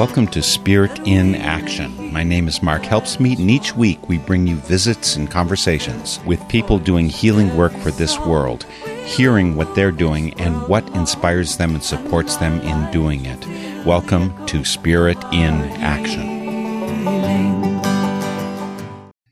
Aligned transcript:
Welcome 0.00 0.28
to 0.28 0.42
Spirit 0.42 0.98
in 1.06 1.34
Action. 1.34 2.10
My 2.10 2.24
name 2.24 2.48
is 2.48 2.62
Mark 2.62 2.84
Helpsmeet, 2.84 3.38
and 3.38 3.50
each 3.50 3.76
week 3.76 4.08
we 4.08 4.16
bring 4.16 4.46
you 4.46 4.56
visits 4.56 5.14
and 5.14 5.30
conversations 5.30 6.20
with 6.24 6.48
people 6.48 6.78
doing 6.78 7.10
healing 7.10 7.54
work 7.54 7.72
for 7.72 7.90
this 7.90 8.18
world, 8.18 8.64
hearing 9.04 9.56
what 9.56 9.74
they're 9.74 9.92
doing 9.92 10.32
and 10.40 10.66
what 10.68 10.88
inspires 10.96 11.58
them 11.58 11.74
and 11.74 11.84
supports 11.84 12.36
them 12.36 12.62
in 12.62 12.90
doing 12.90 13.26
it. 13.26 13.46
Welcome 13.84 14.46
to 14.46 14.64
Spirit 14.64 15.18
in 15.34 15.52
Action. 15.82 16.24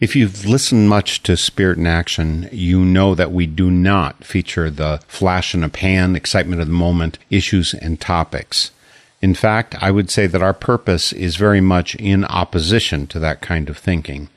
If 0.00 0.14
you've 0.14 0.44
listened 0.44 0.90
much 0.90 1.22
to 1.22 1.38
Spirit 1.38 1.78
in 1.78 1.86
Action, 1.86 2.46
you 2.52 2.84
know 2.84 3.14
that 3.14 3.32
we 3.32 3.46
do 3.46 3.70
not 3.70 4.22
feature 4.22 4.68
the 4.68 5.00
flash 5.08 5.54
in 5.54 5.64
a 5.64 5.70
pan, 5.70 6.14
excitement 6.14 6.60
of 6.60 6.66
the 6.66 6.74
moment, 6.74 7.18
issues 7.30 7.72
and 7.72 7.98
topics. 7.98 8.70
In 9.20 9.34
fact, 9.34 9.74
I 9.80 9.90
would 9.90 10.10
say 10.10 10.28
that 10.28 10.42
our 10.42 10.54
purpose 10.54 11.12
is 11.12 11.36
very 11.36 11.60
much 11.60 11.96
in 11.96 12.24
opposition 12.24 13.06
to 13.08 13.18
that 13.18 13.40
kind 13.40 13.68
of 13.68 13.76
thinking. 13.76 14.28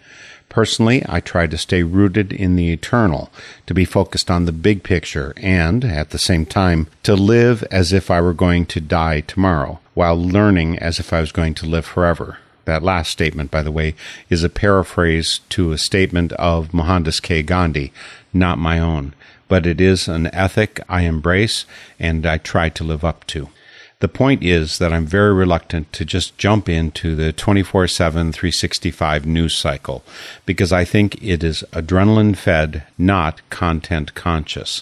Personally, 0.50 1.04
I 1.08 1.22
try 1.22 1.48
to 1.48 1.58
stay 1.58 1.84
rooted 1.84 2.34
in 2.34 2.56
the 2.56 2.74
eternal, 2.74 3.32
to 3.68 3.74
be 3.74 3.86
focused 3.86 4.30
on 4.30 4.46
the 4.46 4.52
big 4.52 4.84
picture, 4.84 5.34
and, 5.38 5.86
at 5.86 6.10
the 6.10 6.18
same 6.18 6.46
time, 6.46 6.88
to 7.04 7.14
live 7.16 7.64
as 7.72 7.94
if 7.94 8.12
I 8.12 8.20
were 8.22 8.34
going 8.34 8.66
to 8.66 8.82
die 8.82 9.22
tomorrow, 9.22 9.80
while 9.94 10.22
learning 10.22 10.80
as 10.80 11.00
if 11.00 11.14
I 11.14 11.22
was 11.22 11.32
going 11.32 11.54
to 11.56 11.68
live 11.68 11.86
forever. 11.86 12.40
That 12.66 12.84
last 12.84 13.12
statement, 13.12 13.50
by 13.50 13.64
the 13.64 13.72
way, 13.72 13.96
is 14.30 14.44
a 14.44 14.50
paraphrase 14.50 15.40
to 15.50 15.72
a 15.72 15.78
statement 15.78 16.34
of 16.34 16.74
Mohandas 16.74 17.22
K. 17.22 17.44
Gandhi, 17.44 17.94
not 18.34 18.58
my 18.58 18.80
own, 18.80 19.14
but 19.48 19.66
it 19.66 19.80
is 19.80 20.08
an 20.08 20.28
ethic 20.34 20.82
I 20.90 21.02
embrace 21.02 21.66
and 22.00 22.26
I 22.26 22.38
try 22.38 22.70
to 22.70 22.84
live 22.84 23.06
up 23.06 23.26
to. 23.28 23.50
The 24.02 24.08
point 24.08 24.44
is 24.44 24.80
that 24.80 24.92
I'm 24.92 25.06
very 25.06 25.32
reluctant 25.32 25.94
to 25.94 26.04
just 26.04 26.36
jump 26.40 26.68
into 26.68 27.16
the 27.16 27.32
24 27.32 27.88
7, 27.88 28.32
365 28.32 29.28
news 29.28 29.56
cycle 29.56 30.04
because 30.48 30.74
I 30.74 30.86
think 30.86 31.24
it 31.24 31.44
is 31.44 31.64
adrenaline 31.72 32.36
fed, 32.36 32.84
not 32.98 33.48
content 33.52 34.16
conscious. 34.16 34.82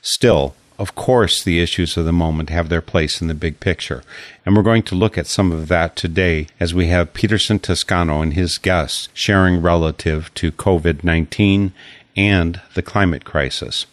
Still, 0.00 0.54
of 0.78 0.94
course, 0.94 1.42
the 1.42 1.60
issues 1.60 1.96
of 1.96 2.04
the 2.04 2.12
moment 2.12 2.50
have 2.50 2.68
their 2.68 2.80
place 2.80 3.20
in 3.20 3.26
the 3.26 3.34
big 3.34 3.58
picture, 3.58 4.04
and 4.46 4.54
we're 4.54 4.62
going 4.62 4.84
to 4.84 4.94
look 4.94 5.18
at 5.18 5.26
some 5.26 5.50
of 5.50 5.66
that 5.66 5.96
today 5.96 6.46
as 6.60 6.72
we 6.72 6.86
have 6.86 7.14
Peterson 7.14 7.58
Toscano 7.58 8.22
and 8.22 8.34
his 8.34 8.58
guests 8.58 9.08
sharing 9.12 9.60
relative 9.60 10.32
to 10.34 10.52
COVID 10.52 11.02
19 11.02 11.72
and 12.16 12.60
the 12.74 12.82
climate 12.82 13.24
crisis. 13.24 13.86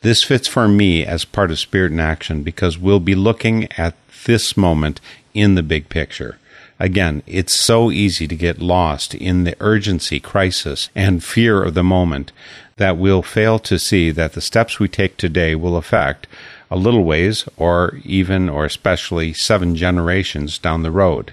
This 0.00 0.22
fits 0.22 0.46
for 0.46 0.68
me 0.68 1.04
as 1.04 1.24
part 1.24 1.50
of 1.50 1.58
Spirit 1.58 1.90
in 1.90 1.98
Action 1.98 2.44
because 2.44 2.78
we'll 2.78 3.00
be 3.00 3.16
looking 3.16 3.66
at 3.72 3.96
this 4.26 4.56
moment 4.56 5.00
in 5.34 5.56
the 5.56 5.62
big 5.62 5.88
picture. 5.88 6.38
Again, 6.78 7.24
it's 7.26 7.58
so 7.58 7.90
easy 7.90 8.28
to 8.28 8.36
get 8.36 8.62
lost 8.62 9.12
in 9.12 9.42
the 9.42 9.56
urgency, 9.58 10.20
crisis, 10.20 10.88
and 10.94 11.24
fear 11.24 11.64
of 11.64 11.74
the 11.74 11.82
moment 11.82 12.30
that 12.76 12.96
we'll 12.96 13.22
fail 13.22 13.58
to 13.58 13.76
see 13.76 14.12
that 14.12 14.34
the 14.34 14.40
steps 14.40 14.78
we 14.78 14.86
take 14.86 15.16
today 15.16 15.56
will 15.56 15.76
affect 15.76 16.28
a 16.70 16.76
little 16.76 17.02
ways 17.02 17.44
or 17.56 17.98
even 18.04 18.48
or 18.48 18.64
especially 18.64 19.32
seven 19.32 19.74
generations 19.74 20.58
down 20.58 20.84
the 20.84 20.92
road. 20.92 21.32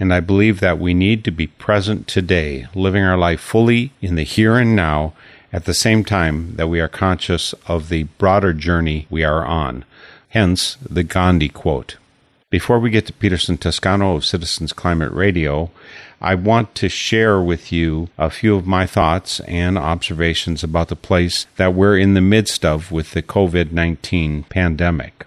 And 0.00 0.12
I 0.12 0.18
believe 0.18 0.58
that 0.58 0.80
we 0.80 0.92
need 0.92 1.22
to 1.22 1.30
be 1.30 1.46
present 1.46 2.08
today, 2.08 2.66
living 2.74 3.04
our 3.04 3.16
life 3.16 3.40
fully 3.40 3.92
in 4.00 4.16
the 4.16 4.24
here 4.24 4.56
and 4.56 4.74
now 4.74 5.12
at 5.52 5.64
the 5.66 5.74
same 5.74 6.04
time 6.04 6.56
that 6.56 6.68
we 6.68 6.80
are 6.80 6.88
conscious 6.88 7.52
of 7.66 7.88
the 7.88 8.04
broader 8.18 8.52
journey 8.52 9.06
we 9.10 9.22
are 9.22 9.44
on. 9.44 9.84
Hence 10.30 10.76
the 10.88 11.02
Gandhi 11.02 11.48
quote. 11.48 11.96
Before 12.48 12.78
we 12.78 12.90
get 12.90 13.06
to 13.06 13.12
Peterson 13.12 13.56
Toscano 13.56 14.16
of 14.16 14.24
Citizens 14.24 14.72
Climate 14.72 15.12
Radio, 15.12 15.70
I 16.20 16.34
want 16.34 16.74
to 16.76 16.88
share 16.88 17.40
with 17.40 17.72
you 17.72 18.08
a 18.16 18.30
few 18.30 18.56
of 18.56 18.66
my 18.66 18.86
thoughts 18.86 19.40
and 19.40 19.76
observations 19.76 20.62
about 20.62 20.88
the 20.88 20.96
place 20.96 21.46
that 21.56 21.74
we're 21.74 21.98
in 21.98 22.14
the 22.14 22.20
midst 22.20 22.64
of 22.64 22.92
with 22.92 23.12
the 23.12 23.22
COVID 23.22 23.72
19 23.72 24.44
pandemic. 24.44 25.26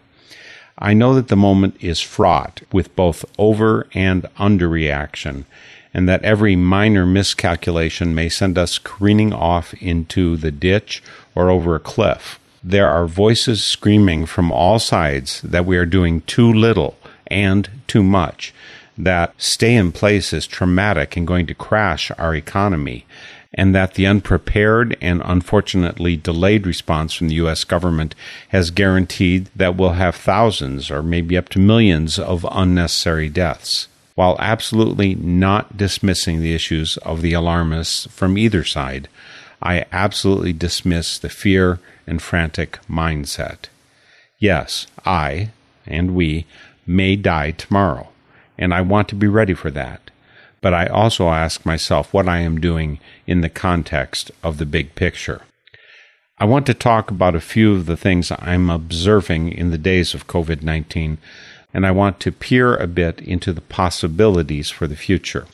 I 0.77 0.93
know 0.93 1.13
that 1.15 1.29
the 1.29 1.35
moment 1.35 1.77
is 1.79 2.01
fraught 2.01 2.61
with 2.71 2.95
both 2.95 3.25
over 3.37 3.87
and 3.93 4.23
underreaction, 4.37 5.45
and 5.95 6.09
that 6.09 6.21
every 6.23 6.57
minor 6.57 7.05
miscalculation 7.05 8.13
may 8.13 8.27
send 8.27 8.57
us 8.57 8.77
careening 8.77 9.31
off 9.31 9.73
into 9.75 10.35
the 10.35 10.51
ditch 10.51 11.01
or 11.33 11.49
over 11.49 11.73
a 11.73 11.79
cliff. 11.79 12.37
There 12.61 12.89
are 12.89 13.07
voices 13.07 13.63
screaming 13.63 14.25
from 14.25 14.51
all 14.51 14.77
sides 14.77 15.41
that 15.41 15.65
we 15.65 15.77
are 15.77 15.85
doing 15.85 16.19
too 16.21 16.51
little 16.51 16.97
and 17.27 17.69
too 17.87 18.03
much, 18.03 18.53
that 18.97 19.33
stay 19.37 19.73
in 19.73 19.93
place 19.93 20.33
is 20.33 20.45
traumatic 20.45 21.15
and 21.15 21.25
going 21.25 21.47
to 21.47 21.55
crash 21.55 22.11
our 22.17 22.35
economy, 22.35 23.05
and 23.53 23.73
that 23.73 23.93
the 23.93 24.05
unprepared 24.05 24.97
and 24.99 25.21
unfortunately 25.23 26.17
delayed 26.17 26.67
response 26.67 27.13
from 27.13 27.29
the 27.29 27.35
U.S. 27.35 27.63
government 27.63 28.15
has 28.49 28.69
guaranteed 28.69 29.49
that 29.55 29.77
we'll 29.77 29.91
have 29.91 30.17
thousands 30.17 30.91
or 30.91 31.01
maybe 31.01 31.37
up 31.37 31.47
to 31.49 31.59
millions 31.59 32.19
of 32.19 32.45
unnecessary 32.51 33.29
deaths 33.29 33.87
while 34.15 34.37
absolutely 34.39 35.13
not 35.15 35.77
dismissing 35.77 36.41
the 36.41 36.55
issues 36.55 36.97
of 36.97 37.21
the 37.21 37.33
alarmists 37.33 38.07
from 38.07 38.37
either 38.37 38.63
side, 38.63 39.07
I 39.61 39.85
absolutely 39.91 40.53
dismiss 40.53 41.17
the 41.17 41.29
fear 41.29 41.79
and 42.07 42.21
frantic 42.21 42.79
mindset. 42.89 43.65
Yes, 44.39 44.87
I 45.05 45.51
and 45.85 46.15
we 46.15 46.45
may 46.87 47.15
die 47.15 47.51
tomorrow, 47.51 48.09
and 48.57 48.73
I 48.73 48.81
want 48.81 49.07
to 49.09 49.15
be 49.15 49.27
ready 49.27 49.53
for 49.53 49.71
that. 49.71 50.11
But 50.61 50.73
I 50.73 50.87
also 50.87 51.29
ask 51.29 51.65
myself 51.65 52.13
what 52.13 52.27
I 52.27 52.39
am 52.39 52.59
doing 52.59 52.99
in 53.27 53.41
the 53.41 53.49
context 53.49 54.31
of 54.43 54.57
the 54.57 54.65
big 54.65 54.95
picture. 54.95 55.41
I 56.37 56.45
want 56.45 56.65
to 56.65 56.73
talk 56.73 57.11
about 57.11 57.35
a 57.35 57.41
few 57.41 57.73
of 57.75 57.85
the 57.85 57.95
things 57.95 58.31
I'm 58.31 58.69
observing 58.69 59.51
in 59.51 59.71
the 59.71 59.77
days 59.77 60.13
of 60.13 60.27
COVID 60.27 60.63
19 60.63 61.17
and 61.75 61.85
I 61.85 61.91
want 61.91 62.21
to 62.21 62.31
peer 62.31 62.77
a 62.77 62.87
bit 62.87 63.19
into 63.19 63.51
the 63.51 63.59
possibilities 63.59 64.69
for 64.69 64.87
the 64.87 64.95
future. 64.95 65.45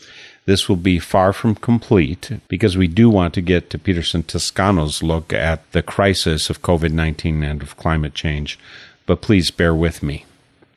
This 0.45 0.69
will 0.69 0.75
be 0.75 0.99
far 0.99 1.33
from 1.33 1.55
complete 1.55 2.29
because 2.47 2.77
we 2.77 2.87
do 2.87 3.09
want 3.09 3.33
to 3.33 3.41
get 3.41 3.71
to 3.71 3.79
Peterson 3.79 4.21
Toscano's 4.21 5.01
look 5.01 5.33
at 5.33 5.69
the 5.71 5.81
crisis 5.81 6.51
of 6.51 6.61
COVID 6.61 6.91
19 6.91 7.41
and 7.41 7.63
of 7.63 7.75
climate 7.75 8.13
change, 8.13 8.59
but 9.07 9.21
please 9.21 9.49
bear 9.49 9.73
with 9.73 10.03
me. 10.03 10.25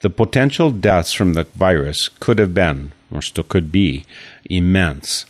The 0.00 0.08
potential 0.08 0.70
deaths 0.70 1.12
from 1.12 1.34
the 1.34 1.44
virus 1.44 2.08
could 2.20 2.38
have 2.38 2.54
been, 2.54 2.92
or 3.10 3.20
still 3.20 3.44
could 3.44 3.70
be, 3.70 4.06
immense. 4.48 5.26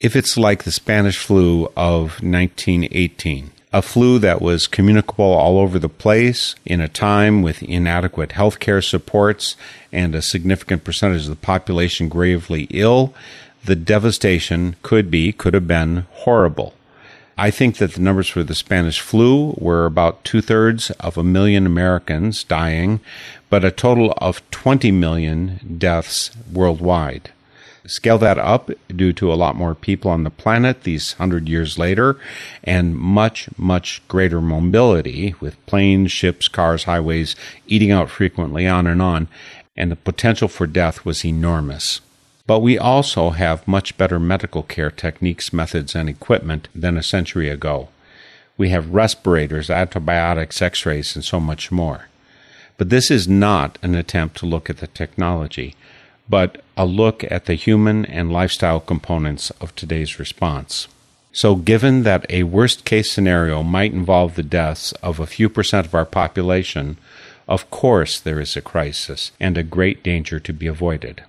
If 0.00 0.14
it's 0.14 0.36
like 0.36 0.64
the 0.64 0.70
Spanish 0.70 1.16
flu 1.16 1.64
of 1.78 2.22
1918, 2.22 3.52
a 3.76 3.82
flu 3.82 4.18
that 4.18 4.40
was 4.40 4.66
communicable 4.66 5.26
all 5.26 5.58
over 5.58 5.78
the 5.78 5.88
place 5.88 6.54
in 6.64 6.80
a 6.80 6.88
time 6.88 7.42
with 7.42 7.62
inadequate 7.62 8.30
healthcare 8.30 8.82
supports 8.82 9.54
and 9.92 10.14
a 10.14 10.22
significant 10.22 10.82
percentage 10.82 11.24
of 11.24 11.28
the 11.28 11.36
population 11.36 12.08
gravely 12.08 12.66
ill, 12.70 13.12
the 13.66 13.76
devastation 13.76 14.76
could 14.80 15.10
be, 15.10 15.30
could 15.30 15.52
have 15.52 15.66
been 15.66 16.06
horrible. 16.10 16.72
I 17.36 17.50
think 17.50 17.76
that 17.76 17.92
the 17.92 18.00
numbers 18.00 18.28
for 18.28 18.42
the 18.42 18.54
Spanish 18.54 18.98
flu 18.98 19.54
were 19.58 19.84
about 19.84 20.24
two 20.24 20.40
thirds 20.40 20.90
of 20.92 21.18
a 21.18 21.22
million 21.22 21.66
Americans 21.66 22.44
dying, 22.44 23.00
but 23.50 23.62
a 23.62 23.70
total 23.70 24.14
of 24.16 24.48
20 24.52 24.90
million 24.90 25.76
deaths 25.76 26.30
worldwide. 26.50 27.30
Scale 27.86 28.18
that 28.18 28.38
up 28.38 28.70
due 28.88 29.12
to 29.12 29.32
a 29.32 29.34
lot 29.34 29.54
more 29.54 29.74
people 29.74 30.10
on 30.10 30.24
the 30.24 30.30
planet 30.30 30.82
these 30.82 31.12
hundred 31.14 31.48
years 31.48 31.78
later, 31.78 32.18
and 32.64 32.96
much, 32.96 33.48
much 33.56 34.02
greater 34.08 34.40
mobility 34.40 35.34
with 35.40 35.64
planes, 35.66 36.10
ships, 36.10 36.48
cars, 36.48 36.84
highways 36.84 37.36
eating 37.66 37.92
out 37.92 38.10
frequently, 38.10 38.66
on 38.66 38.86
and 38.86 39.00
on, 39.00 39.28
and 39.76 39.90
the 39.90 39.96
potential 39.96 40.48
for 40.48 40.66
death 40.66 41.04
was 41.04 41.24
enormous. 41.24 42.00
But 42.46 42.60
we 42.60 42.78
also 42.78 43.30
have 43.30 43.66
much 43.66 43.96
better 43.96 44.18
medical 44.18 44.62
care 44.62 44.90
techniques, 44.90 45.52
methods, 45.52 45.94
and 45.94 46.08
equipment 46.08 46.68
than 46.74 46.96
a 46.96 47.02
century 47.02 47.48
ago. 47.48 47.88
We 48.56 48.70
have 48.70 48.94
respirators, 48.94 49.68
antibiotics, 49.68 50.62
x 50.62 50.86
rays, 50.86 51.14
and 51.14 51.24
so 51.24 51.40
much 51.40 51.70
more. 51.70 52.08
But 52.78 52.90
this 52.90 53.10
is 53.10 53.26
not 53.26 53.78
an 53.82 53.94
attempt 53.94 54.36
to 54.38 54.46
look 54.46 54.68
at 54.70 54.78
the 54.78 54.86
technology 54.86 55.74
but 56.28 56.62
a 56.76 56.84
look 56.84 57.24
at 57.30 57.46
the 57.46 57.54
human 57.54 58.04
and 58.06 58.32
lifestyle 58.32 58.80
components 58.80 59.50
of 59.60 59.74
today's 59.74 60.18
response. 60.18 60.88
So, 61.32 61.54
given 61.54 62.02
that 62.04 62.24
a 62.30 62.44
worst 62.44 62.84
case 62.84 63.10
scenario 63.10 63.62
might 63.62 63.92
involve 63.92 64.34
the 64.34 64.42
deaths 64.42 64.92
of 65.02 65.20
a 65.20 65.26
few 65.26 65.48
percent 65.48 65.86
of 65.86 65.94
our 65.94 66.06
population, 66.06 66.96
of 67.46 67.70
course 67.70 68.18
there 68.18 68.40
is 68.40 68.56
a 68.56 68.62
crisis 68.62 69.32
and 69.38 69.58
a 69.58 69.62
great 69.62 70.02
danger 70.02 70.40
to 70.40 70.52
be 70.52 70.66
avoided. 70.66 71.22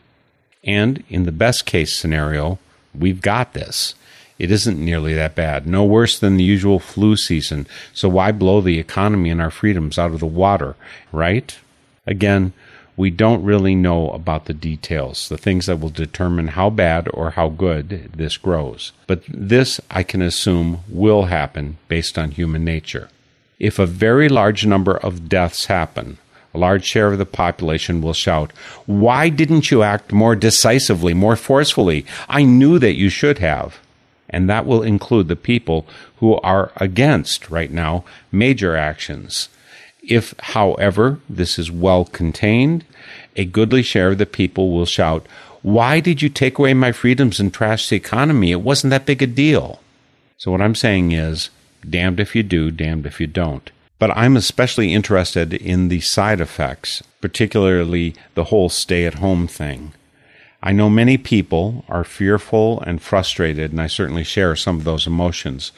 And 0.63 1.03
in 1.09 1.23
the 1.23 1.31
best 1.31 1.65
case 1.65 1.97
scenario, 1.97 2.57
we've 2.97 3.21
got 3.21 3.53
this. 3.53 3.95
It 4.39 4.51
isn't 4.51 4.83
nearly 4.83 5.13
that 5.15 5.35
bad, 5.35 5.65
no 5.65 5.83
worse 5.83 6.17
than 6.17 6.37
the 6.37 6.43
usual 6.43 6.79
flu 6.79 7.17
season, 7.17 7.67
so 7.93 8.07
why 8.07 8.31
blow 8.31 8.61
the 8.61 8.79
economy 8.79 9.29
and 9.29 9.41
our 9.41 9.51
freedoms 9.51 9.97
out 9.97 10.11
of 10.11 10.19
the 10.19 10.25
water, 10.25 10.75
right? 11.11 11.57
Again, 12.05 12.53
we 12.97 13.11
don't 13.11 13.43
really 13.43 13.75
know 13.75 14.09
about 14.09 14.45
the 14.45 14.53
details, 14.55 15.29
the 15.29 15.37
things 15.37 15.67
that 15.67 15.79
will 15.79 15.89
determine 15.89 16.49
how 16.49 16.71
bad 16.71 17.07
or 17.13 17.31
how 17.31 17.47
good 17.47 18.11
this 18.15 18.37
grows. 18.37 18.91
But 19.05 19.21
this, 19.27 19.79
I 19.91 20.01
can 20.01 20.23
assume, 20.23 20.79
will 20.89 21.25
happen 21.25 21.77
based 21.87 22.17
on 22.17 22.31
human 22.31 22.65
nature. 22.65 23.09
If 23.59 23.77
a 23.77 23.85
very 23.85 24.27
large 24.27 24.65
number 24.65 24.97
of 24.97 25.29
deaths 25.29 25.65
happen, 25.65 26.17
a 26.55 26.57
large 26.57 26.85
share 26.85 27.11
of 27.11 27.19
the 27.19 27.25
population 27.25 28.01
will 28.01 28.13
shout, 28.13 28.51
Why 28.87 29.29
didn't 29.29 29.69
you 29.69 29.83
act 29.83 30.11
more 30.11 30.35
decisively, 30.35 31.13
more 31.13 31.35
forcefully? 31.35 32.03
I 32.27 32.43
knew 32.43 32.79
that 32.79 32.95
you 32.95 33.09
should 33.09 33.37
have. 33.37 33.79
And 34.29 34.49
that 34.49 34.65
will 34.65 34.81
include 34.81 35.27
the 35.27 35.35
people 35.35 35.85
who 36.17 36.35
are 36.37 36.71
against, 36.77 37.49
right 37.49 37.71
now, 37.71 38.03
major 38.31 38.75
actions. 38.75 39.49
If, 40.07 40.33
however, 40.39 41.19
this 41.29 41.59
is 41.59 41.69
well 41.69 42.05
contained, 42.05 42.85
a 43.35 43.45
goodly 43.45 43.83
share 43.83 44.11
of 44.11 44.17
the 44.17 44.25
people 44.25 44.71
will 44.71 44.85
shout, 44.85 45.25
Why 45.61 45.99
did 45.99 46.21
you 46.21 46.29
take 46.29 46.57
away 46.57 46.73
my 46.73 46.91
freedoms 46.91 47.39
and 47.39 47.53
trash 47.53 47.89
the 47.89 47.97
economy? 47.97 48.51
It 48.51 48.61
wasn't 48.61 48.91
that 48.91 49.05
big 49.05 49.21
a 49.21 49.27
deal. 49.27 49.81
So, 50.37 50.51
what 50.51 50.61
I'm 50.61 50.75
saying 50.75 51.11
is, 51.11 51.49
damned 51.87 52.19
if 52.19 52.35
you 52.35 52.43
do, 52.43 52.71
damned 52.71 53.05
if 53.05 53.19
you 53.19 53.27
don't. 53.27 53.69
But 53.99 54.15
I'm 54.15 54.37
especially 54.37 54.93
interested 54.93 55.53
in 55.53 55.89
the 55.89 56.01
side 56.01 56.39
effects, 56.39 57.03
particularly 57.19 58.15
the 58.35 58.45
whole 58.45 58.69
stay 58.69 59.05
at 59.05 59.15
home 59.15 59.47
thing. 59.47 59.93
I 60.61 60.71
know 60.71 60.89
many 60.89 61.17
people 61.17 61.85
are 61.87 62.03
fearful 62.03 62.81
and 62.81 63.01
frustrated, 63.01 63.71
and 63.71 63.81
I 63.81 63.87
certainly 63.87 64.23
share 64.23 64.55
some 64.55 64.77
of 64.77 64.83
those 64.83 65.07
emotions, 65.07 65.71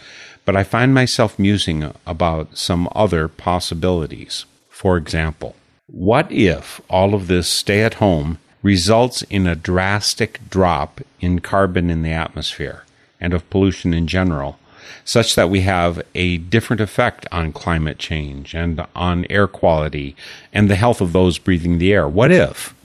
but 0.46 0.56
I 0.56 0.64
find 0.64 0.94
myself 0.94 1.38
musing 1.38 1.94
about 2.06 2.58
some 2.58 2.88
other 2.94 3.28
possibilities. 3.28 4.46
For 4.70 4.98
example, 4.98 5.56
what 5.88 6.32
if 6.32 6.82
all 6.90 7.14
of 7.14 7.28
this 7.28 7.50
stay 7.50 7.82
at 7.82 7.96
home 7.96 8.38
results 8.62 9.22
in 9.24 9.48
a 9.48 9.56
drastic 9.56 10.40
drop 10.50 11.02
in 11.20 11.40
carbon 11.40 11.90
in 11.90 12.02
the 12.02 12.12
atmosphere 12.12 12.84
and 13.20 13.34
of 13.34 13.50
pollution 13.50 13.94
in 13.94 14.08
general, 14.08 14.60
such 15.04 15.36
that 15.36 15.50
we 15.50 15.62
have 15.62 16.02
a 16.14 16.38
different 16.38 16.82
effect 16.82 17.26
on 17.32 17.52
climate 17.52 17.98
change 17.98 18.54
and 18.54 18.86
on 18.96 19.26
air 19.30 19.48
quality 19.48 20.16
and 20.54 20.70
the 20.70 20.76
health 20.76 21.02
of 21.02 21.14
those 21.14 21.38
breathing 21.38 21.80
the 21.80 21.94
air? 21.94 22.08
What 22.08 22.32
if? 22.32 22.76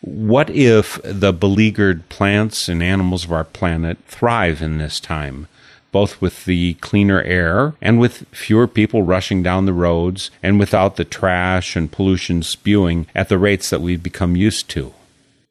What 0.00 0.50
if 0.50 1.00
the 1.02 1.32
beleaguered 1.32 2.08
plants 2.08 2.68
and 2.68 2.82
animals 2.82 3.24
of 3.24 3.32
our 3.32 3.44
planet 3.44 3.98
thrive 4.06 4.62
in 4.62 4.78
this 4.78 5.00
time? 5.00 5.48
Both 5.92 6.20
with 6.20 6.44
the 6.44 6.74
cleaner 6.74 7.22
air 7.22 7.74
and 7.80 7.98
with 7.98 8.26
fewer 8.30 8.66
people 8.66 9.02
rushing 9.02 9.42
down 9.42 9.66
the 9.66 9.72
roads 9.72 10.30
and 10.42 10.58
without 10.58 10.96
the 10.96 11.04
trash 11.04 11.76
and 11.76 11.92
pollution 11.92 12.42
spewing 12.42 13.06
at 13.14 13.28
the 13.28 13.38
rates 13.38 13.70
that 13.70 13.80
we've 13.80 14.02
become 14.02 14.36
used 14.36 14.68
to. 14.70 14.92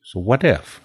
So, 0.03 0.19
what 0.19 0.43
if? 0.43 0.79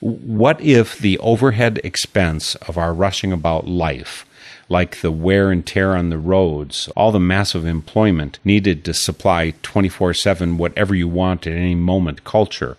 What 0.00 0.60
if 0.60 0.98
the 0.98 1.18
overhead 1.18 1.80
expense 1.84 2.54
of 2.56 2.78
our 2.78 2.94
rushing 2.94 3.32
about 3.32 3.68
life, 3.68 4.24
like 4.68 5.00
the 5.00 5.12
wear 5.12 5.50
and 5.50 5.64
tear 5.66 5.94
on 5.94 6.10
the 6.10 6.18
roads, 6.18 6.88
all 6.96 7.12
the 7.12 7.20
massive 7.20 7.66
employment 7.66 8.38
needed 8.44 8.84
to 8.84 8.94
supply 8.94 9.54
24 9.62 10.14
7 10.14 10.58
whatever 10.58 10.94
you 10.94 11.06
want 11.06 11.46
at 11.46 11.52
any 11.52 11.74
moment 11.74 12.24
culture, 12.24 12.76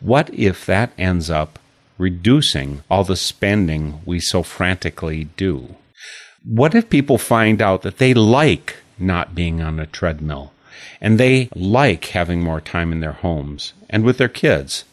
what 0.00 0.32
if 0.32 0.64
that 0.66 0.92
ends 0.96 1.28
up 1.30 1.58
reducing 2.00 2.82
all 2.90 3.04
the 3.04 3.14
spending 3.14 4.00
we 4.06 4.18
so 4.18 4.42
frantically 4.42 5.24
do? 5.36 5.76
What 6.42 6.74
if 6.74 6.88
people 6.88 7.18
find 7.18 7.60
out 7.60 7.82
that 7.82 7.98
they 7.98 8.14
like 8.14 8.76
not 8.98 9.34
being 9.34 9.60
on 9.60 9.78
a 9.78 9.86
treadmill 9.86 10.52
and 11.00 11.20
they 11.20 11.50
like 11.54 12.06
having 12.06 12.42
more 12.42 12.60
time 12.60 12.90
in 12.90 13.00
their 13.00 13.12
homes 13.12 13.74
and 13.90 14.02
with 14.02 14.16
their 14.16 14.28
kids? 14.28 14.84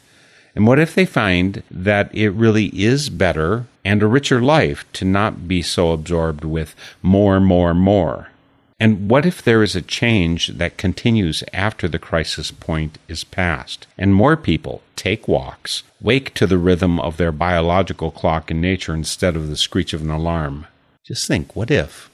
And 0.54 0.68
what 0.68 0.80
if 0.80 0.94
they 0.94 1.06
find 1.06 1.64
that 1.72 2.14
it 2.14 2.32
really 2.32 2.68
is 2.68 3.10
better 3.10 3.68
and 3.86 4.04
a 4.04 4.08
richer 4.08 4.42
life 4.42 4.86
to 4.94 5.06
not 5.06 5.48
be 5.48 5.62
so 5.62 5.92
absorbed 5.92 6.44
with 6.44 6.76
more, 7.02 7.40
more, 7.40 7.74
more? 7.74 8.30
And 8.80 9.10
what 9.10 9.26
if 9.26 9.42
there 9.42 9.64
is 9.64 9.76
a 9.76 9.82
change 9.82 10.50
that 10.50 10.78
continues 10.78 11.44
after 11.52 11.88
the 11.88 11.98
crisis 11.98 12.52
point 12.52 13.00
is 13.08 13.24
passed 13.24 13.88
and 13.98 14.14
more 14.14 14.38
people 14.38 14.84
take 14.96 15.28
walks, 15.28 15.82
wake 16.00 16.34
to 16.36 16.46
the 16.46 16.60
rhythm 16.60 17.00
of 17.00 17.18
their 17.18 17.32
biological 17.32 18.12
clock 18.12 18.52
in 18.52 18.62
nature 18.62 18.94
instead 18.94 19.36
of 19.36 19.48
the 19.48 19.58
screech 19.58 19.94
of 19.94 20.02
an 20.02 20.12
alarm? 20.12 20.68
Just 21.04 21.28
think, 21.28 21.56
what 21.56 21.72
if? 21.72 22.12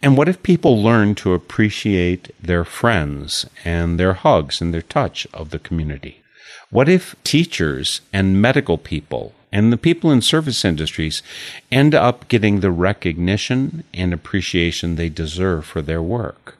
And 0.00 0.16
what 0.16 0.28
if 0.28 0.42
people 0.42 0.82
learn 0.82 1.14
to 1.16 1.34
appreciate 1.34 2.30
their 2.40 2.64
friends 2.64 3.46
and 3.64 3.98
their 3.98 4.14
hugs 4.14 4.62
and 4.62 4.72
their 4.72 4.82
touch 4.82 5.26
of 5.34 5.50
the 5.50 5.58
community? 5.58 6.22
What 6.70 6.88
if 6.88 7.14
teachers 7.24 8.00
and 8.12 8.40
medical 8.40 8.78
people 8.78 9.34
and 9.54 9.72
the 9.72 9.76
people 9.76 10.10
in 10.10 10.20
service 10.20 10.64
industries 10.64 11.22
end 11.70 11.94
up 11.94 12.26
getting 12.26 12.58
the 12.58 12.72
recognition 12.72 13.84
and 13.94 14.12
appreciation 14.12 14.96
they 14.96 15.08
deserve 15.08 15.64
for 15.64 15.80
their 15.80 16.02
work? 16.02 16.58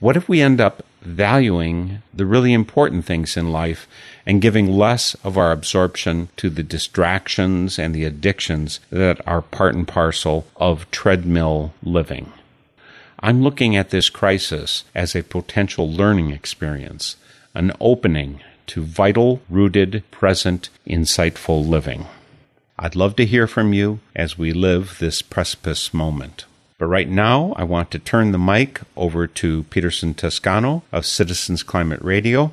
What 0.00 0.16
if 0.16 0.28
we 0.28 0.40
end 0.40 0.60
up 0.60 0.84
valuing 1.02 2.02
the 2.12 2.26
really 2.26 2.52
important 2.52 3.04
things 3.04 3.36
in 3.36 3.52
life 3.52 3.86
and 4.26 4.42
giving 4.42 4.66
less 4.66 5.14
of 5.22 5.38
our 5.38 5.52
absorption 5.52 6.30
to 6.36 6.50
the 6.50 6.64
distractions 6.64 7.78
and 7.78 7.94
the 7.94 8.04
addictions 8.04 8.80
that 8.90 9.20
are 9.24 9.42
part 9.42 9.76
and 9.76 9.86
parcel 9.86 10.44
of 10.56 10.90
treadmill 10.90 11.72
living? 11.80 12.32
I'm 13.20 13.40
looking 13.40 13.76
at 13.76 13.90
this 13.90 14.10
crisis 14.10 14.82
as 14.96 15.14
a 15.14 15.22
potential 15.22 15.88
learning 15.88 16.32
experience, 16.32 17.14
an 17.54 17.70
opening 17.80 18.40
to 18.66 18.82
vital, 18.82 19.42
rooted, 19.48 20.02
present, 20.10 20.70
insightful 20.88 21.64
living. 21.64 22.06
I'd 22.84 22.96
love 22.96 23.14
to 23.14 23.26
hear 23.26 23.46
from 23.46 23.72
you 23.72 24.00
as 24.16 24.36
we 24.36 24.52
live 24.52 24.98
this 24.98 25.22
precipice 25.22 25.94
moment. 25.94 26.46
But 26.78 26.86
right 26.86 27.08
now, 27.08 27.52
I 27.54 27.62
want 27.62 27.92
to 27.92 28.00
turn 28.00 28.32
the 28.32 28.38
mic 28.38 28.80
over 28.96 29.28
to 29.28 29.62
Peterson 29.70 30.14
Toscano 30.14 30.82
of 30.90 31.06
Citizens 31.06 31.62
Climate 31.62 32.02
Radio. 32.02 32.50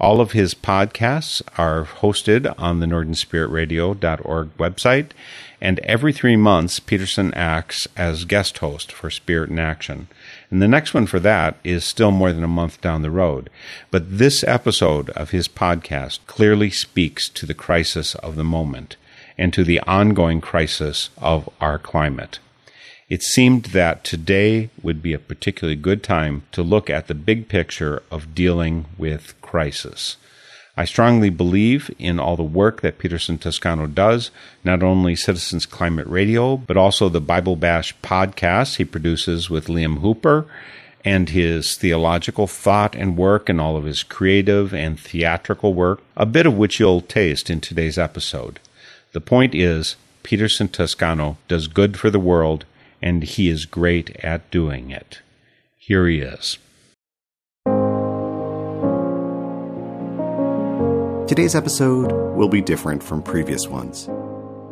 All 0.00 0.22
of 0.22 0.32
his 0.32 0.54
podcasts 0.54 1.42
are 1.58 1.84
hosted 1.84 2.54
on 2.56 2.80
the 2.80 2.86
NorthernSpiritRadio.org 2.86 4.56
website, 4.56 5.10
and 5.60 5.78
every 5.80 6.14
three 6.14 6.36
months, 6.36 6.80
Peterson 6.80 7.34
acts 7.34 7.86
as 7.98 8.24
guest 8.24 8.56
host 8.56 8.90
for 8.90 9.10
Spirit 9.10 9.50
in 9.50 9.58
Action. 9.58 10.08
And 10.50 10.62
the 10.62 10.68
next 10.68 10.94
one 10.94 11.04
for 11.04 11.20
that 11.20 11.58
is 11.64 11.84
still 11.84 12.12
more 12.12 12.32
than 12.32 12.44
a 12.44 12.48
month 12.48 12.80
down 12.80 13.02
the 13.02 13.10
road. 13.10 13.50
But 13.90 14.16
this 14.16 14.42
episode 14.42 15.10
of 15.10 15.32
his 15.32 15.48
podcast 15.48 16.20
clearly 16.26 16.70
speaks 16.70 17.28
to 17.28 17.44
the 17.44 17.52
crisis 17.52 18.14
of 18.14 18.36
the 18.36 18.44
moment 18.44 18.96
and 19.40 19.54
to 19.54 19.64
the 19.64 19.80
ongoing 19.80 20.40
crisis 20.40 21.08
of 21.16 21.48
our 21.62 21.78
climate. 21.78 22.38
It 23.08 23.22
seemed 23.22 23.64
that 23.64 24.04
today 24.04 24.68
would 24.82 25.02
be 25.02 25.14
a 25.14 25.18
particularly 25.18 25.76
good 25.76 26.04
time 26.04 26.42
to 26.52 26.62
look 26.62 26.90
at 26.90 27.08
the 27.08 27.14
big 27.14 27.48
picture 27.48 28.02
of 28.10 28.34
dealing 28.34 28.84
with 28.98 29.34
crisis. 29.40 30.18
I 30.76 30.84
strongly 30.84 31.30
believe 31.30 31.90
in 31.98 32.20
all 32.20 32.36
the 32.36 32.42
work 32.42 32.82
that 32.82 32.98
Peterson 32.98 33.38
Toscano 33.38 33.86
does, 33.86 34.30
not 34.62 34.82
only 34.82 35.16
Citizens 35.16 35.64
Climate 35.64 36.06
Radio, 36.06 36.58
but 36.58 36.76
also 36.76 37.08
the 37.08 37.20
Bible 37.20 37.56
Bash 37.56 37.96
podcast 38.02 38.76
he 38.76 38.84
produces 38.84 39.48
with 39.48 39.68
Liam 39.68 40.00
Hooper, 40.00 40.46
and 41.02 41.30
his 41.30 41.76
theological 41.76 42.46
thought 42.46 42.94
and 42.94 43.16
work, 43.16 43.48
and 43.48 43.58
all 43.58 43.78
of 43.78 43.84
his 43.84 44.02
creative 44.02 44.74
and 44.74 45.00
theatrical 45.00 45.72
work, 45.72 46.02
a 46.14 46.26
bit 46.26 46.44
of 46.44 46.58
which 46.58 46.78
you'll 46.78 47.00
taste 47.00 47.48
in 47.48 47.60
today's 47.60 47.98
episode. 47.98 48.60
The 49.12 49.20
point 49.20 49.56
is, 49.56 49.96
Peterson 50.22 50.68
Toscano 50.68 51.36
does 51.48 51.66
good 51.66 51.98
for 51.98 52.10
the 52.10 52.20
world, 52.20 52.64
and 53.02 53.24
he 53.24 53.48
is 53.48 53.66
great 53.66 54.14
at 54.24 54.48
doing 54.52 54.90
it. 54.90 55.20
Here 55.76 56.06
he 56.06 56.20
is. 56.20 56.58
Today's 61.26 61.56
episode 61.56 62.12
will 62.36 62.48
be 62.48 62.60
different 62.60 63.02
from 63.02 63.22
previous 63.22 63.66
ones. 63.66 64.08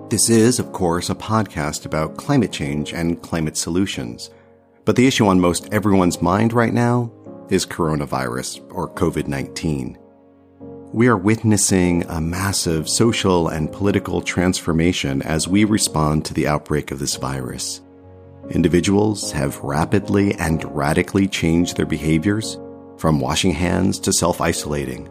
This 0.08 0.28
is, 0.28 0.60
of 0.60 0.72
course, 0.72 1.10
a 1.10 1.16
podcast 1.16 1.84
about 1.84 2.16
climate 2.16 2.52
change 2.52 2.92
and 2.92 3.20
climate 3.22 3.56
solutions. 3.56 4.30
But 4.84 4.94
the 4.94 5.08
issue 5.08 5.26
on 5.26 5.40
most 5.40 5.68
everyone's 5.72 6.22
mind 6.22 6.52
right 6.52 6.72
now 6.72 7.10
is 7.50 7.66
coronavirus, 7.66 8.60
or 8.72 8.88
COVID 8.88 9.26
19 9.26 9.98
we 10.92 11.06
are 11.06 11.18
witnessing 11.18 12.02
a 12.08 12.20
massive 12.20 12.88
social 12.88 13.48
and 13.48 13.70
political 13.70 14.22
transformation 14.22 15.20
as 15.22 15.46
we 15.46 15.64
respond 15.64 16.24
to 16.24 16.32
the 16.32 16.48
outbreak 16.48 16.90
of 16.90 16.98
this 16.98 17.16
virus. 17.16 17.82
Individuals 18.50 19.30
have 19.30 19.58
rapidly 19.58 20.34
and 20.36 20.64
radically 20.74 21.28
changed 21.28 21.76
their 21.76 21.84
behaviors, 21.84 22.58
from 22.96 23.20
washing 23.20 23.52
hands 23.52 23.98
to 23.98 24.12
self 24.14 24.40
isolating. 24.40 25.08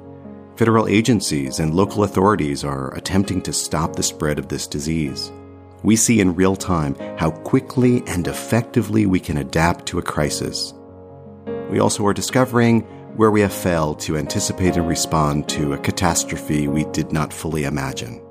Federal 0.56 0.88
agencies 0.88 1.60
and 1.60 1.76
local 1.76 2.04
authorities 2.04 2.64
are 2.64 2.96
attempting 2.96 3.40
to 3.44 3.54
stop 3.54 3.96
the 3.96 4.02
spread 4.02 4.40
of 4.40 4.48
this 4.48 4.66
disease. 4.66 5.32
We 5.84 5.96
see 5.96 6.20
in 6.20 6.34
real 6.34 6.56
time 6.56 6.96
how 7.20 7.30
quickly 7.30 8.02
and 8.08 8.28
effectively 8.28 9.06
we 9.06 9.20
can 9.20 9.38
adapt 9.38 9.86
to 9.88 10.00
a 10.00 10.04
crisis. 10.04 10.74
We 11.70 11.78
also 11.78 12.04
are 12.08 12.14
discovering 12.14 12.88
where 13.18 13.32
we 13.32 13.42
have 13.42 13.52
failed 13.52 14.00
to 14.00 14.16
anticipate 14.16 14.78
and 14.78 14.88
respond 14.88 15.50
to 15.50 15.74
a 15.74 15.78
catastrophe 15.80 16.68
we 16.68 16.86
did 16.92 17.12
not 17.12 17.34
fully 17.34 17.64
imagine. 17.64 18.22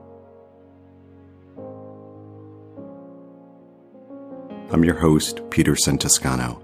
I'm 4.71 4.85
your 4.85 4.95
host, 4.95 5.41
Peterson 5.51 5.99
Toscano. 5.99 6.63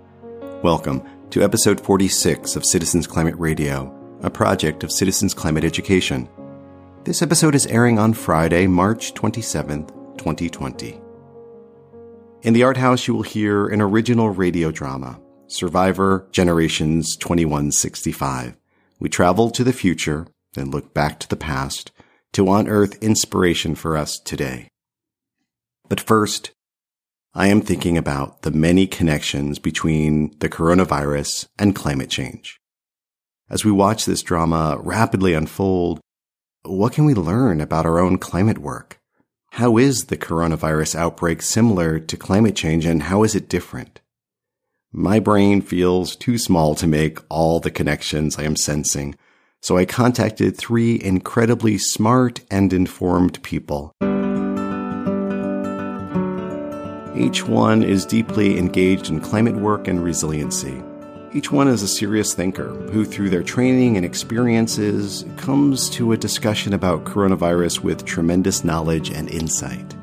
Welcome 0.62 1.02
to 1.30 1.42
episode 1.42 1.80
46 1.80 2.54
of 2.54 2.64
Citizens 2.64 3.08
Climate 3.08 3.34
Radio, 3.38 3.92
a 4.22 4.30
project 4.30 4.84
of 4.84 4.92
Citizens 4.92 5.34
Climate 5.34 5.64
Education. 5.64 6.28
This 7.02 7.22
episode 7.22 7.56
is 7.56 7.66
airing 7.66 7.98
on 7.98 8.14
Friday, 8.14 8.68
March 8.68 9.14
27th, 9.14 9.88
2020. 10.16 11.00
In 12.42 12.54
the 12.54 12.62
Art 12.62 12.76
House, 12.76 13.08
you 13.08 13.14
will 13.14 13.22
hear 13.22 13.66
an 13.66 13.80
original 13.80 14.30
radio 14.30 14.70
drama 14.70 15.18
Survivor 15.52 16.26
Generations 16.32 17.14
2165. 17.16 18.56
We 18.98 19.10
travel 19.10 19.50
to 19.50 19.62
the 19.62 19.74
future 19.74 20.26
and 20.56 20.72
look 20.72 20.94
back 20.94 21.20
to 21.20 21.28
the 21.28 21.36
past 21.36 21.92
to 22.32 22.50
unearth 22.50 22.96
inspiration 23.02 23.74
for 23.74 23.94
us 23.94 24.18
today. 24.18 24.68
But 25.90 26.00
first, 26.00 26.52
I 27.34 27.48
am 27.48 27.60
thinking 27.60 27.98
about 27.98 28.42
the 28.42 28.50
many 28.50 28.86
connections 28.86 29.58
between 29.58 30.34
the 30.38 30.48
coronavirus 30.48 31.48
and 31.58 31.76
climate 31.76 32.08
change. 32.08 32.58
As 33.50 33.62
we 33.62 33.70
watch 33.70 34.06
this 34.06 34.22
drama 34.22 34.78
rapidly 34.80 35.34
unfold, 35.34 36.00
what 36.62 36.94
can 36.94 37.04
we 37.04 37.12
learn 37.12 37.60
about 37.60 37.84
our 37.84 37.98
own 37.98 38.16
climate 38.16 38.58
work? 38.58 39.00
How 39.50 39.76
is 39.76 40.06
the 40.06 40.16
coronavirus 40.16 40.94
outbreak 40.94 41.42
similar 41.42 42.00
to 42.00 42.16
climate 42.16 42.56
change 42.56 42.86
and 42.86 43.02
how 43.02 43.22
is 43.22 43.34
it 43.34 43.50
different? 43.50 44.01
My 44.94 45.20
brain 45.20 45.62
feels 45.62 46.14
too 46.14 46.36
small 46.36 46.74
to 46.74 46.86
make 46.86 47.18
all 47.30 47.60
the 47.60 47.70
connections 47.70 48.38
I 48.38 48.42
am 48.42 48.56
sensing, 48.56 49.14
so 49.62 49.78
I 49.78 49.86
contacted 49.86 50.54
three 50.54 51.02
incredibly 51.02 51.78
smart 51.78 52.42
and 52.50 52.70
informed 52.74 53.42
people. 53.42 53.94
Each 57.16 57.48
one 57.48 57.82
is 57.82 58.04
deeply 58.04 58.58
engaged 58.58 59.08
in 59.08 59.20
climate 59.20 59.56
work 59.56 59.88
and 59.88 60.04
resiliency. 60.04 60.82
Each 61.32 61.50
one 61.50 61.68
is 61.68 61.82
a 61.82 61.88
serious 61.88 62.34
thinker 62.34 62.74
who, 62.90 63.06
through 63.06 63.30
their 63.30 63.42
training 63.42 63.96
and 63.96 64.04
experiences, 64.04 65.24
comes 65.38 65.88
to 65.90 66.12
a 66.12 66.18
discussion 66.18 66.74
about 66.74 67.04
coronavirus 67.04 67.80
with 67.80 68.04
tremendous 68.04 68.62
knowledge 68.62 69.08
and 69.10 69.30
insight. 69.30 69.94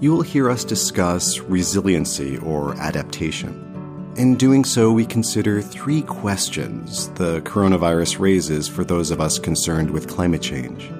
You 0.00 0.10
will 0.10 0.22
hear 0.22 0.48
us 0.48 0.64
discuss 0.64 1.38
resiliency 1.40 2.38
or 2.38 2.74
adaptation. 2.76 3.71
In 4.16 4.36
doing 4.36 4.62
so, 4.66 4.92
we 4.92 5.06
consider 5.06 5.62
three 5.62 6.02
questions 6.02 7.08
the 7.14 7.40
coronavirus 7.40 8.18
raises 8.18 8.68
for 8.68 8.84
those 8.84 9.10
of 9.10 9.22
us 9.22 9.38
concerned 9.38 9.90
with 9.90 10.06
climate 10.06 10.42
change. 10.42 10.92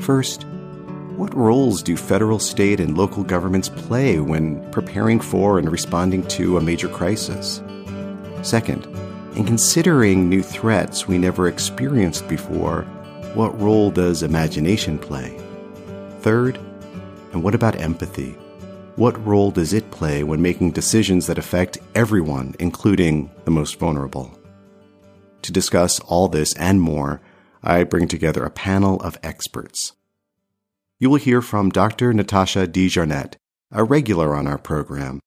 First, 0.00 0.44
what 1.14 1.32
roles 1.32 1.80
do 1.80 1.96
federal, 1.96 2.40
state, 2.40 2.80
and 2.80 2.98
local 2.98 3.22
governments 3.22 3.68
play 3.68 4.18
when 4.18 4.68
preparing 4.72 5.20
for 5.20 5.60
and 5.60 5.70
responding 5.70 6.26
to 6.26 6.58
a 6.58 6.60
major 6.60 6.88
crisis? 6.88 7.62
Second, 8.42 8.84
in 9.36 9.44
considering 9.44 10.28
new 10.28 10.42
threats 10.42 11.06
we 11.06 11.18
never 11.18 11.46
experienced 11.46 12.26
before, 12.26 12.82
what 13.34 13.58
role 13.60 13.92
does 13.92 14.24
imagination 14.24 14.98
play? 14.98 15.38
Third, 16.20 16.58
and 17.32 17.44
what 17.44 17.54
about 17.54 17.76
empathy? 17.76 18.36
What 18.96 19.22
role 19.26 19.50
does 19.50 19.74
it 19.74 19.90
play 19.90 20.24
when 20.24 20.40
making 20.40 20.70
decisions 20.70 21.26
that 21.26 21.36
affect 21.36 21.76
everyone, 21.94 22.54
including 22.58 23.30
the 23.44 23.50
most 23.50 23.78
vulnerable? 23.78 24.34
To 25.42 25.52
discuss 25.52 26.00
all 26.00 26.28
this 26.28 26.56
and 26.56 26.80
more, 26.80 27.20
I 27.62 27.84
bring 27.84 28.08
together 28.08 28.42
a 28.42 28.50
panel 28.50 28.98
of 29.02 29.18
experts. 29.22 29.92
You 30.98 31.10
will 31.10 31.18
hear 31.18 31.42
from 31.42 31.68
Dr. 31.68 32.14
Natasha 32.14 32.66
DeJarnette, 32.66 33.34
a 33.70 33.84
regular 33.84 34.34
on 34.34 34.46
our 34.46 34.56
program. 34.56 35.20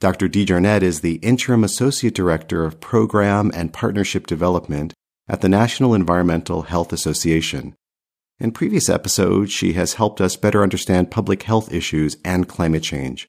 Dr. 0.00 0.28
DeJarnette 0.28 0.82
is 0.82 1.00
the 1.00 1.20
Interim 1.22 1.62
Associate 1.62 2.12
Director 2.12 2.64
of 2.64 2.80
Program 2.80 3.52
and 3.54 3.72
Partnership 3.72 4.26
Development 4.26 4.92
at 5.28 5.42
the 5.42 5.48
National 5.48 5.94
Environmental 5.94 6.62
Health 6.62 6.92
Association, 6.92 7.76
in 8.42 8.50
previous 8.50 8.88
episodes, 8.88 9.52
she 9.52 9.74
has 9.74 9.94
helped 9.94 10.20
us 10.20 10.34
better 10.34 10.64
understand 10.64 11.12
public 11.12 11.44
health 11.44 11.72
issues 11.72 12.16
and 12.24 12.48
climate 12.48 12.82
change. 12.82 13.28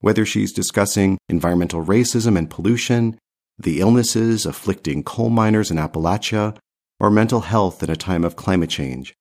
Whether 0.00 0.24
she's 0.24 0.50
discussing 0.50 1.18
environmental 1.28 1.84
racism 1.84 2.38
and 2.38 2.48
pollution, 2.48 3.18
the 3.58 3.80
illnesses 3.80 4.46
afflicting 4.46 5.02
coal 5.02 5.28
miners 5.28 5.70
in 5.70 5.76
Appalachia, 5.76 6.56
or 6.98 7.10
mental 7.10 7.42
health 7.42 7.82
in 7.82 7.90
a 7.90 7.96
time 7.96 8.24
of 8.24 8.34
climate 8.34 8.70
change, 8.70 9.12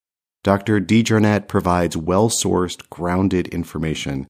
Dr. 0.42 0.80
DeJarnette 0.80 1.50
provides 1.50 1.98
well 1.98 2.30
sourced, 2.30 2.90
grounded 2.90 3.50
information. 3.50 4.26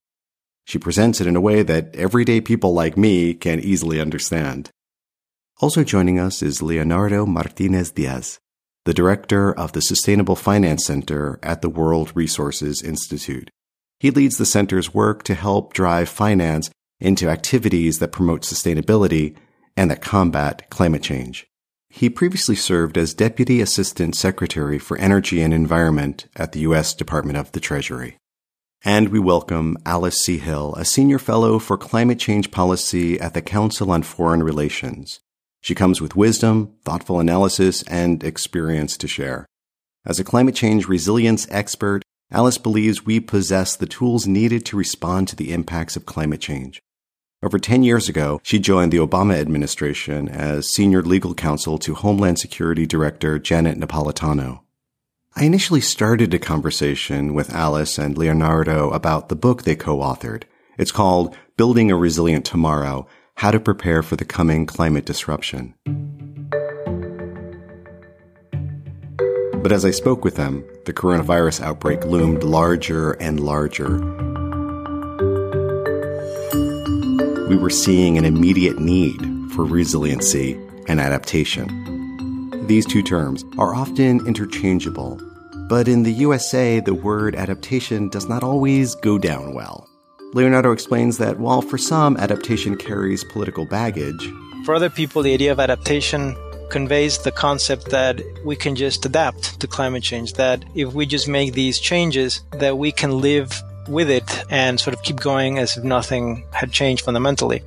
She 0.65 0.79
presents 0.79 1.22
it 1.22 1.27
in 1.27 1.36
a 1.36 1.41
way 1.41 1.62
that 1.62 1.96
everyday 1.96 2.41
people 2.41 2.74
like 2.74 2.98
me 2.98 3.36
can 3.36 3.60
easily 3.60 4.01
understand. 4.01 4.72
Also 5.62 5.84
joining 5.84 6.17
us 6.17 6.41
is 6.41 6.63
Leonardo 6.63 7.27
Martinez 7.27 7.91
Diaz 7.91 8.39
the 8.89 8.93
director 8.96 9.53
of 9.53 9.74
the 9.74 9.84
Sustainable 9.84 10.36
Finance 10.36 10.88
Center 10.88 11.38
at 11.43 11.62
the 11.62 11.69
World 11.69 12.12
Resources 12.15 12.81
Institute. 12.81 13.51
He 14.00 14.10
leads 14.10 14.39
the 14.39 14.48
center's 14.48 14.96
work 14.96 15.22
to 15.25 15.36
help 15.36 15.74
drive 15.74 16.10
finance 16.10 16.72
into 17.00 17.29
activities 17.29 18.00
that 18.00 18.12
promote 18.12 18.41
sustainability 18.41 19.36
and 19.77 19.91
that 19.91 20.01
combat 20.01 20.72
climate 20.72 21.03
change. 21.03 21.46
He 21.91 22.10
previously 22.10 22.55
served 22.55 22.98
as 22.98 23.13
Deputy 23.13 23.62
Assistant 23.62 24.15
Secretary 24.15 24.79
for 24.79 24.98
Energy 24.98 25.43
and 25.43 25.53
Environment 25.53 26.25
at 26.36 26.53
the 26.53 26.62
U.S. 26.62 26.96
Department 26.96 27.38
of 27.38 27.51
the 27.51 27.60
Treasury. 27.60 28.17
And 28.84 29.10
we 29.10 29.19
welcome 29.19 29.77
Alice 29.86 30.17
C. 30.17 30.39
Hill, 30.39 30.74
a 30.77 30.84
Senior 30.84 31.19
Fellow 31.19 31.60
for 31.60 31.77
Climate 31.77 32.17
Change 32.17 32.50
Policy 32.50 33.19
at 33.19 33.36
the 33.36 33.43
Council 33.43 33.91
on 33.91 34.01
Foreign 34.01 34.41
Relations. 34.41 35.19
She 35.62 35.75
comes 35.75 36.01
with 36.01 36.16
wisdom, 36.16 36.75
thoughtful 36.86 37.20
analysis, 37.20 37.84
and 37.84 38.24
experience 38.24 38.98
to 38.98 39.08
share. 39.08 39.46
As 40.06 40.20
a 40.20 40.24
climate 40.24 40.56
change 40.56 40.88
resilience 40.88 41.48
expert, 41.51 42.04
Alice 42.32 42.58
believes 42.58 43.06
we 43.06 43.20
possess 43.20 43.75
the 43.75 43.86
tools 43.86 44.28
needed 44.28 44.66
to 44.66 44.78
respond 44.78 45.28
to 45.28 45.36
the 45.36 45.51
impacts 45.51 45.96
of 45.96 46.06
climate 46.06 46.39
change. 46.39 46.82
Over 47.42 47.58
10 47.58 47.84
years 47.84 48.10
ago, 48.10 48.39
she 48.44 48.60
joined 48.60 48.92
the 48.92 48.98
Obama 48.98 49.36
administration 49.36 50.28
as 50.28 50.74
senior 50.74 51.01
legal 51.01 51.34
counsel 51.34 51.78
to 51.80 51.96
Homeland 51.96 52.38
Security 52.38 52.86
Director 52.86 53.39
Janet 53.39 53.80
Napolitano. 53.80 54.62
I 55.36 55.46
initially 55.46 55.82
started 55.82 56.34
a 56.34 56.39
conversation 56.39 57.34
with 57.34 57.54
Alice 57.54 57.98
and 57.98 58.18
Leonardo 58.18 58.89
about 58.92 59.30
the 59.30 59.36
book 59.36 59.63
they 59.63 59.75
co-authored. 59.75 60.44
It's 60.78 60.92
called 60.92 61.36
Building 61.56 61.92
a 61.92 61.96
Resilient 61.96 62.46
Tomorrow 62.46 63.08
how 63.39 63.50
to 63.50 63.60
prepare 63.60 64.03
for 64.03 64.17
the 64.17 64.25
coming 64.25 64.65
climate 64.65 65.05
disruption. 65.05 65.74
But 69.63 69.72
as 69.72 69.86
I 69.86 69.91
spoke 69.91 70.25
with 70.25 70.36
them, 70.36 70.65
the 70.84 70.91
coronavirus 70.91 71.62
outbreak 71.62 72.03
loomed 72.03 72.43
larger 72.43 73.12
and 73.13 73.39
larger. 73.39 73.98
We 77.48 77.55
were 77.55 77.69
seeing 77.69 78.17
an 78.17 78.25
immediate 78.25 78.77
need 78.77 79.22
for 79.53 79.63
resiliency 79.63 80.60
and 80.89 81.00
adaptation. 81.00 82.67
These 82.67 82.88
two 82.88 83.01
terms 83.01 83.46
are 83.58 83.74
often 83.74 84.27
interchangeable, 84.27 85.17
but 85.69 85.88
in 85.88 86.03
the 86.03 86.12
USA, 86.12 86.81
the 86.81 86.93
word 86.93 87.36
adaptation 87.36 88.10
does 88.10 88.27
not 88.27 88.43
always 88.43 88.96
go 88.96 89.17
down 89.17 89.53
well. 89.53 89.88
Leonardo 90.34 90.72
explains 90.72 91.18
that 91.18 91.40
while 91.40 91.62
for 91.62 91.78
some 91.78 92.16
adaptation 92.18 92.78
carries 92.78 93.24
political 93.24 93.66
baggage, 93.66 94.32
for 94.64 94.76
other 94.76 94.90
people, 94.90 95.24
the 95.24 95.34
idea 95.34 95.52
of 95.52 95.60
adaptation 95.60 96.36
conveys 96.70 97.18
the 97.18 97.32
concept 97.32 97.90
that 97.90 98.22
we 98.46 98.56
can 98.56 98.76
just 98.76 99.06
adapt 99.06 99.60
to 99.60 99.68
climate 99.68 100.04
change, 100.04 100.34
that 100.34 100.64
if 100.76 100.94
we 100.94 101.06
just 101.06 101.28
make 101.28 101.54
these 101.54 101.80
changes, 101.80 102.42
that 102.52 102.78
we 102.78 102.92
can 102.92 103.20
live 103.20 103.64
with 103.88 104.10
it 104.10 104.44
and 104.52 104.80
sort 104.80 104.94
of 104.94 105.02
keep 105.02 105.16
going 105.16 105.58
as 105.58 105.78
if 105.78 105.84
nothing 105.84 106.46
had 106.52 106.72
changed 106.72 107.04
fundamentally. 107.04 107.64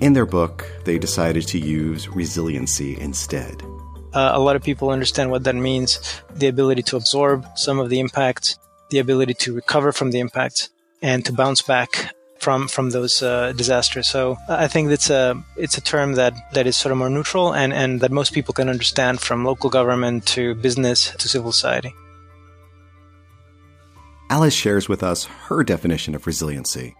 In 0.00 0.12
their 0.12 0.26
book, 0.26 0.70
they 0.84 0.98
decided 0.98 1.46
to 1.48 1.58
use 1.58 2.08
resiliency 2.08 2.98
instead. 3.00 3.62
Uh, 4.12 4.32
a 4.34 4.40
lot 4.40 4.56
of 4.56 4.62
people 4.62 4.90
understand 4.90 5.30
what 5.30 5.44
that 5.44 5.54
means 5.54 6.20
the 6.34 6.48
ability 6.48 6.82
to 6.82 6.96
absorb 6.96 7.46
some 7.56 7.78
of 7.78 7.88
the 7.88 8.00
impacts, 8.00 8.58
the 8.90 8.98
ability 8.98 9.32
to 9.32 9.54
recover 9.54 9.92
from 9.92 10.10
the 10.10 10.20
impacts, 10.20 10.68
and 11.02 11.24
to 11.26 11.32
bounce 11.32 11.62
back 11.62 12.14
from 12.38 12.68
from 12.68 12.90
those 12.90 13.22
uh, 13.22 13.52
disasters. 13.52 14.08
So 14.08 14.36
I 14.48 14.68
think 14.68 14.90
it's 14.90 15.10
a 15.10 15.42
it's 15.56 15.78
a 15.78 15.80
term 15.80 16.14
that 16.14 16.34
that 16.54 16.66
is 16.66 16.76
sort 16.76 16.92
of 16.92 16.98
more 16.98 17.10
neutral 17.10 17.54
and 17.54 17.72
and 17.72 18.00
that 18.00 18.10
most 18.10 18.32
people 18.32 18.52
can 18.54 18.68
understand 18.68 19.20
from 19.20 19.44
local 19.44 19.70
government 19.70 20.26
to 20.34 20.54
business 20.56 21.10
to 21.16 21.28
civil 21.28 21.52
society. 21.52 21.94
Alice 24.30 24.54
shares 24.54 24.88
with 24.88 25.02
us 25.02 25.24
her 25.24 25.62
definition 25.62 26.14
of 26.14 26.26
resiliency. 26.26 26.96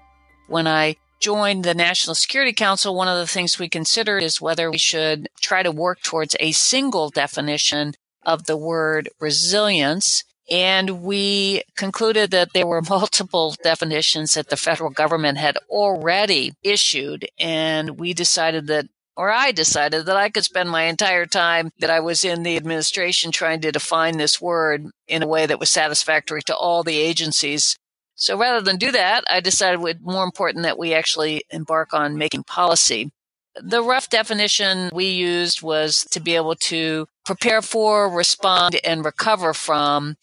When 0.48 0.66
I 0.66 0.96
joined 1.18 1.64
the 1.64 1.74
National 1.74 2.14
Security 2.14 2.52
Council, 2.52 2.94
one 2.94 3.08
of 3.08 3.16
the 3.16 3.26
things 3.26 3.58
we 3.58 3.68
considered 3.68 4.22
is 4.22 4.40
whether 4.40 4.70
we 4.70 4.78
should 4.78 5.28
try 5.40 5.62
to 5.62 5.70
work 5.70 6.02
towards 6.02 6.36
a 6.40 6.52
single 6.52 7.08
definition 7.08 7.94
of 8.24 8.44
the 8.44 8.56
word 8.56 9.08
resilience. 9.18 10.24
And 10.52 11.02
we 11.02 11.62
concluded 11.76 12.30
that 12.30 12.52
there 12.52 12.66
were 12.66 12.82
multiple 12.88 13.56
definitions 13.62 14.34
that 14.34 14.50
the 14.50 14.56
federal 14.56 14.90
government 14.90 15.38
had 15.38 15.56
already 15.68 16.52
issued. 16.62 17.26
And 17.40 17.98
we 17.98 18.12
decided 18.12 18.66
that 18.66 18.86
or 19.14 19.30
I 19.30 19.52
decided 19.52 20.06
that 20.06 20.16
I 20.16 20.30
could 20.30 20.44
spend 20.44 20.70
my 20.70 20.84
entire 20.84 21.26
time 21.26 21.70
that 21.80 21.90
I 21.90 22.00
was 22.00 22.24
in 22.24 22.44
the 22.44 22.56
administration 22.56 23.30
trying 23.30 23.60
to 23.60 23.70
define 23.70 24.16
this 24.16 24.40
word 24.40 24.86
in 25.06 25.22
a 25.22 25.26
way 25.26 25.44
that 25.44 25.60
was 25.60 25.68
satisfactory 25.68 26.40
to 26.46 26.56
all 26.56 26.82
the 26.82 26.96
agencies. 26.96 27.76
So 28.14 28.38
rather 28.38 28.62
than 28.62 28.76
do 28.76 28.90
that, 28.90 29.24
I 29.28 29.40
decided 29.40 29.80
it 29.80 29.82
was 29.82 29.94
more 30.00 30.24
important 30.24 30.62
that 30.62 30.78
we 30.78 30.94
actually 30.94 31.44
embark 31.50 31.92
on 31.92 32.16
making 32.16 32.44
policy. 32.44 33.12
The 33.60 33.82
rough 33.82 34.08
definition 34.08 34.90
we 34.92 35.06
used 35.06 35.62
was 35.62 36.06
to 36.10 36.20
be 36.20 36.36
able 36.36 36.54
to 36.56 37.06
prepare 37.24 37.60
for, 37.60 38.08
respond, 38.08 38.78
and 38.84 39.04
recover 39.04 39.52
from 39.52 40.16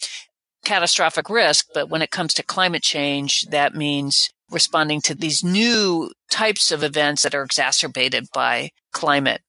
catastrophic 0.66 1.30
risk. 1.30 1.68
But 1.74 1.90
when 1.90 2.02
it 2.02 2.12
comes 2.12 2.34
to 2.36 2.44
climate 2.44 2.84
change, 2.84 3.46
that 3.52 3.76
means 3.76 4.30
responding 4.50 5.02
to 5.02 5.16
these 5.16 5.44
new 5.44 6.12
types 6.32 6.72
of 6.72 6.84
events 6.84 7.24
that 7.24 7.36
are 7.36 7.44
exacerbated 7.44 8.28
by 8.34 8.72
climate. 8.92 9.42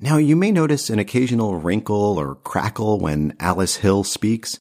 Now, 0.00 0.16
you 0.16 0.36
may 0.36 0.52
notice 0.52 0.90
an 0.90 0.98
occasional 0.98 1.56
wrinkle 1.56 2.18
or 2.18 2.36
crackle 2.36 3.00
when 3.00 3.34
Alice 3.40 3.76
Hill 3.76 4.04
speaks. 4.04 4.58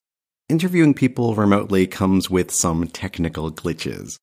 Interviewing 0.49 0.93
people 0.93 1.35
remotely 1.35 1.87
comes 1.87 2.29
with 2.29 2.51
some 2.51 2.87
technical 2.87 3.51
glitches. 3.51 4.17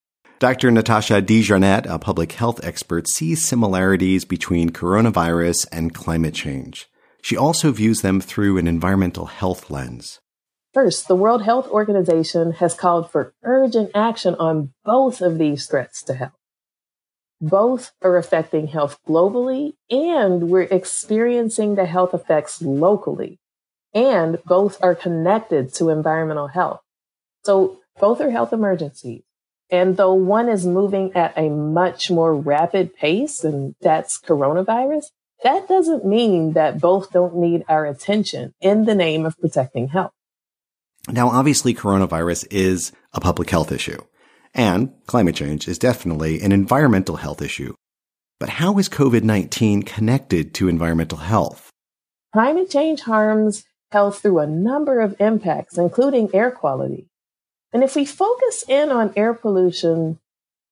Dr. 0.44 0.70
Natasha 0.70 1.22
DeJarnette, 1.22 1.86
a 1.86 1.98
public 1.98 2.32
health 2.32 2.62
expert, 2.62 3.08
sees 3.08 3.42
similarities 3.42 4.26
between 4.26 4.68
coronavirus 4.68 5.66
and 5.72 5.94
climate 5.94 6.34
change. 6.34 6.86
She 7.22 7.34
also 7.34 7.72
views 7.72 8.02
them 8.02 8.20
through 8.20 8.58
an 8.58 8.66
environmental 8.66 9.24
health 9.24 9.70
lens. 9.70 10.20
First, 10.74 11.08
the 11.08 11.16
World 11.16 11.44
Health 11.44 11.66
Organization 11.68 12.52
has 12.52 12.74
called 12.74 13.10
for 13.10 13.32
urgent 13.42 13.92
action 13.94 14.34
on 14.34 14.74
both 14.84 15.22
of 15.22 15.38
these 15.38 15.66
threats 15.66 16.02
to 16.02 16.12
health. 16.12 16.36
Both 17.40 17.92
are 18.02 18.18
affecting 18.18 18.66
health 18.66 18.98
globally, 19.08 19.76
and 19.88 20.50
we're 20.50 20.68
experiencing 20.70 21.76
the 21.76 21.86
health 21.86 22.12
effects 22.12 22.60
locally. 22.60 23.40
And 23.94 24.42
both 24.44 24.76
are 24.82 24.94
connected 24.94 25.72
to 25.76 25.88
environmental 25.88 26.48
health. 26.48 26.82
So 27.46 27.80
both 27.98 28.20
are 28.20 28.30
health 28.30 28.52
emergencies. 28.52 29.22
And 29.70 29.96
though 29.96 30.14
one 30.14 30.48
is 30.48 30.66
moving 30.66 31.12
at 31.14 31.36
a 31.36 31.48
much 31.48 32.10
more 32.10 32.34
rapid 32.34 32.94
pace, 32.94 33.44
and 33.44 33.74
that's 33.80 34.20
coronavirus, 34.20 35.06
that 35.42 35.68
doesn't 35.68 36.04
mean 36.04 36.52
that 36.52 36.80
both 36.80 37.12
don't 37.12 37.36
need 37.36 37.64
our 37.68 37.86
attention 37.86 38.54
in 38.60 38.84
the 38.84 38.94
name 38.94 39.26
of 39.26 39.38
protecting 39.38 39.88
health. 39.88 40.12
Now, 41.08 41.28
obviously, 41.28 41.74
coronavirus 41.74 42.46
is 42.50 42.92
a 43.12 43.20
public 43.20 43.50
health 43.50 43.70
issue, 43.72 44.00
and 44.54 44.92
climate 45.06 45.34
change 45.34 45.68
is 45.68 45.78
definitely 45.78 46.40
an 46.40 46.52
environmental 46.52 47.16
health 47.16 47.42
issue. 47.42 47.74
But 48.40 48.48
how 48.48 48.78
is 48.78 48.88
COVID 48.88 49.22
19 49.22 49.82
connected 49.82 50.54
to 50.54 50.68
environmental 50.68 51.18
health? 51.18 51.70
Climate 52.32 52.70
change 52.70 53.02
harms 53.02 53.64
health 53.92 54.20
through 54.20 54.40
a 54.40 54.46
number 54.46 55.00
of 55.00 55.14
impacts, 55.20 55.78
including 55.78 56.28
air 56.34 56.50
quality. 56.50 57.06
And 57.74 57.82
if 57.82 57.96
we 57.96 58.06
focus 58.06 58.64
in 58.68 58.90
on 58.90 59.12
air 59.16 59.34
pollution, 59.34 60.20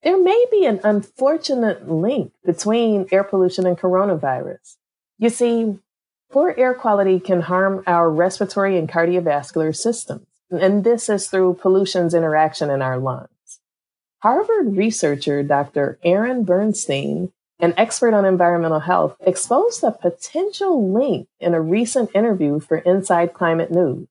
there 0.04 0.22
may 0.22 0.46
be 0.52 0.64
an 0.64 0.80
unfortunate 0.84 1.90
link 1.90 2.32
between 2.44 3.08
air 3.10 3.24
pollution 3.24 3.66
and 3.66 3.76
coronavirus. 3.76 4.76
You 5.18 5.28
see, 5.28 5.78
poor 6.30 6.54
air 6.56 6.74
quality 6.74 7.18
can 7.18 7.40
harm 7.40 7.82
our 7.88 8.08
respiratory 8.08 8.78
and 8.78 8.88
cardiovascular 8.88 9.74
systems, 9.74 10.26
and 10.50 10.84
this 10.84 11.08
is 11.08 11.26
through 11.26 11.54
pollution's 11.54 12.14
interaction 12.14 12.70
in 12.70 12.80
our 12.80 12.98
lungs. 12.98 13.28
Harvard 14.20 14.76
researcher 14.76 15.42
Dr. 15.42 15.98
Aaron 16.04 16.44
Bernstein, 16.44 17.32
an 17.58 17.74
expert 17.76 18.14
on 18.14 18.24
environmental 18.24 18.80
health, 18.80 19.16
exposed 19.20 19.82
a 19.82 19.90
potential 19.90 20.92
link 20.92 21.26
in 21.40 21.52
a 21.52 21.60
recent 21.60 22.10
interview 22.14 22.60
for 22.60 22.78
Inside 22.78 23.34
Climate 23.34 23.72
News. 23.72 24.06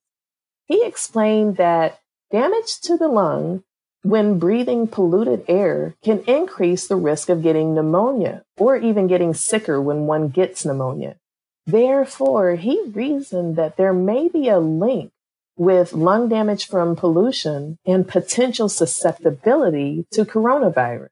He 0.66 0.86
explained 0.86 1.56
that 1.56 2.01
Damage 2.32 2.80
to 2.84 2.96
the 2.96 3.10
lung 3.10 3.64
when 4.04 4.40
breathing 4.40 4.88
polluted 4.88 5.44
air 5.48 5.96
can 6.04 6.24
increase 6.26 6.88
the 6.88 6.96
risk 6.96 7.30
of 7.30 7.44
getting 7.44 7.76
pneumonia 7.76 8.44
or 8.58 8.78
even 8.78 9.08
getting 9.08 9.34
sicker 9.34 9.82
when 9.82 10.08
one 10.08 10.30
gets 10.30 10.66
pneumonia. 10.66 11.18
Therefore, 11.66 12.56
he 12.56 12.82
reasoned 12.88 13.58
that 13.58 13.78
there 13.78 13.94
may 13.94 14.30
be 14.30 14.48
a 14.48 14.60
link 14.60 15.12
with 15.58 15.94
lung 15.94 16.30
damage 16.30 16.68
from 16.68 16.96
pollution 16.96 17.78
and 17.86 18.08
potential 18.08 18.70
susceptibility 18.70 20.06
to 20.12 20.26
coronavirus. 20.26 21.10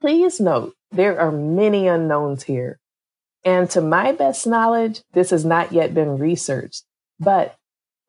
Please 0.00 0.40
note, 0.40 0.74
there 0.90 1.20
are 1.20 1.30
many 1.30 1.86
unknowns 1.86 2.44
here. 2.44 2.78
And 3.44 3.68
to 3.70 3.80
my 3.80 4.12
best 4.12 4.46
knowledge, 4.46 5.02
this 5.12 5.30
has 5.30 5.44
not 5.44 5.72
yet 5.72 5.94
been 5.94 6.18
researched, 6.18 6.84
but 7.20 7.56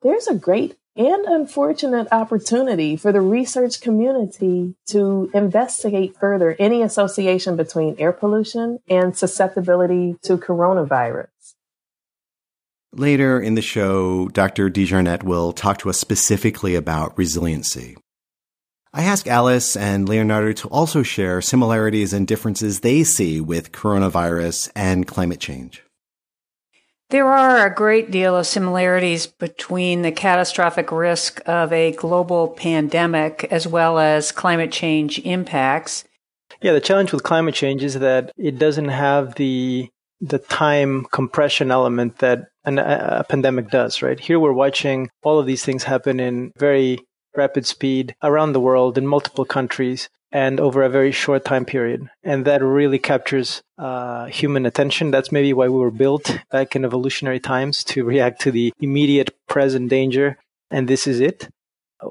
there's 0.02 0.26
a 0.26 0.34
great 0.34 0.76
and 0.96 1.24
unfortunate 1.26 2.08
opportunity 2.10 2.96
for 2.96 3.12
the 3.12 3.20
research 3.20 3.80
community 3.80 4.74
to 4.86 5.30
investigate 5.34 6.16
further 6.18 6.56
any 6.58 6.82
association 6.82 7.56
between 7.56 7.96
air 7.98 8.12
pollution 8.12 8.78
and 8.88 9.16
susceptibility 9.16 10.16
to 10.22 10.36
coronavirus. 10.38 11.28
Later 12.92 13.38
in 13.38 13.54
the 13.54 13.62
show, 13.62 14.28
Dr. 14.28 14.70
DeJarnette 14.70 15.22
will 15.22 15.52
talk 15.52 15.78
to 15.78 15.90
us 15.90 16.00
specifically 16.00 16.74
about 16.74 17.18
resiliency. 17.18 17.96
I 18.94 19.02
ask 19.02 19.26
Alice 19.26 19.76
and 19.76 20.08
Leonardo 20.08 20.52
to 20.52 20.68
also 20.68 21.02
share 21.02 21.42
similarities 21.42 22.14
and 22.14 22.26
differences 22.26 22.80
they 22.80 23.04
see 23.04 23.42
with 23.42 23.70
coronavirus 23.70 24.70
and 24.74 25.06
climate 25.06 25.40
change. 25.40 25.82
There 27.10 27.28
are 27.28 27.64
a 27.64 27.74
great 27.74 28.10
deal 28.10 28.36
of 28.36 28.48
similarities 28.48 29.28
between 29.28 30.02
the 30.02 30.10
catastrophic 30.10 30.90
risk 30.90 31.40
of 31.46 31.72
a 31.72 31.92
global 31.92 32.48
pandemic 32.48 33.46
as 33.50 33.66
well 33.66 34.00
as 34.00 34.32
climate 34.32 34.72
change 34.72 35.20
impacts. 35.20 36.04
Yeah, 36.60 36.72
the 36.72 36.80
challenge 36.80 37.12
with 37.12 37.22
climate 37.22 37.54
change 37.54 37.84
is 37.84 37.94
that 37.94 38.32
it 38.36 38.58
doesn't 38.58 38.88
have 38.88 39.36
the 39.36 39.88
the 40.20 40.38
time 40.38 41.04
compression 41.12 41.70
element 41.70 42.18
that 42.18 42.48
an, 42.64 42.78
a 42.78 43.24
pandemic 43.28 43.70
does, 43.70 44.00
right? 44.02 44.18
Here 44.18 44.40
we're 44.40 44.52
watching 44.52 45.10
all 45.22 45.38
of 45.38 45.46
these 45.46 45.62
things 45.62 45.84
happen 45.84 46.18
in 46.18 46.52
very 46.56 46.98
rapid 47.36 47.66
speed 47.66 48.14
around 48.22 48.52
the 48.52 48.60
world 48.60 48.96
in 48.96 49.06
multiple 49.06 49.44
countries 49.44 50.08
and 50.32 50.60
over 50.60 50.82
a 50.82 50.88
very 50.88 51.12
short 51.12 51.44
time 51.44 51.64
period. 51.64 52.08
And 52.24 52.44
that 52.44 52.62
really 52.62 52.98
captures 52.98 53.62
uh, 53.78 54.26
human 54.26 54.66
attention. 54.66 55.10
That's 55.10 55.32
maybe 55.32 55.52
why 55.52 55.68
we 55.68 55.78
were 55.78 55.90
built 55.90 56.38
back 56.50 56.74
in 56.74 56.84
evolutionary 56.84 57.40
times 57.40 57.84
to 57.84 58.04
react 58.04 58.40
to 58.42 58.50
the 58.50 58.72
immediate 58.80 59.34
present 59.48 59.88
danger. 59.88 60.38
And 60.70 60.88
this 60.88 61.06
is 61.06 61.20
it. 61.20 61.48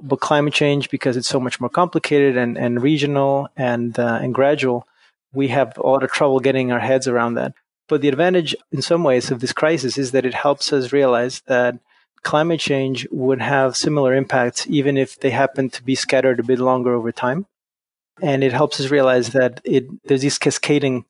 But 0.02 0.20
climate 0.20 0.54
change, 0.54 0.90
because 0.90 1.16
it's 1.16 1.28
so 1.28 1.40
much 1.40 1.60
more 1.60 1.70
complicated 1.70 2.38
and, 2.38 2.58
and 2.58 2.82
regional 2.82 3.50
and, 3.56 3.98
uh, 4.00 4.20
and 4.22 4.34
gradual, 4.34 4.88
we 5.34 5.50
have 5.50 5.78
a 5.78 5.86
lot 5.86 6.04
of 6.04 6.12
trouble 6.12 6.40
getting 6.40 6.72
our 6.72 6.80
heads 6.80 7.08
around 7.08 7.36
that. 7.36 7.54
But 7.88 8.02
the 8.02 8.08
advantage 8.08 8.56
in 8.72 8.82
some 8.82 9.04
ways 9.04 9.30
of 9.30 9.42
this 9.42 9.54
crisis 9.54 9.98
is 9.98 10.12
that 10.12 10.26
it 10.26 10.34
helps 10.34 10.74
us 10.74 10.92
realize 10.92 11.44
that 11.46 11.78
climate 12.24 12.60
change 12.60 13.08
would 13.12 13.42
have 13.42 13.78
similar 13.78 14.16
impacts 14.16 14.66
even 14.68 14.98
if 14.98 15.20
they 15.20 15.30
happen 15.30 15.70
to 15.70 15.84
be 15.84 15.94
scattered 15.94 16.40
a 16.40 16.44
bit 16.44 16.58
longer 16.58 16.96
over 16.96 17.12
time 17.12 17.46
and 18.22 18.44
it 18.44 18.54
helps 18.54 18.80
us 18.80 18.92
realize 18.92 19.30
that 19.30 19.62
it 19.64 19.86
there's 20.06 20.22
these 20.22 20.38
cascading 20.38 21.06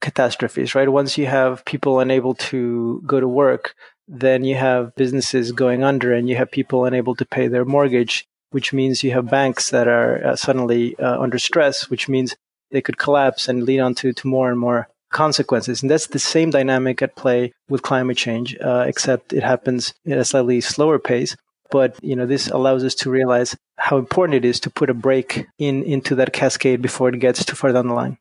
catastrophes, 0.00 0.74
right? 0.74 0.88
Once 0.88 1.18
you 1.18 1.26
have 1.26 1.64
people 1.64 2.00
unable 2.00 2.34
to 2.34 3.02
go 3.06 3.18
to 3.18 3.28
work, 3.28 3.74
then 4.06 4.44
you 4.44 4.54
have 4.54 4.94
businesses 4.94 5.52
going 5.52 5.82
under, 5.82 6.12
and 6.12 6.28
you 6.28 6.36
have 6.36 6.50
people 6.50 6.84
unable 6.84 7.14
to 7.16 7.24
pay 7.24 7.48
their 7.48 7.64
mortgage, 7.64 8.26
which 8.50 8.72
means 8.72 9.02
you 9.02 9.12
have 9.12 9.30
banks 9.30 9.70
that 9.70 9.88
are 9.88 10.24
uh, 10.24 10.36
suddenly 10.36 10.96
uh, 10.98 11.20
under 11.20 11.38
stress, 11.38 11.90
which 11.90 12.08
means 12.08 12.36
they 12.70 12.82
could 12.82 12.98
collapse 12.98 13.48
and 13.48 13.64
lead 13.64 13.80
on 13.80 13.94
to, 13.94 14.12
to 14.12 14.28
more 14.28 14.50
and 14.50 14.58
more 14.58 14.88
consequences. 15.12 15.82
And 15.82 15.90
that's 15.90 16.08
the 16.08 16.18
same 16.18 16.50
dynamic 16.50 17.00
at 17.02 17.16
play 17.16 17.52
with 17.68 17.82
climate 17.82 18.16
change, 18.16 18.56
uh, 18.60 18.84
except 18.86 19.32
it 19.32 19.42
happens 19.42 19.94
at 20.06 20.18
a 20.18 20.24
slightly 20.24 20.60
slower 20.60 20.98
pace. 20.98 21.36
But 21.70 21.98
you 22.02 22.14
know, 22.14 22.26
this 22.26 22.48
allows 22.48 22.84
us 22.84 22.94
to 22.96 23.10
realize 23.10 23.56
how 23.86 23.98
important 23.98 24.34
it 24.34 24.44
is 24.44 24.58
to 24.58 24.68
put 24.68 24.90
a 24.90 24.94
break 24.94 25.46
in 25.58 25.84
into 25.84 26.16
that 26.16 26.32
cascade 26.32 26.82
before 26.82 27.08
it 27.08 27.20
gets 27.20 27.44
too 27.44 27.54
far 27.54 27.70
down 27.70 27.86
the 27.86 27.94
line. 27.94 28.18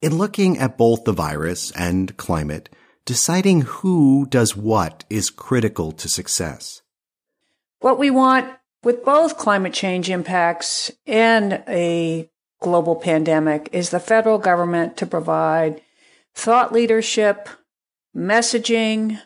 In 0.00 0.16
looking 0.16 0.56
at 0.56 0.78
both 0.78 1.04
the 1.04 1.12
virus 1.12 1.70
and 1.72 2.16
climate, 2.16 2.70
deciding 3.04 3.60
who 3.60 4.26
does 4.30 4.56
what 4.56 5.04
is 5.10 5.28
critical 5.28 5.92
to 5.92 6.08
success. 6.08 6.80
What 7.80 7.98
we 7.98 8.08
want 8.08 8.50
with 8.82 9.04
both 9.04 9.36
climate 9.36 9.74
change 9.74 10.08
impacts 10.08 10.90
and 11.06 11.62
a 11.68 12.30
global 12.62 12.96
pandemic 12.96 13.68
is 13.72 13.90
the 13.90 14.00
federal 14.00 14.38
government 14.38 14.96
to 14.96 15.04
provide 15.04 15.82
thought 16.34 16.72
leadership, 16.72 17.50
messaging, 18.16 19.20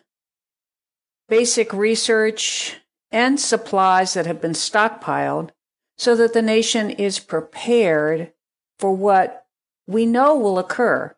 basic 1.29 1.73
research, 1.73 2.81
and 3.12 3.40
supplies 3.40 4.14
that 4.14 4.27
have 4.27 4.40
been 4.40 4.53
stockpiled 4.53 5.51
so 5.99 6.16
that 6.16 6.33
the 6.33 6.42
nation 6.42 6.90
is 6.90 7.18
prepared 7.18 8.33
for 8.79 8.94
what 8.94 9.46
we 9.87 10.07
know 10.07 10.37
will 10.37 10.59
occur. 10.59 11.14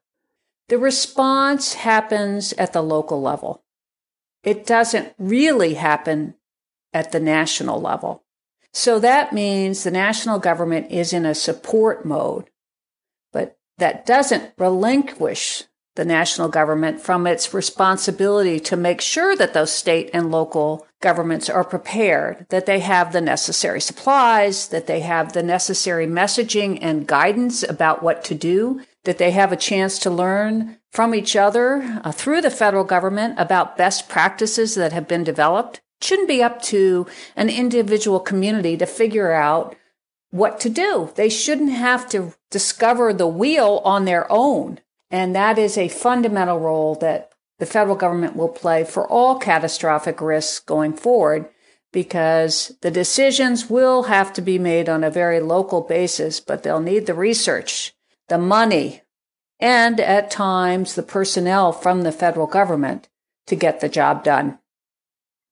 The 0.69 0.79
response 0.79 1.75
happens 1.75 2.53
at 2.55 2.73
the 2.73 2.83
local 2.83 3.21
level. 3.21 3.63
It 4.43 4.67
doesn't 4.67 5.15
really 5.19 5.75
happen 5.75 6.35
at 6.93 7.13
the 7.13 7.21
national 7.21 7.81
level. 7.81 8.25
So 8.73 8.99
that 8.99 9.33
means 9.33 9.85
the 9.85 9.91
national 9.91 10.39
government 10.39 10.91
is 10.91 11.13
in 11.13 11.27
a 11.27 11.35
support 11.35 12.07
mode, 12.07 12.51
but 13.33 13.59
that 13.79 14.07
doesn't 14.07 14.53
relinquish 14.57 15.65
the 15.95 16.05
national 16.05 16.49
government 16.49 17.01
from 17.01 17.27
its 17.27 17.53
responsibility 17.53 18.59
to 18.59 18.77
make 18.77 19.01
sure 19.01 19.37
that 19.37 19.53
those 19.53 19.73
state 19.73 20.09
and 20.15 20.31
local 20.31 20.87
governments 21.01 21.51
are 21.51 21.65
prepared, 21.65 22.47
that 22.49 22.65
they 22.65 22.81
have 22.81 23.13
the 23.13 23.21
necessary 23.21 23.81
supplies, 23.81 24.69
that 24.69 24.87
they 24.87 25.01
have 25.01 25.33
the 25.33 25.43
necessary 25.43 26.07
messaging 26.07 26.79
and 26.81 27.07
guidance 27.07 27.63
about 27.63 28.03
what 28.03 28.25
to 28.25 28.35
do, 28.35 28.81
that 29.05 29.19
they 29.19 29.33
have 29.33 29.53
a 29.53 29.57
chance 29.57 29.99
to 29.99 30.11
learn 30.11 30.79
from 30.91 31.15
each 31.15 31.37
other 31.37 32.01
uh, 32.05 32.13
through 32.13 32.41
the 32.41 32.51
federal 32.51 32.85
government 32.85 33.35
about 33.39 33.77
best 33.77 34.09
practices 34.09 34.75
that 34.75 34.93
have 34.93 35.09
been 35.09 35.25
developed. 35.25 35.83
It 36.01 36.05
shouldn't 36.05 36.29
be 36.29 36.43
up 36.43 36.63
to 36.63 37.07
an 37.37 37.51
individual 37.51 38.21
community 38.21 38.77
to 38.77 38.87
figure 38.87 39.33
out 39.33 39.77
what 40.31 40.59
to 40.61 40.71
do. 40.71 41.11
They 41.15 41.29
shouldn't 41.29 41.73
have 41.73 42.09
to 42.11 42.35
discover 42.51 43.13
the 43.13 43.27
wheel 43.27 43.83
on 43.85 44.05
their 44.05 44.31
own. 44.31 44.81
And 45.13 45.37
that 45.37 45.59
is 45.59 45.77
a 45.77 45.89
fundamental 45.89 46.59
role 46.59 46.95
that 46.97 47.31
the 47.59 47.67
federal 47.67 47.95
government 47.95 48.35
will 48.35 48.49
play 48.49 48.83
for 48.83 49.07
all 49.07 49.39
catastrophic 49.39 50.21
risks 50.23 50.59
going 50.59 50.95
forward 50.95 51.49
because 51.93 52.75
the 52.81 52.91
decisions 52.91 53.69
will 53.69 54.05
have 54.05 54.33
to 54.33 54.41
be 54.41 54.59
made 54.59 54.89
on 54.89 55.05
a 55.05 55.11
very 55.11 55.39
local 55.39 55.83
basis, 55.83 56.41
but 56.41 56.63
they'll 56.63 56.81
need 56.81 57.05
the 57.05 57.15
research, 57.15 57.93
the 58.29 58.39
money, 58.39 59.03
and 59.61 60.01
at 60.01 60.31
times 60.31 60.95
the 60.95 61.03
personnel 61.03 61.73
from 61.73 62.03
the 62.03 62.11
federal 62.11 62.47
government 62.47 63.09
to 63.47 63.55
get 63.55 63.81
the 63.81 63.91
job 63.91 64.25
done. 64.25 64.59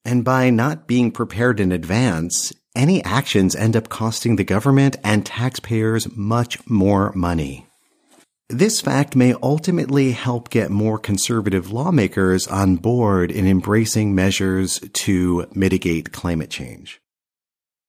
And 0.05 0.25
by 0.25 0.49
not 0.49 0.87
being 0.87 1.13
prepared 1.13 1.61
in 1.61 1.71
advance, 1.71 2.55
any 2.75 3.05
actions 3.05 3.55
end 3.55 3.77
up 3.77 3.91
costing 3.91 4.37
the 4.37 4.45
government 4.45 4.97
and 5.05 5.27
taxpayers 5.27 6.09
much 6.17 6.67
more 6.67 7.13
money. 7.13 7.70
This 8.53 8.81
fact 8.81 9.15
may 9.15 9.35
ultimately 9.45 10.11
help 10.11 10.51
get 10.51 10.73
more 10.73 10.99
conservative 10.99 11.71
lawmakers 11.71 12.49
on 12.49 12.77
board 12.77 13.31
in 13.31 13.47
embracing 13.47 14.13
measures 14.13 14.81
to 14.81 15.47
mitigate 15.55 16.11
climate 16.11 16.51
change. 16.51 17.01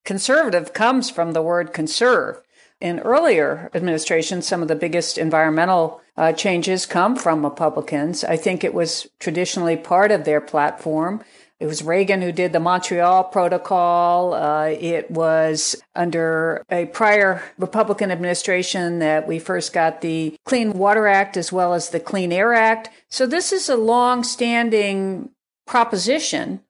Conservative 0.05 0.71
comes 0.71 1.09
from 1.09 1.33
the 1.33 1.41
word 1.41 1.73
conserve. 1.73 2.41
In 2.79 2.99
earlier 2.99 3.71
administrations, 3.73 4.47
some 4.47 4.61
of 4.61 4.67
the 4.67 4.75
biggest 4.75 5.17
environmental 5.17 5.99
uh, 6.15 6.31
changes 6.31 6.85
come 6.85 7.15
from 7.15 7.43
Republicans. 7.43 8.23
I 8.23 8.37
think 8.37 8.63
it 8.63 8.75
was 8.75 9.07
traditionally 9.19 9.77
part 9.77 10.11
of 10.11 10.25
their 10.25 10.41
platform. 10.41 11.23
It 11.61 11.67
was 11.67 11.83
Reagan 11.83 12.23
who 12.23 12.31
did 12.31 12.53
the 12.53 12.59
Montreal 12.59 13.25
Protocol. 13.25 14.33
Uh, 14.33 14.69
it 14.69 15.11
was 15.11 15.79
under 15.95 16.65
a 16.71 16.87
prior 16.87 17.43
Republican 17.59 18.09
administration 18.09 18.97
that 18.97 19.27
we 19.27 19.37
first 19.37 19.71
got 19.71 20.01
the 20.01 20.35
Clean 20.43 20.73
Water 20.73 21.05
Act 21.05 21.37
as 21.37 21.51
well 21.51 21.75
as 21.75 21.89
the 21.89 21.99
Clean 21.99 22.31
Air 22.31 22.55
Act. 22.55 22.89
So 23.09 23.27
this 23.27 23.51
is 23.51 23.69
a 23.69 23.75
long 23.75 24.23
standing 24.23 25.29
proposition. 25.67 26.61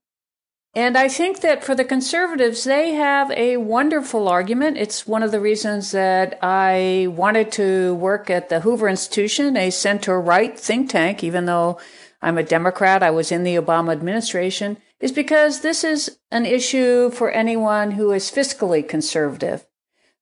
And 0.74 0.98
I 0.98 1.08
think 1.08 1.40
that 1.40 1.64
for 1.64 1.74
the 1.74 1.86
conservatives, 1.86 2.66
they 2.66 2.92
have 2.92 3.32
a 3.32 3.56
wonderful 3.58 4.28
argument. 4.28 4.78
It's 4.78 5.08
one 5.08 5.24
of 5.24 5.32
the 5.32 5.40
reasons 5.40 5.92
that 5.92 6.38
I 6.42 7.08
wanted 7.10 7.54
to 7.54 7.96
work 7.96 8.30
at 8.30 8.50
the 8.50 8.60
Hoover 8.60 8.90
Institution, 8.90 9.56
a 9.56 9.70
center 9.70 10.20
right 10.20 10.60
think 10.60 10.90
tank, 10.90 11.24
even 11.24 11.46
though 11.46 11.80
I'm 12.22 12.38
a 12.38 12.44
Democrat, 12.44 13.02
I 13.02 13.10
was 13.10 13.32
in 13.32 13.44
the 13.44 13.56
Obama 13.56 13.92
administration, 13.92 14.78
is 15.00 15.12
because 15.12 15.62
this 15.62 15.84
is 15.84 16.20
an 16.30 16.46
issue 16.46 17.10
for 17.10 17.32
anyone 17.32 17.92
who 17.92 18.12
is 18.12 18.32
fiscally 18.32 18.88
conservative. 18.88 19.66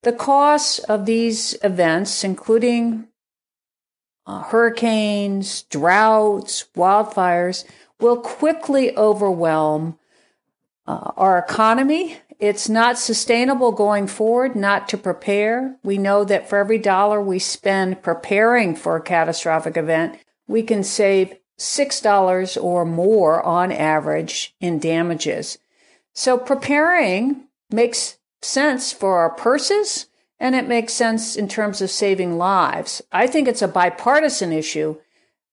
The 0.03 0.13
costs 0.13 0.79
of 0.79 1.05
these 1.05 1.57
events, 1.61 2.23
including 2.23 3.09
uh, 4.25 4.43
hurricanes, 4.43 5.63
droughts, 5.63 6.65
wildfires, 6.75 7.65
will 7.99 8.17
quickly 8.17 8.95
overwhelm 8.95 9.99
uh, 10.87 11.11
our 11.17 11.37
economy. 11.37 12.17
It's 12.39 12.69
not 12.69 12.97
sustainable 12.97 13.73
going 13.73 14.07
forward 14.07 14.55
not 14.55 14.87
to 14.89 14.97
prepare. 14.97 15.75
We 15.83 15.97
know 15.97 16.23
that 16.23 16.47
for 16.47 16.57
every 16.57 16.77
dollar 16.77 17.21
we 17.21 17.39
spend 17.39 18.01
preparing 18.01 18.77
for 18.77 18.95
a 18.95 19.01
catastrophic 19.01 19.75
event, 19.75 20.17
we 20.47 20.63
can 20.63 20.85
save 20.85 21.35
$6 21.59 22.63
or 22.63 22.85
more 22.85 23.43
on 23.43 23.71
average 23.71 24.55
in 24.59 24.79
damages. 24.79 25.57
So 26.13 26.37
preparing 26.37 27.43
makes 27.69 28.17
sense 28.41 28.91
for 28.91 29.19
our 29.19 29.29
purses 29.29 30.07
and 30.39 30.55
it 30.55 30.67
makes 30.67 30.93
sense 30.93 31.35
in 31.35 31.47
terms 31.47 31.81
of 31.81 31.91
saving 31.91 32.37
lives. 32.37 33.01
I 33.11 33.27
think 33.27 33.47
it's 33.47 33.61
a 33.61 33.67
bipartisan 33.67 34.53
issue, 34.53 34.95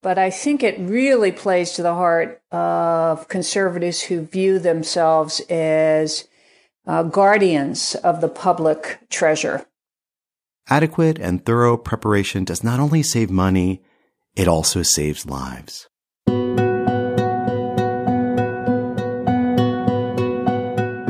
but 0.00 0.16
I 0.16 0.30
think 0.30 0.62
it 0.62 0.78
really 0.78 1.32
plays 1.32 1.72
to 1.72 1.82
the 1.82 1.94
heart 1.94 2.40
of 2.52 3.26
conservatives 3.26 4.02
who 4.02 4.22
view 4.22 4.60
themselves 4.60 5.40
as 5.50 6.28
uh, 6.86 7.02
guardians 7.02 7.96
of 7.96 8.20
the 8.20 8.28
public 8.28 9.00
treasure. 9.10 9.66
Adequate 10.68 11.18
and 11.18 11.44
thorough 11.44 11.76
preparation 11.76 12.44
does 12.44 12.62
not 12.62 12.78
only 12.78 13.02
save 13.02 13.30
money, 13.30 13.82
it 14.36 14.46
also 14.46 14.82
saves 14.82 15.26
lives. 15.26 15.88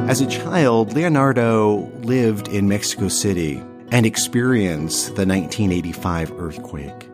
As 0.08 0.20
a 0.20 0.26
child, 0.26 0.92
Leonardo 0.92 1.90
lived 2.02 2.46
in 2.46 2.68
Mexico 2.68 3.08
City 3.08 3.60
and 3.90 4.06
experienced 4.06 5.16
the 5.16 5.26
1985 5.26 6.32
earthquake. 6.38 7.10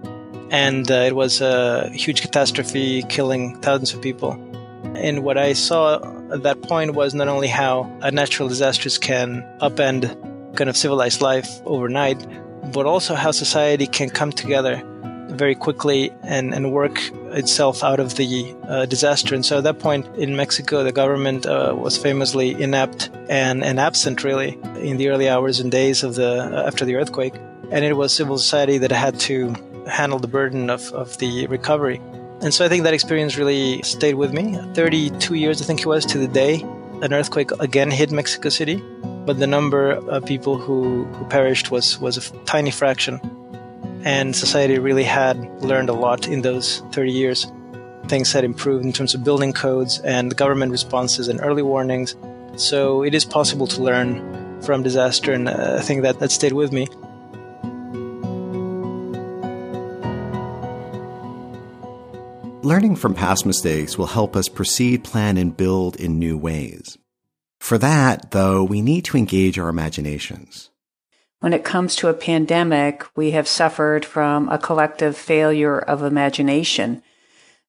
And 0.51 0.91
uh, 0.91 0.97
it 0.97 1.17
was 1.17 1.41
a 1.41 1.89
huge 1.89 2.21
catastrophe, 2.21 3.03
killing 3.09 3.59
thousands 3.63 3.95
of 3.95 4.03
people. 4.03 4.33
And 4.95 5.25
what 5.25 5.39
I 5.39 5.55
saw 5.55 6.01
at 6.35 6.43
that 6.43 6.61
point 6.61 6.95
was 6.95 7.15
not 7.15 7.29
only 7.29 7.49
how 7.49 7.85
natural 8.13 8.51
disasters 8.51 8.99
can 8.99 9.43
upend 9.63 10.15
kind 10.55 10.69
of 10.69 10.77
civilized 10.77 11.23
life 11.23 11.49
overnight, 11.65 12.25
but 12.75 12.85
also 12.85 13.15
how 13.15 13.31
society 13.31 13.87
can 13.87 14.11
come 14.11 14.33
together 14.33 14.83
very 15.33 15.55
quickly 15.55 16.13
and, 16.23 16.55
and 16.55 16.73
work 16.73 17.01
itself 17.33 17.83
out 17.83 18.01
of 18.01 18.17
the 18.17 18.55
uh, 18.69 18.87
disaster. 18.87 19.35
And 19.35 19.45
so 19.45 19.59
at 19.59 19.65
that 19.65 19.79
point 19.79 20.07
in 20.17 20.37
Mexico, 20.37 20.85
the 20.85 20.93
government 20.93 21.47
uh, 21.47 21.75
was 21.77 21.97
famously 21.97 22.51
inept 22.61 23.11
and, 23.29 23.65
and 23.65 23.81
absent 23.81 24.25
really 24.25 24.59
in 24.77 24.97
the 24.97 25.09
early 25.09 25.29
hours 25.29 25.61
and 25.61 25.71
days 25.71 26.03
of 26.03 26.15
the 26.15 26.43
uh, 26.43 26.67
after 26.67 26.85
the 26.85 26.97
earthquake. 26.97 27.35
And 27.71 27.85
it 27.85 27.95
was 27.95 28.15
civil 28.15 28.39
society 28.39 28.79
that 28.79 28.93
had 28.93 29.19
to 29.21 29.55
handle 29.89 30.19
the 30.19 30.29
burden 30.29 30.71
of, 30.71 30.93
of 30.93 31.19
the 31.19 31.47
recovery. 31.47 32.01
And 32.43 32.53
so 32.53 32.65
I 32.65 32.69
think 32.69 32.85
that 32.85 32.95
experience 32.95 33.37
really 33.37 33.83
stayed 33.83 34.15
with 34.15 34.33
me. 34.33 34.59
32 34.75 35.35
years, 35.35 35.63
I 35.63 35.65
think 35.65 35.81
it 35.81 35.87
was, 35.87 36.05
to 36.07 36.19
the 36.19 36.29
day. 36.29 36.61
An 37.03 37.13
earthquake 37.13 37.51
again 37.61 37.91
hit 37.91 38.11
Mexico 38.13 38.49
City, 38.49 38.77
but 39.27 39.39
the 39.39 39.47
number 39.47 39.93
of 39.93 40.25
people 40.25 40.57
who, 40.57 41.05
who 41.05 41.25
perished 41.27 41.71
was, 41.71 41.99
was 41.99 42.17
a 42.17 42.37
tiny 42.45 42.71
fraction 42.71 43.21
and 44.05 44.35
society 44.35 44.79
really 44.79 45.05
had 45.05 45.39
learned 45.63 45.89
a 45.89 45.93
lot 45.93 46.29
in 46.29 46.43
those 46.43 46.81
30 46.93 47.13
years. 47.13 47.47
Things 48.07 48.33
had 48.33 48.45
improved 48.45 48.85
in 48.85 48.93
terms 48.93 49.15
of 49.15 49.23
building 49.23 49.53
codes 49.53 50.01
and 50.01 50.37
government 50.37 50.73
responses 50.73 51.29
and 51.29 51.41
early 51.41 51.63
warnings. 51.63 52.17
So 52.57 53.03
it 53.03 53.15
is 53.15 53.25
possible 53.25 53.67
to 53.69 53.83
learn 53.83 54.61
from 54.63 54.83
disaster, 54.83 55.33
and 55.33 55.49
uh, 55.49 55.77
I 55.79 55.83
think 55.83 56.03
that 56.03 56.19
that 56.19 56.31
stayed 56.31 56.53
with 56.53 56.73
me. 56.73 56.87
Learning 62.63 62.95
from 62.95 63.15
past 63.15 63.45
mistakes 63.45 63.99
will 63.99 64.07
help 64.07 64.37
us 64.37 64.49
proceed, 64.49 65.03
plan, 65.03 65.37
and 65.37 65.57
build 65.57 65.97
in 65.97 66.19
new 66.19 66.39
ways. 66.39 66.97
For 67.61 67.77
that, 67.79 68.31
though, 68.31 68.63
we 68.63 68.83
need 68.83 69.05
to 69.07 69.17
engage 69.17 69.59
our 69.59 69.69
imaginations 69.69 70.72
when 71.43 71.53
it 71.53 71.65
comes 71.65 71.97
to 71.97 72.07
a 72.07 72.15
pandemic, 72.15 73.05
we 73.17 73.33
have 73.33 73.49
suffered 73.49 74.05
from 74.05 74.49
a 74.49 74.59
collective 74.59 75.17
failure 75.17 75.77
of 75.77 76.05
imagination. 76.05 77.03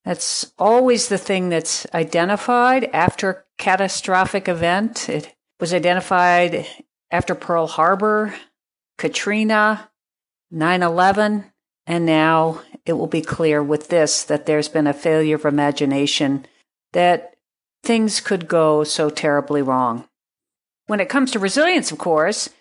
That's 0.05 0.53
always 0.59 1.07
the 1.07 1.17
thing 1.17 1.49
that's 1.49 1.87
identified 1.91 2.83
after 2.93 3.45
catastrophic 3.57 4.47
event. 4.47 5.09
It 5.09 5.33
was 5.59 5.73
identified 5.73 6.67
after 7.09 7.33
Pearl 7.33 7.65
Harbor, 7.65 8.35
Katrina, 8.99 9.89
9 10.51 10.83
11, 10.83 11.45
and 11.87 12.05
now 12.05 12.61
it 12.85 12.93
will 12.93 13.07
be 13.07 13.23
clear 13.23 13.63
with 13.63 13.87
this 13.87 14.23
that 14.25 14.45
there's 14.45 14.69
been 14.69 14.85
a 14.85 14.93
failure 14.93 15.37
of 15.37 15.45
imagination 15.45 16.45
that 16.91 17.33
things 17.81 18.21
could 18.21 18.47
go 18.47 18.83
so 18.83 19.09
terribly 19.09 19.63
wrong. 19.63 20.07
When 20.85 20.99
it 20.99 21.09
comes 21.09 21.31
to 21.31 21.39
resilience, 21.39 21.91
of 21.91 21.97
course, 21.97 22.51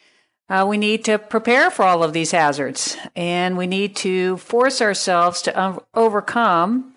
uh, 0.52 0.66
we 0.66 0.76
need 0.76 1.02
to 1.02 1.18
prepare 1.18 1.70
for 1.70 1.82
all 1.82 2.04
of 2.04 2.12
these 2.12 2.30
hazards 2.30 2.98
and 3.16 3.56
we 3.56 3.66
need 3.66 3.96
to 3.96 4.36
force 4.36 4.82
ourselves 4.82 5.40
to 5.40 5.58
um, 5.58 5.80
overcome 5.94 6.94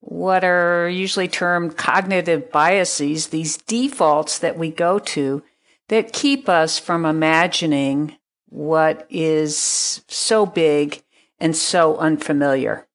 what 0.00 0.44
are 0.44 0.86
usually 0.86 1.26
termed 1.26 1.78
cognitive 1.78 2.52
biases, 2.52 3.28
these 3.28 3.56
defaults 3.56 4.38
that 4.40 4.58
we 4.58 4.70
go 4.70 4.98
to 4.98 5.42
that 5.88 6.12
keep 6.12 6.46
us 6.46 6.78
from 6.78 7.06
imagining 7.06 8.16
what 8.50 9.06
is 9.08 10.02
so 10.06 10.44
big 10.44 11.02
and 11.38 11.56
so 11.56 11.96
unfamiliar. 11.96 12.86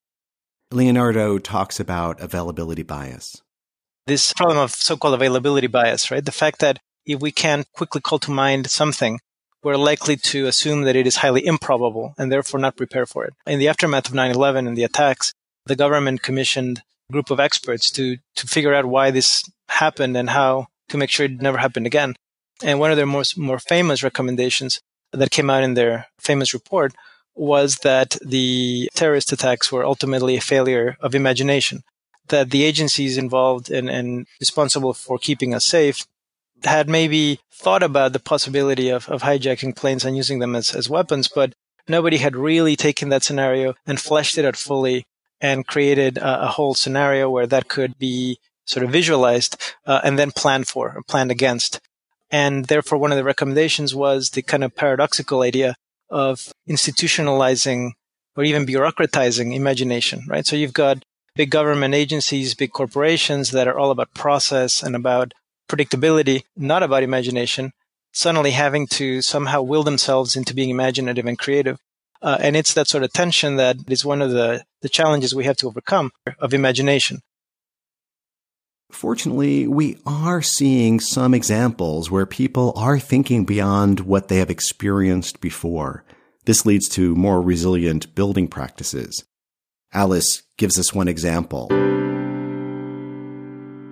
Leonardo 0.71 1.39
talks 1.39 1.79
about 1.79 2.19
availability 2.19 2.83
bias. 2.83 3.41
This 4.05 4.33
problem 4.33 4.59
of 4.59 4.69
so 4.69 4.97
called 4.97 5.15
availability 5.15 5.67
bias, 5.67 6.11
right? 6.11 6.23
The 6.23 6.31
fact 6.31 6.59
that 6.59 6.77
if 7.07 7.19
we 7.19 7.31
can 7.31 7.63
quickly 7.73 8.01
call 8.01 8.19
to 8.19 8.29
mind 8.29 8.69
something, 8.69 9.19
we're 9.65 9.75
likely 9.77 10.15
to 10.15 10.45
assume 10.45 10.83
that 10.83 10.95
it 10.95 11.07
is 11.07 11.17
highly 11.17 11.43
improbable 11.43 12.13
and 12.19 12.31
therefore 12.31 12.59
not 12.59 12.77
prepare 12.77 13.07
for 13.07 13.25
it. 13.25 13.33
In 13.47 13.57
the 13.57 13.67
aftermath 13.67 14.07
of 14.07 14.13
9 14.13 14.29
11 14.29 14.67
and 14.67 14.77
the 14.77 14.83
attacks, 14.83 15.33
the 15.65 15.75
government 15.75 16.21
commissioned 16.21 16.83
a 17.09 17.13
group 17.13 17.31
of 17.31 17.39
experts 17.39 17.89
to, 17.91 18.17
to 18.35 18.45
figure 18.45 18.75
out 18.75 18.85
why 18.85 19.09
this 19.09 19.43
happened 19.69 20.15
and 20.15 20.29
how 20.29 20.67
to 20.89 20.97
make 20.97 21.09
sure 21.09 21.25
it 21.25 21.41
never 21.41 21.57
happened 21.57 21.87
again. 21.87 22.13
And 22.63 22.79
one 22.79 22.91
of 22.91 22.97
their 22.97 23.07
most 23.07 23.39
more 23.39 23.57
famous 23.57 24.03
recommendations 24.03 24.79
that 25.11 25.31
came 25.31 25.49
out 25.49 25.63
in 25.63 25.73
their 25.73 26.05
famous 26.19 26.53
report 26.53 26.93
was 27.33 27.77
that 27.77 28.17
the 28.23 28.87
terrorist 28.93 29.31
attacks 29.31 29.71
were 29.71 29.83
ultimately 29.83 30.37
a 30.37 30.41
failure 30.41 30.95
of 31.01 31.15
imagination. 31.15 31.81
That 32.27 32.51
the 32.51 32.63
agencies 32.63 33.17
involved 33.17 33.71
and, 33.71 33.89
and 33.89 34.27
responsible 34.39 34.93
for 34.93 35.17
keeping 35.17 35.55
us 35.55 35.65
safe 35.65 36.05
had 36.63 36.89
maybe 36.89 37.39
thought 37.51 37.83
about 37.83 38.13
the 38.13 38.19
possibility 38.19 38.89
of, 38.89 39.07
of 39.09 39.21
hijacking 39.21 39.75
planes 39.75 40.05
and 40.05 40.15
using 40.15 40.39
them 40.39 40.55
as, 40.55 40.73
as 40.73 40.89
weapons, 40.89 41.27
but 41.27 41.53
nobody 41.87 42.17
had 42.17 42.35
really 42.35 42.75
taken 42.75 43.09
that 43.09 43.23
scenario 43.23 43.73
and 43.85 43.99
fleshed 43.99 44.37
it 44.37 44.45
out 44.45 44.55
fully 44.55 45.05
and 45.41 45.67
created 45.67 46.17
a, 46.17 46.45
a 46.45 46.47
whole 46.47 46.73
scenario 46.73 47.29
where 47.29 47.47
that 47.47 47.67
could 47.67 47.97
be 47.97 48.39
sort 48.65 48.83
of 48.83 48.91
visualized 48.91 49.61
uh, 49.85 50.01
and 50.03 50.17
then 50.17 50.31
planned 50.31 50.67
for 50.67 50.93
or 50.95 51.03
planned 51.07 51.31
against. 51.31 51.79
And 52.31 52.65
therefore, 52.65 52.97
one 52.97 53.11
of 53.11 53.17
the 53.17 53.23
recommendations 53.23 53.93
was 53.93 54.31
the 54.31 54.41
kind 54.41 54.63
of 54.63 54.75
paradoxical 54.75 55.41
idea 55.41 55.75
of 56.09 56.51
institutionalizing 56.67 57.91
or 58.35 58.43
even 58.43 58.65
bureaucratizing 58.65 59.55
imagination, 59.55 60.23
right? 60.27 60.45
So 60.45 60.55
you've 60.55 60.73
got 60.73 61.05
big 61.35 61.51
government 61.51 61.93
agencies, 61.93 62.55
big 62.55 62.71
corporations 62.71 63.51
that 63.51 63.67
are 63.67 63.77
all 63.77 63.91
about 63.91 64.13
process 64.13 64.81
and 64.81 64.95
about 64.95 65.33
predictability, 65.67 66.43
not 66.55 66.83
about 66.83 67.03
imagination, 67.03 67.71
suddenly 68.11 68.51
having 68.51 68.87
to 68.87 69.21
somehow 69.21 69.61
will 69.61 69.83
themselves 69.83 70.35
into 70.35 70.53
being 70.53 70.69
imaginative 70.69 71.25
and 71.25 71.37
creative. 71.37 71.79
Uh, 72.21 72.37
and 72.39 72.55
it's 72.55 72.73
that 72.73 72.87
sort 72.87 73.03
of 73.03 73.11
tension 73.13 73.57
that 73.57 73.77
is 73.89 74.05
one 74.05 74.21
of 74.21 74.31
the, 74.31 74.63
the 74.81 74.89
challenges 74.89 75.35
we 75.35 75.43
have 75.43 75.57
to 75.57 75.67
overcome 75.67 76.11
of 76.39 76.53
imagination. 76.53 77.21
Fortunately, 78.91 79.67
we 79.67 79.97
are 80.05 80.41
seeing 80.41 80.99
some 80.99 81.33
examples 81.33 82.09
where 82.09 82.25
people 82.25 82.71
are 82.77 82.97
thinking 82.97 83.43
beyond 83.43 83.99
what 84.01 84.27
they 84.29 84.37
have 84.37 84.49
experienced 84.49 85.41
before. 85.41 86.05
This 86.45 86.65
leads 86.65 86.87
to 86.89 87.15
more 87.15 87.41
resilient 87.41 88.15
building 88.15 88.47
practices. 88.47 89.23
Alice 89.93 90.43
gives 90.57 90.79
us 90.79 90.93
one 90.93 91.07
example. 91.07 91.67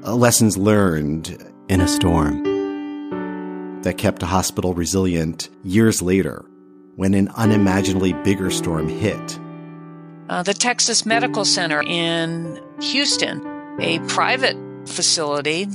Lessons 0.03 0.57
learned 0.57 1.52
in 1.69 1.81
a 1.81 1.87
storm 1.87 2.43
that 3.83 3.97
kept 3.97 4.23
a 4.23 4.25
hospital 4.25 4.73
resilient 4.73 5.49
years 5.63 6.01
later 6.01 6.45
when 6.95 7.13
an 7.13 7.29
unimaginably 7.29 8.13
bigger 8.13 8.49
storm 8.49 8.87
hit. 8.87 9.39
Uh, 10.29 10.43
the 10.43 10.53
Texas 10.53 11.05
Medical 11.05 11.45
Center 11.45 11.81
in 11.81 12.61
Houston, 12.81 13.45
a 13.79 13.99
private 14.07 14.57
facility, 14.87 15.67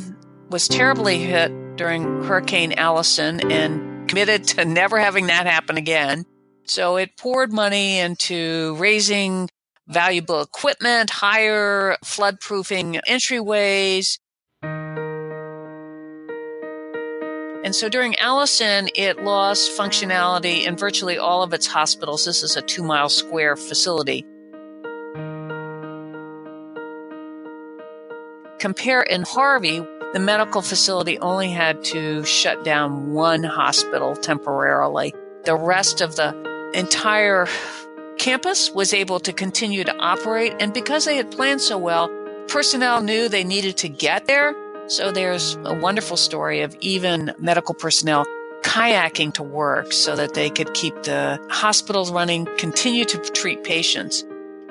was 0.50 0.68
terribly 0.68 1.18
hit 1.18 1.76
during 1.76 2.24
Hurricane 2.24 2.72
Allison 2.72 3.50
and 3.50 4.08
committed 4.08 4.44
to 4.44 4.64
never 4.64 4.98
having 4.98 5.26
that 5.26 5.46
happen 5.46 5.76
again. 5.76 6.24
So 6.64 6.96
it 6.96 7.16
poured 7.16 7.52
money 7.52 7.98
into 7.98 8.76
raising 8.78 9.48
valuable 9.86 10.42
equipment, 10.42 11.10
higher 11.10 11.96
floodproofing 12.04 13.00
entryways, 13.08 14.18
And 17.68 17.76
so 17.76 17.90
during 17.90 18.16
Allison, 18.16 18.88
it 18.94 19.22
lost 19.22 19.76
functionality 19.76 20.64
in 20.64 20.78
virtually 20.78 21.18
all 21.18 21.42
of 21.42 21.52
its 21.52 21.66
hospitals. 21.66 22.24
This 22.24 22.42
is 22.42 22.56
a 22.56 22.62
two 22.62 22.82
mile 22.82 23.10
square 23.10 23.56
facility. 23.56 24.24
Compare 28.58 29.02
in 29.02 29.20
Harvey, 29.20 29.80
the 30.14 30.18
medical 30.18 30.62
facility 30.62 31.18
only 31.18 31.50
had 31.50 31.84
to 31.84 32.24
shut 32.24 32.64
down 32.64 33.12
one 33.12 33.42
hospital 33.42 34.16
temporarily. 34.16 35.12
The 35.44 35.54
rest 35.54 36.00
of 36.00 36.16
the 36.16 36.70
entire 36.72 37.46
campus 38.16 38.70
was 38.70 38.94
able 38.94 39.20
to 39.20 39.32
continue 39.34 39.84
to 39.84 39.94
operate. 39.98 40.54
And 40.58 40.72
because 40.72 41.04
they 41.04 41.16
had 41.16 41.30
planned 41.30 41.60
so 41.60 41.76
well, 41.76 42.08
personnel 42.48 43.02
knew 43.02 43.28
they 43.28 43.44
needed 43.44 43.76
to 43.76 43.90
get 43.90 44.26
there 44.26 44.54
so 44.88 45.12
there's 45.12 45.56
a 45.64 45.74
wonderful 45.74 46.16
story 46.16 46.62
of 46.62 46.76
even 46.80 47.34
medical 47.38 47.74
personnel 47.74 48.24
kayaking 48.62 49.32
to 49.34 49.42
work 49.42 49.92
so 49.92 50.16
that 50.16 50.34
they 50.34 50.50
could 50.50 50.72
keep 50.74 51.02
the 51.02 51.38
hospitals 51.50 52.10
running, 52.10 52.46
continue 52.56 53.04
to 53.04 53.18
treat 53.32 53.62
patients. 53.64 54.24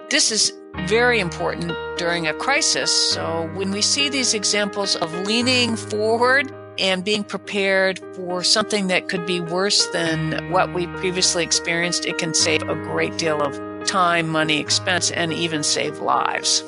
This 0.09 0.31
is 0.31 0.53
very 0.85 1.19
important 1.19 1.71
during 1.97 2.27
a 2.27 2.33
crisis. 2.33 2.91
So 2.91 3.49
when 3.53 3.71
we 3.71 3.81
see 3.81 4.09
these 4.09 4.33
examples 4.33 4.95
of 4.95 5.13
leaning 5.25 5.75
forward 5.75 6.53
and 6.79 7.03
being 7.03 7.23
prepared 7.23 7.99
for 8.15 8.43
something 8.43 8.87
that 8.87 9.09
could 9.09 9.25
be 9.25 9.39
worse 9.39 9.87
than 9.87 10.51
what 10.51 10.73
we 10.73 10.87
previously 10.87 11.43
experienced, 11.43 12.05
it 12.05 12.17
can 12.17 12.33
save 12.33 12.63
a 12.63 12.75
great 12.75 13.17
deal 13.17 13.41
of 13.41 13.87
time, 13.87 14.27
money, 14.29 14.59
expense, 14.59 15.11
and 15.11 15.33
even 15.33 15.63
save 15.63 15.99
lives. 15.99 16.63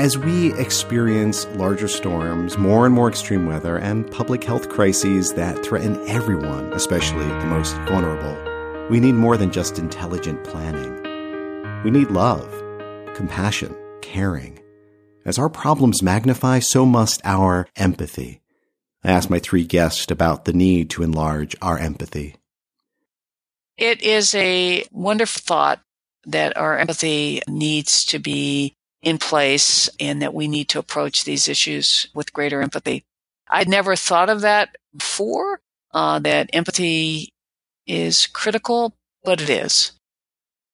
As 0.00 0.16
we 0.16 0.54
experience 0.54 1.46
larger 1.56 1.86
storms, 1.86 2.56
more 2.56 2.86
and 2.86 2.94
more 2.94 3.06
extreme 3.06 3.44
weather, 3.44 3.76
and 3.76 4.10
public 4.10 4.42
health 4.42 4.70
crises 4.70 5.34
that 5.34 5.62
threaten 5.62 6.02
everyone, 6.08 6.72
especially 6.72 7.26
the 7.26 7.44
most 7.44 7.74
vulnerable, 7.86 8.88
we 8.88 8.98
need 8.98 9.12
more 9.12 9.36
than 9.36 9.52
just 9.52 9.78
intelligent 9.78 10.42
planning. 10.42 11.82
We 11.84 11.90
need 11.90 12.10
love, 12.10 12.48
compassion, 13.14 13.76
caring. 14.00 14.58
As 15.26 15.38
our 15.38 15.50
problems 15.50 16.02
magnify, 16.02 16.60
so 16.60 16.86
must 16.86 17.20
our 17.22 17.68
empathy. 17.76 18.40
I 19.04 19.10
asked 19.10 19.28
my 19.28 19.38
three 19.38 19.66
guests 19.66 20.10
about 20.10 20.46
the 20.46 20.54
need 20.54 20.88
to 20.90 21.02
enlarge 21.02 21.54
our 21.60 21.76
empathy. 21.76 22.36
It 23.76 24.00
is 24.00 24.34
a 24.34 24.82
wonderful 24.92 25.42
thought 25.44 25.82
that 26.24 26.56
our 26.56 26.78
empathy 26.78 27.42
needs 27.46 28.06
to 28.06 28.18
be 28.18 28.78
in 29.02 29.18
place 29.18 29.88
and 29.98 30.20
that 30.20 30.34
we 30.34 30.48
need 30.48 30.68
to 30.68 30.78
approach 30.78 31.24
these 31.24 31.48
issues 31.48 32.08
with 32.14 32.32
greater 32.32 32.60
empathy. 32.60 33.04
I'd 33.48 33.68
never 33.68 33.96
thought 33.96 34.28
of 34.30 34.42
that 34.42 34.76
before, 34.96 35.60
uh, 35.92 36.18
that 36.20 36.50
empathy 36.52 37.32
is 37.86 38.26
critical, 38.26 38.94
but 39.24 39.40
it 39.40 39.50
is 39.50 39.92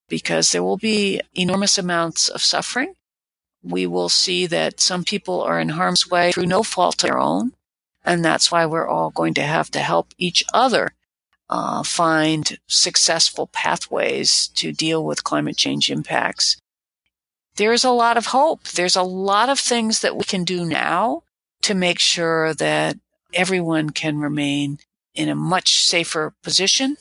because 0.09 0.53
there 0.53 0.63
will 0.63 0.77
be 0.77 1.21
enormous 1.35 1.79
amounts 1.79 2.29
of 2.29 2.43
suffering. 2.43 2.95
We 3.63 3.87
will 3.87 4.09
see 4.09 4.47
that 4.47 4.81
some 4.81 5.05
people 5.05 5.43
are 5.43 5.59
in 5.59 5.71
harm's 5.71 6.09
way 6.09 6.33
through 6.33 6.47
no 6.47 6.63
fault 6.63 7.03
of 7.03 7.09
their 7.09 7.19
own. 7.19 7.53
And 8.05 8.25
that's 8.25 8.53
why 8.53 8.67
we're 8.67 8.87
all 8.87 9.11
going 9.11 9.35
to 9.35 9.43
have 9.43 9.71
to 9.73 9.81
help 9.81 10.15
each 10.17 10.45
other 10.55 10.93
uh, 11.49 11.83
find 11.83 12.59
successful 12.69 13.49
pathways 13.49 14.49
to 14.55 14.73
deal 14.73 15.05
with 15.05 15.25
climate 15.25 15.57
change 15.57 15.91
impacts 15.91 16.57
there's 17.57 17.85
a 17.85 17.91
lot 17.91 18.17
of 18.17 18.27
hope. 18.27 18.65
There's 18.69 18.97
a 18.97 19.03
lot 19.03 19.49
of 19.49 19.59
things 19.59 20.01
that 20.01 20.17
we 20.17 20.25
can 20.25 20.45
do 20.45 20.65
now 20.65 21.23
to 21.63 21.75
make 21.75 21.99
sure 21.99 22.55
that 22.55 22.97
everyone 23.35 23.91
can 23.91 24.19
remain 24.19 24.79
in 25.15 25.29
a 25.29 25.35
much 25.35 25.85
safer 25.85 26.35
position. 26.43 26.97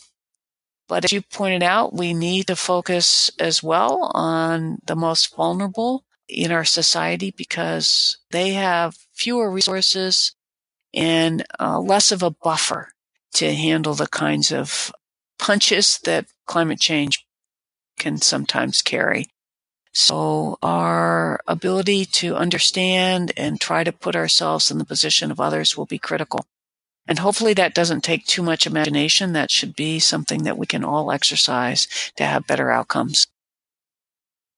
But 0.88 1.06
as 1.06 1.12
you 1.12 1.22
pointed 1.22 1.64
out, 1.64 1.94
we 1.94 2.14
need 2.14 2.48
to 2.48 2.56
focus 2.56 3.32
as 3.40 3.62
well 3.62 4.12
on 4.14 4.80
the 4.86 4.96
most 4.96 5.36
vulnerable 5.36 6.06
in 6.28 6.52
our 6.52 6.66
society 6.66 7.34
because 7.36 8.18
they 8.32 8.54
have 8.54 8.96
fewer 9.14 9.50
resources 9.50 10.36
and 10.94 11.44
uh, 11.60 11.80
less 11.80 12.12
of 12.12 12.24
a 12.24 12.32
buffer 12.32 12.90
to 13.34 13.54
handle 13.54 13.94
the 13.94 14.08
kinds 14.08 14.52
of 14.52 14.92
punches 15.38 16.00
that 16.06 16.26
climate 16.46 16.80
change 16.80 17.26
can 17.98 18.18
sometimes 18.18 18.82
carry. 18.82 19.28
So 19.96 20.58
our 20.62 21.40
ability 21.48 22.04
to 22.20 22.36
understand 22.36 23.32
and 23.38 23.62
try 23.62 23.86
to 23.86 23.94
put 23.94 24.14
ourselves 24.14 24.70
in 24.70 24.78
the 24.78 24.84
position 24.84 25.32
of 25.32 25.40
others 25.40 25.78
will 25.78 25.86
be 25.86 25.98
critical. 25.98 26.46
And 27.08 27.20
hopefully 27.20 27.54
that 27.54 27.74
doesn't 27.74 28.04
take 28.04 28.26
too 28.26 28.44
much 28.44 28.68
imagination. 28.68 29.32
That 29.32 29.52
should 29.52 29.74
be 29.74 30.00
something 30.00 30.44
that 30.44 30.58
we 30.58 30.66
can 30.66 30.84
all 30.84 31.14
exercise 31.14 31.88
to 32.18 32.26
have 32.26 32.46
better 32.46 32.70
outcomes. 32.70 33.28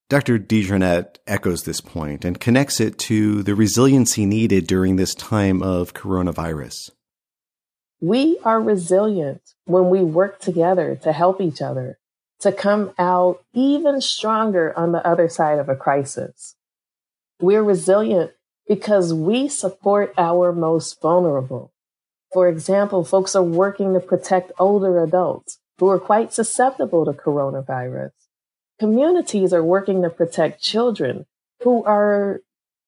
Dr. 0.09 0.39
DeJarnette 0.39 1.17
echoes 1.27 1.65
this 1.65 1.81
point 1.81 2.25
and 2.25 2.39
connects 2.39 2.79
it 2.79 2.97
to 2.99 3.43
the 3.43 3.53
resiliency 3.53 4.25
needed 4.25 4.65
during 4.65 4.95
this 4.95 5.13
time 5.13 5.61
of 5.61 5.93
coronavirus. 5.93 6.89
We 8.01 8.39
are 8.43 8.59
resilient 8.59 9.41
when 9.65 9.91
we 9.91 10.01
work 10.01 10.39
together 10.39 10.95
to 11.03 11.11
help 11.11 11.39
each 11.39 11.61
other 11.61 11.99
to 12.39 12.51
come 12.51 12.93
out 12.97 13.43
even 13.53 14.01
stronger 14.01 14.77
on 14.77 14.91
the 14.91 15.05
other 15.05 15.27
side 15.27 15.59
of 15.59 15.69
a 15.69 15.75
crisis. 15.75 16.55
We're 17.39 17.63
resilient 17.63 18.31
because 18.67 19.13
we 19.13 19.47
support 19.47 20.13
our 20.17 20.51
most 20.51 21.01
vulnerable. 21.01 21.71
For 22.33 22.47
example, 22.47 23.03
folks 23.03 23.35
are 23.35 23.43
working 23.43 23.93
to 23.93 23.99
protect 23.99 24.51
older 24.59 25.01
adults 25.03 25.59
who 25.79 25.87
are 25.89 25.99
quite 25.99 26.33
susceptible 26.33 27.05
to 27.05 27.13
coronavirus. 27.13 28.11
Communities 28.79 29.53
are 29.53 29.63
working 29.63 30.03
to 30.03 30.09
protect 30.09 30.61
children 30.61 31.25
who 31.63 31.83
are 31.85 32.41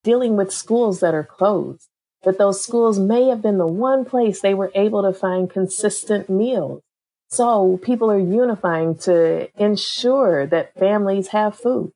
dealing 0.04 0.36
with 0.36 0.54
schools 0.54 1.00
that 1.00 1.14
are 1.14 1.24
closed. 1.24 1.88
But 2.24 2.38
those 2.38 2.62
schools 2.62 3.00
may 3.00 3.30
have 3.30 3.42
been 3.42 3.58
the 3.58 3.68
one 3.68 4.04
place 4.06 4.42
they 4.42 4.54
were 4.54 4.72
able 4.76 5.04
to 5.04 5.18
find 5.18 5.50
consistent 5.50 6.30
meals. 6.30 6.82
So 7.30 7.80
people 7.84 8.10
are 8.12 8.20
unifying 8.20 8.96
to 9.00 9.50
ensure 9.62 10.48
that 10.48 10.74
families 10.74 11.28
have 11.30 11.56
food. 11.56 11.94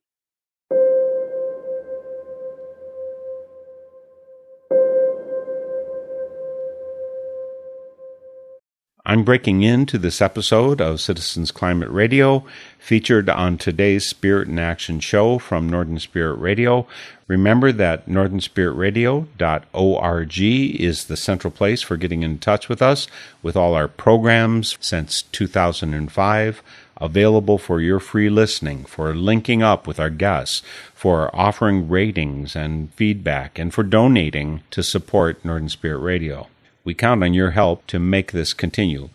I'm 9.06 9.26
breaking 9.26 9.64
into 9.64 9.98
this 9.98 10.22
episode 10.22 10.80
of 10.80 11.02
Citizens 11.02 11.52
Climate 11.52 11.90
Radio, 11.90 12.46
featured 12.80 13.30
on 13.30 13.58
today's 13.58 14.08
Spirit 14.08 14.48
in 14.48 14.58
Action 14.58 15.02
show 15.02 15.40
from 15.40 15.68
Northern 15.68 16.00
Spirit 16.00 16.36
Radio. 16.36 16.88
Remember 17.28 17.74
that 17.74 18.08
northernspiritradio.org 18.08 20.40
is 20.40 21.04
the 21.04 21.18
central 21.18 21.52
place 21.52 21.82
for 21.82 21.98
getting 21.98 22.24
in 22.24 22.40
touch 22.40 22.70
with 22.70 22.82
us 22.82 23.08
with 23.42 23.58
all 23.58 23.74
our 23.74 23.90
programs 23.90 24.78
since 24.80 25.24
2005 25.24 26.64
available 26.96 27.58
for 27.58 27.82
your 27.82 28.00
free 28.00 28.30
listening, 28.30 28.86
for 28.86 29.14
linking 29.14 29.62
up 29.62 29.86
with 29.86 30.00
our 30.00 30.10
guests, 30.10 30.62
for 30.94 31.30
offering 31.36 31.90
ratings 31.90 32.56
and 32.56 32.94
feedback, 32.94 33.60
and 33.60 33.74
for 33.74 33.84
donating 33.84 34.64
to 34.72 34.82
support 34.82 35.44
Northern 35.44 35.68
Spirit 35.68 36.00
Radio. 36.00 36.48
We 36.84 36.94
count 36.94 37.24
on 37.24 37.34
your 37.34 37.52
help 37.52 37.88
to 37.88 38.00
make 38.00 38.32
this 38.32 38.54
continue. 38.54 39.10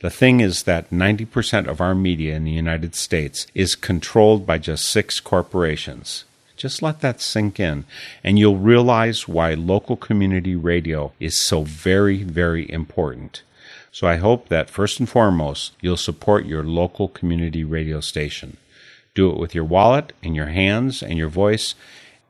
The 0.00 0.08
thing 0.10 0.40
is 0.40 0.62
that 0.62 0.90
90% 0.90 1.66
of 1.66 1.80
our 1.80 1.94
media 1.94 2.34
in 2.34 2.44
the 2.44 2.50
United 2.50 2.94
States 2.94 3.46
is 3.54 3.74
controlled 3.74 4.46
by 4.46 4.56
just 4.56 4.86
six 4.86 5.20
corporations. 5.20 6.24
Just 6.56 6.82
let 6.82 7.00
that 7.00 7.20
sink 7.20 7.60
in, 7.60 7.84
and 8.24 8.38
you'll 8.38 8.56
realize 8.56 9.28
why 9.28 9.52
local 9.54 9.96
community 9.96 10.54
radio 10.54 11.12
is 11.20 11.42
so 11.42 11.62
very, 11.62 12.22
very 12.22 12.70
important. 12.70 13.42
So 13.92 14.06
I 14.06 14.16
hope 14.16 14.48
that 14.48 14.70
first 14.70 15.00
and 15.00 15.08
foremost, 15.08 15.72
you'll 15.80 15.96
support 15.98 16.46
your 16.46 16.62
local 16.62 17.08
community 17.08 17.64
radio 17.64 18.00
station. 18.00 18.56
Do 19.14 19.30
it 19.30 19.38
with 19.38 19.54
your 19.54 19.64
wallet 19.64 20.12
and 20.22 20.34
your 20.34 20.46
hands 20.46 21.02
and 21.02 21.18
your 21.18 21.28
voice, 21.28 21.74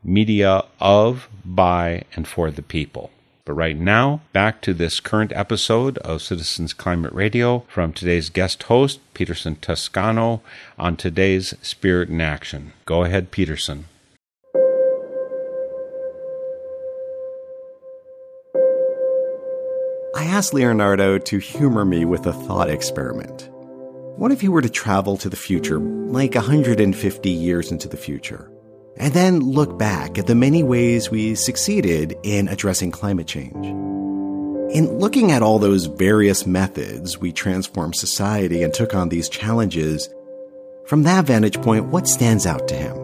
media 0.03 0.64
of, 0.81 1.29
by, 1.44 2.05
and 2.16 2.26
for 2.26 2.50
the 2.50 2.62
people. 2.62 3.11
But 3.44 3.55
right 3.55 3.76
now, 3.76 4.20
back 4.33 4.61
to 4.62 4.74
this 4.74 5.00
current 5.00 5.33
episode 5.35 5.98
of 5.98 6.22
Citizens 6.22 6.72
Climate 6.72 7.12
Radio 7.12 7.61
from 7.68 7.92
today's 7.92 8.29
guest 8.29 8.64
host, 8.64 9.00
Peterson 9.14 9.57
Toscano, 9.57 10.42
on 10.79 10.96
today's 10.96 11.55
Spirit 11.62 12.11
in 12.11 12.20
Action. 12.20 12.72
Go 12.85 13.05
ahead, 13.05 13.31
Peterson. 13.31 13.87
I 20.16 20.24
asked 20.24 20.53
Leonardo 20.53 21.18
to 21.18 21.38
humor 21.38 21.85
me 21.85 22.05
with 22.05 22.26
a 22.26 22.33
thought 22.33 22.68
experiment. 22.68 23.48
What 24.16 24.33
if 24.33 24.42
you 24.42 24.53
were 24.53 24.61
to 24.61 24.68
travel 24.68 25.16
to 25.16 25.31
the 25.31 25.37
future, 25.37 25.79
like 25.79 26.35
150 26.35 27.31
years 27.31 27.72
into 27.72 27.88
the 27.88 27.96
future? 27.96 28.50
And 29.00 29.14
then 29.14 29.40
look 29.40 29.78
back 29.78 30.18
at 30.18 30.26
the 30.26 30.34
many 30.34 30.62
ways 30.62 31.10
we 31.10 31.34
succeeded 31.34 32.14
in 32.22 32.48
addressing 32.48 32.90
climate 32.90 33.26
change. 33.26 33.66
In 34.76 34.98
looking 34.98 35.32
at 35.32 35.42
all 35.42 35.58
those 35.58 35.86
various 35.86 36.46
methods 36.46 37.16
we 37.16 37.32
transformed 37.32 37.96
society 37.96 38.62
and 38.62 38.74
took 38.74 38.94
on 38.94 39.08
these 39.08 39.30
challenges, 39.30 40.10
from 40.84 41.04
that 41.04 41.24
vantage 41.24 41.60
point, 41.62 41.86
what 41.86 42.06
stands 42.06 42.46
out 42.46 42.68
to 42.68 42.74
him? 42.74 42.96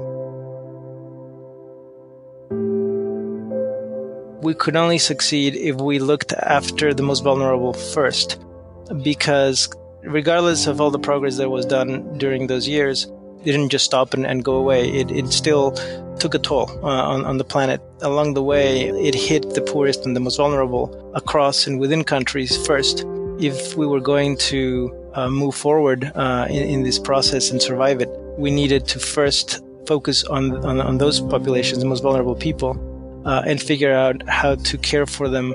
We 4.43 4.53
could 4.55 4.77
only 4.77 4.99
succeed 4.99 5.57
if 5.57 5.77
we 5.77 5.99
looked 5.99 6.35
after 6.35 6.93
the 6.93 7.03
most 7.03 7.25
vulnerable 7.25 7.73
first, 7.73 8.39
because 9.03 9.71
regardless 10.03 10.67
of 10.67 10.81
all 10.81 10.91
the 10.91 10.99
progress 10.99 11.39
that 11.39 11.49
was 11.49 11.65
done 11.65 12.19
during 12.19 12.49
those 12.49 12.69
years, 12.69 13.11
didn't 13.53 13.71
just 13.71 13.85
stop 13.85 14.13
and, 14.15 14.27
and 14.27 14.45
go 14.45 14.57
away. 14.57 14.89
It, 14.89 15.11
it 15.11 15.33
still 15.33 15.73
took 16.19 16.35
a 16.35 16.39
toll 16.39 16.69
uh, 16.83 17.13
on, 17.13 17.25
on 17.25 17.39
the 17.39 17.45
planet. 17.45 17.81
Along 18.03 18.35
the 18.35 18.43
way, 18.43 18.89
it 18.89 19.15
hit 19.15 19.55
the 19.55 19.63
poorest 19.63 20.05
and 20.05 20.15
the 20.15 20.21
most 20.21 20.37
vulnerable 20.37 21.13
across 21.15 21.67
and 21.67 21.81
within 21.81 22.05
countries 22.05 22.57
first. 22.67 23.05
If 23.39 23.77
we 23.77 23.87
were 23.87 24.01
going 24.01 24.37
to 24.53 25.11
uh, 25.15 25.29
move 25.29 25.55
forward 25.55 26.11
uh, 26.15 26.47
in, 26.49 26.63
in, 26.69 26.83
this 26.83 26.99
process 26.99 27.51
and 27.51 27.61
survive 27.61 28.01
it, 28.01 28.09
we 28.39 28.51
needed 28.51 28.87
to 28.89 28.99
first 28.99 29.63
focus 29.87 30.25
on, 30.25 30.65
on, 30.65 30.81
on 30.81 30.99
those 30.99 31.21
populations, 31.21 31.79
the 31.81 31.87
most 31.87 32.03
vulnerable 32.03 32.35
people, 32.35 32.73
uh, 33.27 33.43
and 33.47 33.63
figure 33.63 33.93
out 33.93 34.27
how 34.29 34.55
to 34.55 34.79
care 34.79 35.07
for 35.07 35.29
them. 35.29 35.55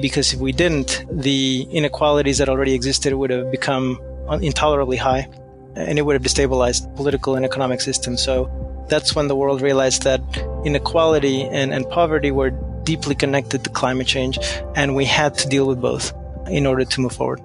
Because 0.00 0.32
if 0.32 0.40
we 0.40 0.52
didn't, 0.52 1.04
the 1.10 1.66
inequalities 1.70 2.38
that 2.38 2.48
already 2.48 2.74
existed 2.74 3.14
would 3.14 3.30
have 3.30 3.50
become 3.50 4.00
intolerably 4.40 4.96
high 4.96 5.28
and 5.76 5.98
it 5.98 6.02
would 6.02 6.14
have 6.14 6.22
destabilized 6.22 6.94
political 6.96 7.34
and 7.34 7.44
economic 7.44 7.80
systems. 7.80 8.22
So 8.22 8.50
that's 8.88 9.14
when 9.14 9.28
the 9.28 9.36
world 9.36 9.60
realized 9.60 10.02
that 10.02 10.20
inequality 10.64 11.42
and, 11.42 11.72
and 11.72 11.88
poverty 11.88 12.30
were 12.30 12.50
deeply 12.84 13.14
connected 13.14 13.64
to 13.64 13.70
climate 13.70 14.06
change, 14.06 14.38
and 14.74 14.94
we 14.94 15.04
had 15.04 15.34
to 15.38 15.48
deal 15.48 15.66
with 15.66 15.80
both 15.80 16.12
in 16.48 16.66
order 16.66 16.84
to 16.84 17.00
move 17.00 17.12
forward. 17.12 17.40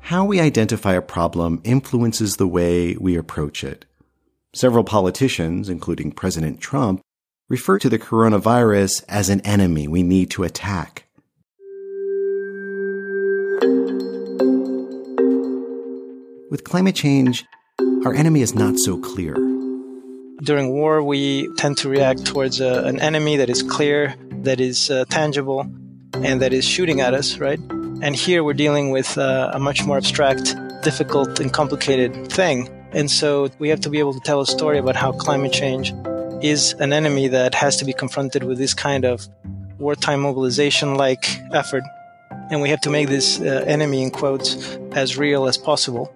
How 0.00 0.24
we 0.24 0.38
identify 0.38 0.92
a 0.92 1.02
problem 1.02 1.60
influences 1.64 2.36
the 2.36 2.46
way 2.46 2.94
we 2.94 3.16
approach 3.16 3.64
it. 3.64 3.86
Several 4.54 4.84
politicians, 4.84 5.68
including 5.68 6.12
President 6.12 6.60
Trump, 6.60 7.00
refer 7.48 7.80
to 7.80 7.88
the 7.88 7.98
coronavirus 7.98 9.04
as 9.08 9.28
an 9.28 9.40
enemy 9.40 9.88
we 9.88 10.04
need 10.04 10.30
to 10.30 10.44
attack. 10.44 11.05
With 16.48 16.62
climate 16.62 16.94
change, 16.94 17.44
our 18.04 18.14
enemy 18.14 18.40
is 18.40 18.54
not 18.54 18.78
so 18.78 18.96
clear. 18.96 19.34
During 20.44 20.72
war, 20.72 21.02
we 21.02 21.52
tend 21.56 21.76
to 21.78 21.88
react 21.88 22.24
towards 22.24 22.60
uh, 22.60 22.84
an 22.86 23.00
enemy 23.00 23.36
that 23.38 23.50
is 23.50 23.64
clear, 23.64 24.14
that 24.42 24.60
is 24.60 24.88
uh, 24.88 25.06
tangible, 25.10 25.66
and 26.14 26.40
that 26.40 26.52
is 26.52 26.64
shooting 26.64 27.00
at 27.00 27.14
us, 27.14 27.38
right? 27.38 27.58
And 28.00 28.14
here 28.14 28.44
we're 28.44 28.54
dealing 28.54 28.92
with 28.92 29.18
uh, 29.18 29.50
a 29.54 29.58
much 29.58 29.84
more 29.84 29.96
abstract, 29.96 30.54
difficult, 30.84 31.40
and 31.40 31.52
complicated 31.52 32.30
thing. 32.30 32.68
And 32.92 33.10
so 33.10 33.50
we 33.58 33.68
have 33.70 33.80
to 33.80 33.90
be 33.90 33.98
able 33.98 34.14
to 34.14 34.20
tell 34.20 34.40
a 34.40 34.46
story 34.46 34.78
about 34.78 34.94
how 34.94 35.10
climate 35.10 35.52
change 35.52 35.92
is 36.44 36.74
an 36.74 36.92
enemy 36.92 37.26
that 37.26 37.56
has 37.56 37.76
to 37.78 37.84
be 37.84 37.92
confronted 37.92 38.44
with 38.44 38.58
this 38.58 38.72
kind 38.72 39.04
of 39.04 39.26
wartime 39.78 40.20
mobilization 40.20 40.94
like 40.94 41.26
effort. 41.52 41.82
And 42.52 42.62
we 42.62 42.68
have 42.68 42.82
to 42.82 42.90
make 42.90 43.08
this 43.08 43.40
uh, 43.40 43.64
enemy, 43.66 44.04
in 44.04 44.12
quotes, 44.12 44.78
as 44.92 45.16
real 45.16 45.46
as 45.46 45.58
possible 45.58 46.12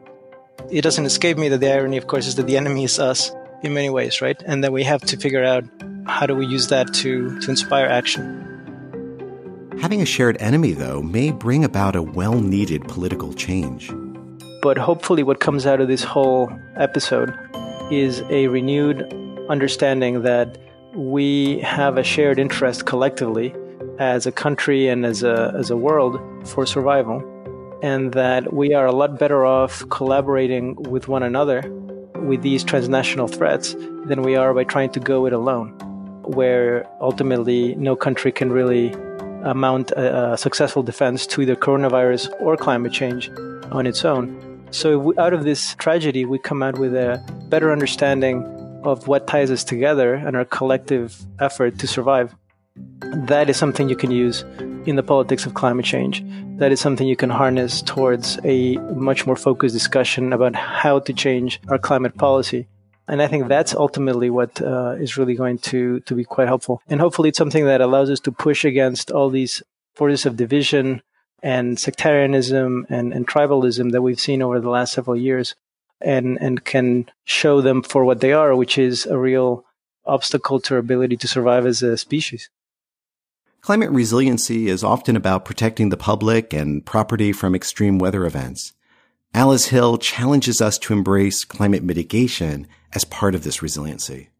it 0.70 0.82
doesn't 0.82 1.04
escape 1.04 1.36
me 1.36 1.48
that 1.48 1.58
the 1.58 1.72
irony, 1.72 1.96
of 1.96 2.06
course, 2.06 2.26
is 2.26 2.36
that 2.36 2.46
the 2.46 2.56
enemy 2.56 2.84
is 2.84 2.98
us 2.98 3.32
in 3.62 3.74
many 3.74 3.90
ways, 3.90 4.20
right? 4.20 4.40
And 4.46 4.62
that 4.64 4.72
we 4.72 4.84
have 4.84 5.02
to 5.02 5.16
figure 5.16 5.44
out 5.44 5.64
how 6.06 6.26
do 6.26 6.34
we 6.34 6.46
use 6.46 6.68
that 6.68 6.92
to, 6.94 7.38
to 7.40 7.50
inspire 7.50 7.86
action. 7.86 8.46
Having 9.80 10.02
a 10.02 10.06
shared 10.06 10.36
enemy, 10.40 10.72
though, 10.72 11.02
may 11.02 11.30
bring 11.30 11.64
about 11.64 11.96
a 11.96 12.02
well 12.02 12.40
needed 12.40 12.86
political 12.86 13.32
change. 13.32 13.92
But 14.62 14.76
hopefully, 14.76 15.22
what 15.22 15.40
comes 15.40 15.66
out 15.66 15.80
of 15.80 15.88
this 15.88 16.04
whole 16.04 16.52
episode 16.76 17.34
is 17.90 18.22
a 18.30 18.48
renewed 18.48 19.02
understanding 19.48 20.22
that 20.22 20.58
we 20.94 21.60
have 21.60 21.96
a 21.96 22.02
shared 22.02 22.38
interest 22.38 22.86
collectively 22.86 23.54
as 23.98 24.26
a 24.26 24.32
country 24.32 24.88
and 24.88 25.04
as 25.04 25.22
a, 25.22 25.52
as 25.58 25.70
a 25.70 25.76
world 25.76 26.20
for 26.46 26.66
survival, 26.66 27.20
and 27.82 28.12
that 28.12 28.52
we 28.52 28.74
are 28.74 28.86
a 28.86 28.92
lot 28.92 29.18
better 29.18 29.44
off 29.44 29.82
collaborating 29.90 30.74
with 30.76 31.08
one 31.08 31.22
another 31.22 31.62
with 32.14 32.42
these 32.42 32.62
transnational 32.62 33.28
threats 33.28 33.74
than 34.04 34.22
we 34.22 34.36
are 34.36 34.52
by 34.52 34.64
trying 34.64 34.90
to 34.90 35.00
go 35.00 35.26
it 35.26 35.32
alone, 35.32 35.70
where 36.22 36.86
ultimately 37.00 37.74
no 37.76 37.96
country 37.96 38.32
can 38.32 38.52
really 38.52 38.94
uh, 39.44 39.54
mount 39.54 39.90
a, 39.92 40.32
a, 40.32 40.38
successful 40.38 40.82
defense 40.82 41.26
to 41.26 41.40
either 41.40 41.56
coronavirus 41.56 42.28
or 42.40 42.56
climate 42.56 42.92
change 42.92 43.30
on 43.70 43.86
its 43.86 44.04
own. 44.04 44.28
So, 44.70 44.98
we, 44.98 45.16
out 45.18 45.32
of 45.32 45.44
this 45.44 45.74
tragedy, 45.76 46.24
we 46.24 46.38
come 46.38 46.62
out 46.62 46.78
with 46.78 46.94
a 46.94 47.22
better 47.48 47.72
understanding 47.72 48.44
of 48.84 49.08
what 49.08 49.26
ties 49.26 49.50
us 49.50 49.64
together 49.64 50.14
and 50.14 50.36
our 50.36 50.44
collective 50.44 51.18
effort 51.38 51.78
to 51.78 51.86
survive. 51.86 52.34
That 52.76 53.50
is 53.50 53.56
something 53.56 53.88
you 53.88 53.96
can 53.96 54.10
use 54.10 54.44
in 54.86 54.96
the 54.96 55.02
politics 55.02 55.46
of 55.46 55.54
climate 55.54 55.84
change. 55.84 56.24
That 56.58 56.72
is 56.72 56.80
something 56.80 57.06
you 57.06 57.16
can 57.16 57.30
harness 57.30 57.82
towards 57.82 58.38
a 58.44 58.76
much 58.94 59.26
more 59.26 59.36
focused 59.36 59.74
discussion 59.74 60.32
about 60.32 60.54
how 60.54 61.00
to 61.00 61.12
change 61.12 61.60
our 61.68 61.78
climate 61.78 62.16
policy. 62.16 62.66
And 63.08 63.20
I 63.20 63.26
think 63.26 63.48
that's 63.48 63.74
ultimately 63.74 64.30
what 64.30 64.62
uh, 64.62 64.96
is 65.00 65.16
really 65.16 65.34
going 65.34 65.58
to, 65.58 66.00
to 66.00 66.14
be 66.14 66.24
quite 66.24 66.48
helpful. 66.48 66.80
And 66.88 67.00
hopefully 67.00 67.30
it's 67.30 67.38
something 67.38 67.64
that 67.64 67.80
allows 67.80 68.08
us 68.08 68.20
to 68.20 68.32
push 68.32 68.64
against 68.64 69.10
all 69.10 69.30
these 69.30 69.62
forces 69.94 70.26
of 70.26 70.36
division 70.36 71.02
and 71.42 71.78
sectarianism 71.78 72.86
and, 72.88 73.12
and 73.12 73.26
tribalism 73.26 73.92
that 73.92 74.02
we've 74.02 74.20
seen 74.20 74.42
over 74.42 74.60
the 74.60 74.70
last 74.70 74.92
several 74.92 75.16
years 75.16 75.54
and, 76.00 76.38
and 76.40 76.64
can 76.64 77.10
show 77.24 77.60
them 77.60 77.82
for 77.82 78.04
what 78.04 78.20
they 78.20 78.32
are, 78.32 78.54
which 78.54 78.78
is 78.78 79.06
a 79.06 79.18
real 79.18 79.64
obstacle 80.06 80.60
to 80.60 80.74
our 80.74 80.80
ability 80.80 81.16
to 81.16 81.28
survive 81.28 81.66
as 81.66 81.82
a 81.82 81.96
species. 81.96 82.48
Climate 83.60 83.90
resiliency 83.90 84.68
is 84.68 84.82
often 84.82 85.16
about 85.16 85.44
protecting 85.44 85.90
the 85.90 85.96
public 85.96 86.54
and 86.54 86.84
property 86.84 87.30
from 87.30 87.54
extreme 87.54 87.98
weather 87.98 88.24
events. 88.24 88.72
Alice 89.34 89.66
Hill 89.66 89.98
challenges 89.98 90.62
us 90.62 90.78
to 90.78 90.94
embrace 90.94 91.44
climate 91.44 91.82
mitigation 91.82 92.66
as 92.94 93.04
part 93.04 93.34
of 93.34 93.44
this 93.44 93.60
resiliency. 93.62 94.30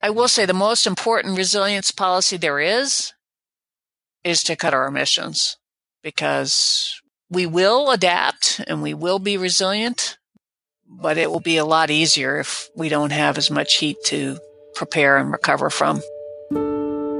I 0.00 0.10
will 0.10 0.28
say 0.28 0.46
the 0.46 0.54
most 0.54 0.86
important 0.86 1.36
resilience 1.36 1.90
policy 1.90 2.36
there 2.36 2.60
is 2.60 3.12
is 4.22 4.44
to 4.44 4.54
cut 4.54 4.74
our 4.74 4.86
emissions 4.86 5.56
because 6.02 7.02
we 7.28 7.46
will 7.46 7.90
adapt 7.90 8.60
and 8.68 8.80
we 8.80 8.94
will 8.94 9.18
be 9.18 9.36
resilient, 9.36 10.18
but 10.86 11.18
it 11.18 11.32
will 11.32 11.40
be 11.40 11.56
a 11.56 11.64
lot 11.64 11.90
easier 11.90 12.38
if 12.38 12.70
we 12.76 12.88
don't 12.88 13.10
have 13.10 13.38
as 13.38 13.50
much 13.50 13.78
heat 13.78 13.96
to 14.04 14.38
prepare 14.76 15.18
and 15.18 15.32
recover 15.32 15.68
from. 15.68 16.00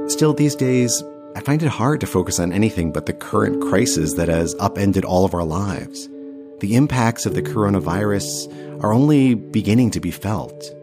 Still, 0.09 0.33
these 0.33 0.55
days, 0.55 1.03
I 1.35 1.41
find 1.41 1.61
it 1.61 1.69
hard 1.69 2.01
to 2.01 2.07
focus 2.07 2.39
on 2.39 2.51
anything 2.51 2.91
but 2.91 3.05
the 3.05 3.13
current 3.13 3.61
crisis 3.61 4.13
that 4.13 4.29
has 4.29 4.55
upended 4.59 5.05
all 5.05 5.25
of 5.25 5.33
our 5.35 5.43
lives. 5.43 6.09
The 6.59 6.75
impacts 6.75 7.25
of 7.25 7.35
the 7.35 7.43
coronavirus 7.43 8.83
are 8.83 8.91
only 8.91 9.35
beginning 9.35 9.91
to 9.91 9.99
be 9.99 10.11
felt. 10.11 10.73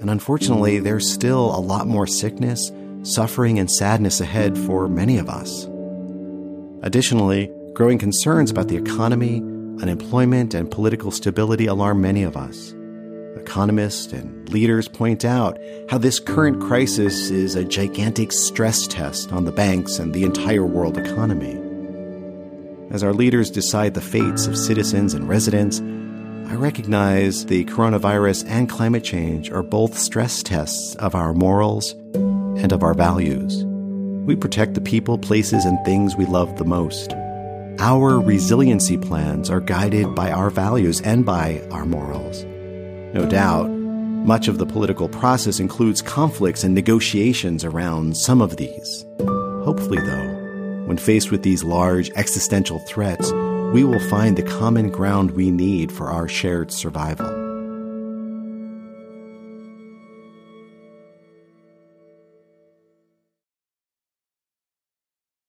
And 0.00 0.08
unfortunately, 0.08 0.78
there's 0.78 1.12
still 1.12 1.54
a 1.54 1.60
lot 1.60 1.86
more 1.86 2.06
sickness, 2.06 2.72
suffering, 3.02 3.58
and 3.58 3.70
sadness 3.70 4.20
ahead 4.20 4.56
for 4.56 4.88
many 4.88 5.18
of 5.18 5.28
us. 5.28 5.68
Additionally, 6.82 7.52
growing 7.74 7.98
concerns 7.98 8.50
about 8.50 8.68
the 8.68 8.76
economy, 8.76 9.36
unemployment, 9.82 10.54
and 10.54 10.70
political 10.70 11.10
stability 11.10 11.66
alarm 11.66 12.00
many 12.00 12.22
of 12.22 12.36
us. 12.38 12.74
Economists 13.40 14.12
and 14.12 14.48
leaders 14.50 14.86
point 14.86 15.24
out 15.24 15.58
how 15.88 15.96
this 15.96 16.20
current 16.20 16.60
crisis 16.60 17.30
is 17.30 17.54
a 17.54 17.64
gigantic 17.64 18.32
stress 18.32 18.86
test 18.86 19.32
on 19.32 19.44
the 19.44 19.52
banks 19.52 19.98
and 19.98 20.12
the 20.12 20.24
entire 20.24 20.66
world 20.66 20.98
economy. 20.98 21.58
As 22.90 23.02
our 23.02 23.14
leaders 23.14 23.50
decide 23.50 23.94
the 23.94 24.00
fates 24.02 24.46
of 24.46 24.58
citizens 24.58 25.14
and 25.14 25.26
residents, 25.26 25.80
I 26.50 26.54
recognize 26.56 27.46
the 27.46 27.64
coronavirus 27.64 28.46
and 28.46 28.68
climate 28.68 29.04
change 29.04 29.50
are 29.50 29.62
both 29.62 29.96
stress 29.96 30.42
tests 30.42 30.94
of 30.96 31.14
our 31.14 31.32
morals 31.32 31.92
and 32.62 32.72
of 32.72 32.82
our 32.82 32.94
values. 32.94 33.64
We 34.26 34.36
protect 34.36 34.74
the 34.74 34.80
people, 34.82 35.16
places, 35.16 35.64
and 35.64 35.82
things 35.84 36.14
we 36.14 36.26
love 36.26 36.58
the 36.58 36.64
most. 36.64 37.14
Our 37.78 38.20
resiliency 38.20 38.98
plans 38.98 39.48
are 39.48 39.60
guided 39.60 40.14
by 40.14 40.30
our 40.30 40.50
values 40.50 41.00
and 41.00 41.24
by 41.24 41.62
our 41.70 41.86
morals. 41.86 42.44
No 43.12 43.26
doubt, 43.28 43.68
much 43.68 44.46
of 44.46 44.58
the 44.58 44.66
political 44.66 45.08
process 45.08 45.58
includes 45.58 46.00
conflicts 46.00 46.62
and 46.62 46.74
negotiations 46.74 47.64
around 47.64 48.16
some 48.16 48.40
of 48.40 48.56
these. 48.56 49.04
Hopefully, 49.64 49.98
though, 49.98 50.84
when 50.86 50.96
faced 50.96 51.32
with 51.32 51.42
these 51.42 51.64
large 51.64 52.10
existential 52.10 52.78
threats, 52.80 53.32
we 53.72 53.82
will 53.82 54.00
find 54.08 54.36
the 54.36 54.42
common 54.42 54.90
ground 54.90 55.32
we 55.32 55.50
need 55.50 55.90
for 55.90 56.08
our 56.08 56.28
shared 56.28 56.70
survival. 56.70 57.26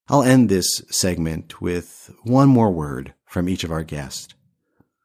I'll 0.07 0.23
end 0.23 0.49
this 0.49 0.81
segment 0.89 1.61
with 1.61 2.11
one 2.23 2.49
more 2.49 2.71
word 2.71 3.13
from 3.25 3.47
each 3.47 3.63
of 3.63 3.71
our 3.71 3.83
guests. 3.83 4.33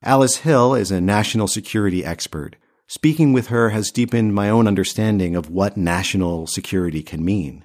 Alice 0.07 0.37
Hill 0.37 0.77
is 0.77 0.93
a 0.93 1.01
national 1.01 1.49
security 1.49 2.05
expert. 2.05 2.55
Speaking 2.87 3.33
with 3.33 3.49
her 3.49 3.71
has 3.71 3.91
deepened 3.91 4.37
my 4.37 4.49
own 4.49 4.69
understanding 4.69 5.35
of 5.35 5.51
what 5.51 5.77
national 5.77 6.47
security 6.47 7.03
can 7.03 7.25
mean. 7.25 7.65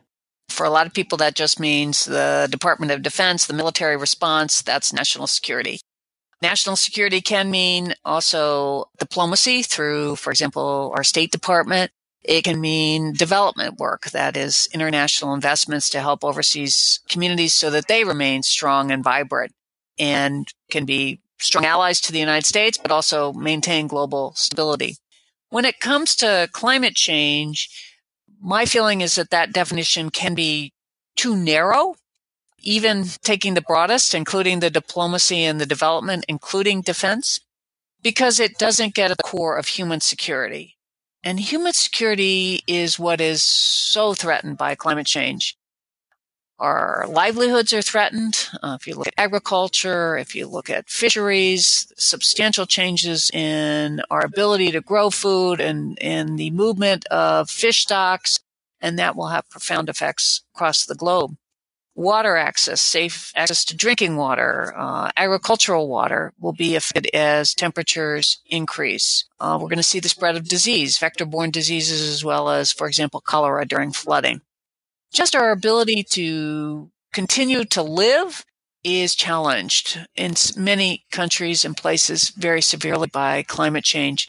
For 0.49 0.65
a 0.65 0.71
lot 0.71 0.87
of 0.87 0.93
people, 0.95 1.19
that 1.19 1.35
just 1.35 1.59
means 1.59 2.05
the 2.05 2.47
Department 2.49 2.91
of 2.91 3.03
Defense, 3.03 3.45
the 3.45 3.53
military 3.53 3.95
response, 3.95 4.63
that's 4.63 4.91
national 4.91 5.27
security. 5.27 5.81
National 6.41 6.75
security 6.75 7.21
can 7.21 7.51
mean 7.51 7.93
also 8.03 8.85
diplomacy 8.97 9.61
through, 9.61 10.15
for 10.15 10.31
example, 10.31 10.91
our 10.95 11.03
State 11.03 11.31
Department. 11.31 11.91
It 12.23 12.43
can 12.43 12.59
mean 12.59 13.13
development 13.13 13.77
work, 13.77 14.09
that 14.09 14.35
is 14.35 14.67
international 14.73 15.35
investments 15.35 15.91
to 15.91 15.99
help 15.99 16.23
overseas 16.23 17.01
communities 17.07 17.53
so 17.53 17.69
that 17.69 17.87
they 17.87 18.03
remain 18.03 18.41
strong 18.41 18.89
and 18.89 19.03
vibrant 19.03 19.51
and 19.99 20.47
can 20.71 20.85
be 20.85 21.21
strong 21.41 21.65
allies 21.65 21.99
to 22.01 22.11
the 22.11 22.19
United 22.19 22.45
States, 22.45 22.77
but 22.77 22.91
also 22.91 23.33
maintain 23.33 23.87
global 23.87 24.33
stability. 24.35 24.97
When 25.49 25.65
it 25.65 25.79
comes 25.79 26.15
to 26.17 26.49
climate 26.51 26.95
change, 26.95 27.69
my 28.41 28.65
feeling 28.65 29.01
is 29.01 29.15
that 29.15 29.31
that 29.31 29.53
definition 29.53 30.09
can 30.09 30.33
be 30.33 30.73
too 31.15 31.35
narrow, 31.35 31.95
even 32.59 33.05
taking 33.21 33.53
the 33.53 33.61
broadest, 33.61 34.13
including 34.13 34.59
the 34.59 34.69
diplomacy 34.69 35.43
and 35.43 35.59
the 35.59 35.65
development, 35.65 36.25
including 36.27 36.81
defense, 36.81 37.39
because 38.01 38.39
it 38.39 38.57
doesn't 38.57 38.95
get 38.95 39.11
at 39.11 39.17
the 39.17 39.23
core 39.23 39.57
of 39.57 39.67
human 39.67 39.99
security. 39.99 40.77
And 41.23 41.39
human 41.39 41.73
security 41.73 42.63
is 42.65 42.97
what 42.97 43.21
is 43.21 43.43
so 43.43 44.13
threatened 44.13 44.57
by 44.57 44.73
climate 44.73 45.05
change 45.05 45.55
our 46.61 47.05
livelihoods 47.09 47.73
are 47.73 47.81
threatened. 47.81 48.47
Uh, 48.61 48.77
if 48.79 48.85
you 48.85 48.95
look 48.95 49.07
at 49.07 49.15
agriculture, 49.17 50.15
if 50.15 50.35
you 50.35 50.47
look 50.47 50.69
at 50.69 50.89
fisheries, 50.89 51.91
substantial 51.97 52.67
changes 52.67 53.31
in 53.31 54.01
our 54.11 54.23
ability 54.23 54.71
to 54.71 54.79
grow 54.79 55.09
food 55.09 55.59
and, 55.59 55.97
in 55.97 56.35
the 56.35 56.51
movement 56.51 57.05
of 57.07 57.49
fish 57.49 57.81
stocks, 57.81 58.37
and 58.79 58.99
that 58.99 59.15
will 59.15 59.29
have 59.29 59.49
profound 59.49 59.89
effects 59.89 60.43
across 60.53 60.85
the 60.85 60.95
globe. 60.95 61.35
Water 61.95 62.37
access, 62.37 62.81
safe 62.81 63.33
access 63.35 63.65
to 63.65 63.75
drinking 63.75 64.15
water, 64.15 64.73
uh, 64.77 65.09
agricultural 65.17 65.89
water 65.89 66.31
will 66.39 66.53
be 66.53 66.75
affected 66.75 67.09
as 67.13 67.53
temperatures 67.53 68.39
increase. 68.45 69.25
Uh, 69.39 69.57
we're 69.59 69.67
going 69.67 69.77
to 69.77 69.83
see 69.83 69.99
the 69.99 70.09
spread 70.09 70.37
of 70.37 70.47
disease, 70.47 70.99
vector-borne 70.99 71.51
diseases, 71.51 72.07
as 72.07 72.23
well 72.23 72.49
as, 72.49 72.71
for 72.71 72.87
example, 72.87 73.19
cholera 73.19 73.65
during 73.65 73.91
flooding 73.91 74.41
just 75.13 75.35
our 75.35 75.51
ability 75.51 76.03
to 76.11 76.89
continue 77.13 77.65
to 77.65 77.81
live 77.83 78.45
is 78.83 79.13
challenged 79.15 79.99
in 80.15 80.33
many 80.57 81.05
countries 81.11 81.63
and 81.63 81.77
places 81.77 82.29
very 82.29 82.61
severely 82.61 83.07
by 83.07 83.43
climate 83.43 83.83
change. 83.83 84.27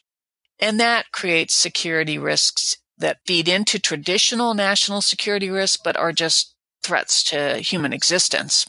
And 0.59 0.79
that 0.79 1.11
creates 1.11 1.55
security 1.55 2.17
risks 2.17 2.77
that 2.97 3.19
feed 3.25 3.47
into 3.47 3.79
traditional 3.79 4.53
national 4.53 5.01
security 5.01 5.49
risks, 5.49 5.81
but 5.83 5.97
are 5.97 6.11
just 6.11 6.53
threats 6.83 7.23
to 7.23 7.57
human 7.57 7.93
existence. 7.93 8.67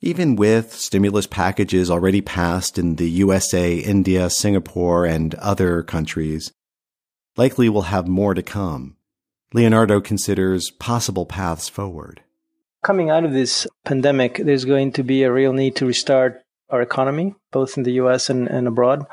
Even 0.00 0.36
with 0.36 0.74
stimulus 0.74 1.26
packages 1.26 1.90
already 1.90 2.20
passed 2.20 2.78
in 2.78 2.96
the 2.96 3.08
USA, 3.08 3.76
India, 3.76 4.28
Singapore, 4.28 5.06
and 5.06 5.34
other 5.36 5.82
countries, 5.82 6.52
likely 7.38 7.70
we'll 7.70 7.82
have 7.82 8.06
more 8.06 8.34
to 8.34 8.42
come. 8.42 8.96
Leonardo 9.52 10.00
considers 10.00 10.70
possible 10.70 11.26
paths 11.26 11.68
forward. 11.68 12.22
Coming 12.82 13.10
out 13.10 13.24
of 13.24 13.32
this 13.32 13.66
pandemic, 13.84 14.36
there's 14.36 14.64
going 14.64 14.92
to 14.92 15.02
be 15.02 15.22
a 15.22 15.32
real 15.32 15.52
need 15.52 15.76
to 15.76 15.86
restart 15.86 16.42
our 16.70 16.82
economy, 16.82 17.34
both 17.52 17.76
in 17.76 17.84
the 17.84 17.92
US 17.92 18.30
and, 18.30 18.48
and 18.48 18.66
abroad. 18.66 19.06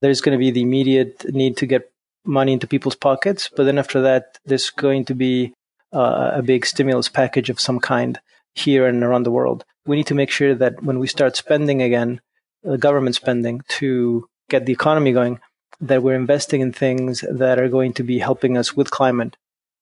There's 0.00 0.20
going 0.20 0.38
to 0.38 0.38
be 0.38 0.50
the 0.50 0.62
immediate 0.62 1.24
need 1.34 1.56
to 1.58 1.66
get 1.66 1.90
money 2.24 2.52
into 2.52 2.66
people's 2.66 2.96
pockets. 2.96 3.50
But 3.54 3.64
then 3.64 3.78
after 3.78 4.00
that, 4.02 4.38
there's 4.44 4.70
going 4.70 5.04
to 5.06 5.14
be 5.14 5.52
uh, 5.92 6.32
a 6.34 6.42
big 6.42 6.66
stimulus 6.66 7.08
package 7.08 7.50
of 7.50 7.60
some 7.60 7.80
kind 7.80 8.20
here 8.54 8.86
and 8.86 9.02
around 9.02 9.24
the 9.24 9.30
world. 9.30 9.64
We 9.86 9.96
need 9.96 10.06
to 10.08 10.14
make 10.14 10.30
sure 10.30 10.54
that 10.54 10.82
when 10.82 10.98
we 10.98 11.06
start 11.06 11.36
spending 11.36 11.82
again, 11.82 12.20
uh, 12.68 12.76
government 12.76 13.16
spending 13.16 13.62
to 13.68 14.26
get 14.48 14.66
the 14.66 14.72
economy 14.72 15.12
going, 15.12 15.40
that 15.80 16.02
we're 16.02 16.14
investing 16.14 16.60
in 16.60 16.72
things 16.72 17.24
that 17.30 17.58
are 17.58 17.68
going 17.68 17.94
to 17.94 18.02
be 18.02 18.18
helping 18.18 18.58
us 18.58 18.76
with 18.76 18.90
climate, 18.90 19.36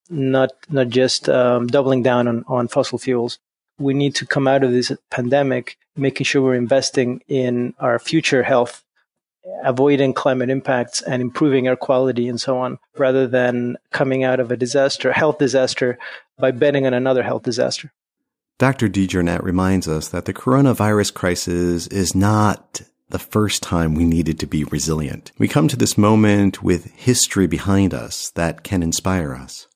not 0.09 0.51
not 0.69 0.89
just 0.89 1.29
um, 1.29 1.67
doubling 1.67 2.03
down 2.03 2.27
on, 2.27 2.43
on 2.47 2.67
fossil 2.67 2.97
fuels. 2.97 3.39
We 3.77 3.93
need 3.93 4.15
to 4.15 4.25
come 4.25 4.47
out 4.47 4.63
of 4.63 4.71
this 4.71 4.91
pandemic 5.09 5.77
making 5.95 6.25
sure 6.25 6.41
we're 6.41 6.55
investing 6.55 7.21
in 7.27 7.73
our 7.79 7.99
future 7.99 8.43
health, 8.43 8.83
avoiding 9.63 10.13
climate 10.13 10.49
impacts 10.49 11.01
and 11.01 11.21
improving 11.21 11.67
air 11.67 11.75
quality 11.75 12.27
and 12.27 12.39
so 12.39 12.57
on, 12.57 12.79
rather 12.97 13.27
than 13.27 13.77
coming 13.91 14.23
out 14.23 14.39
of 14.39 14.51
a 14.51 14.57
disaster, 14.57 15.11
health 15.11 15.37
disaster, 15.37 15.97
by 16.37 16.51
betting 16.51 16.85
on 16.85 16.93
another 16.93 17.23
health 17.23 17.43
disaster. 17.43 17.91
Dr. 18.57 18.89
DeJarnette 18.89 19.43
reminds 19.43 19.87
us 19.87 20.09
that 20.09 20.25
the 20.25 20.33
coronavirus 20.33 21.13
crisis 21.13 21.87
is 21.87 22.13
not 22.13 22.81
the 23.09 23.19
first 23.19 23.63
time 23.63 23.95
we 23.95 24.03
needed 24.03 24.39
to 24.39 24.45
be 24.45 24.65
resilient. 24.65 25.31
We 25.37 25.47
come 25.47 25.67
to 25.69 25.77
this 25.77 25.97
moment 25.97 26.61
with 26.61 26.91
history 26.91 27.47
behind 27.47 27.93
us 27.93 28.31
that 28.31 28.63
can 28.63 28.83
inspire 28.83 29.33
us. 29.33 29.68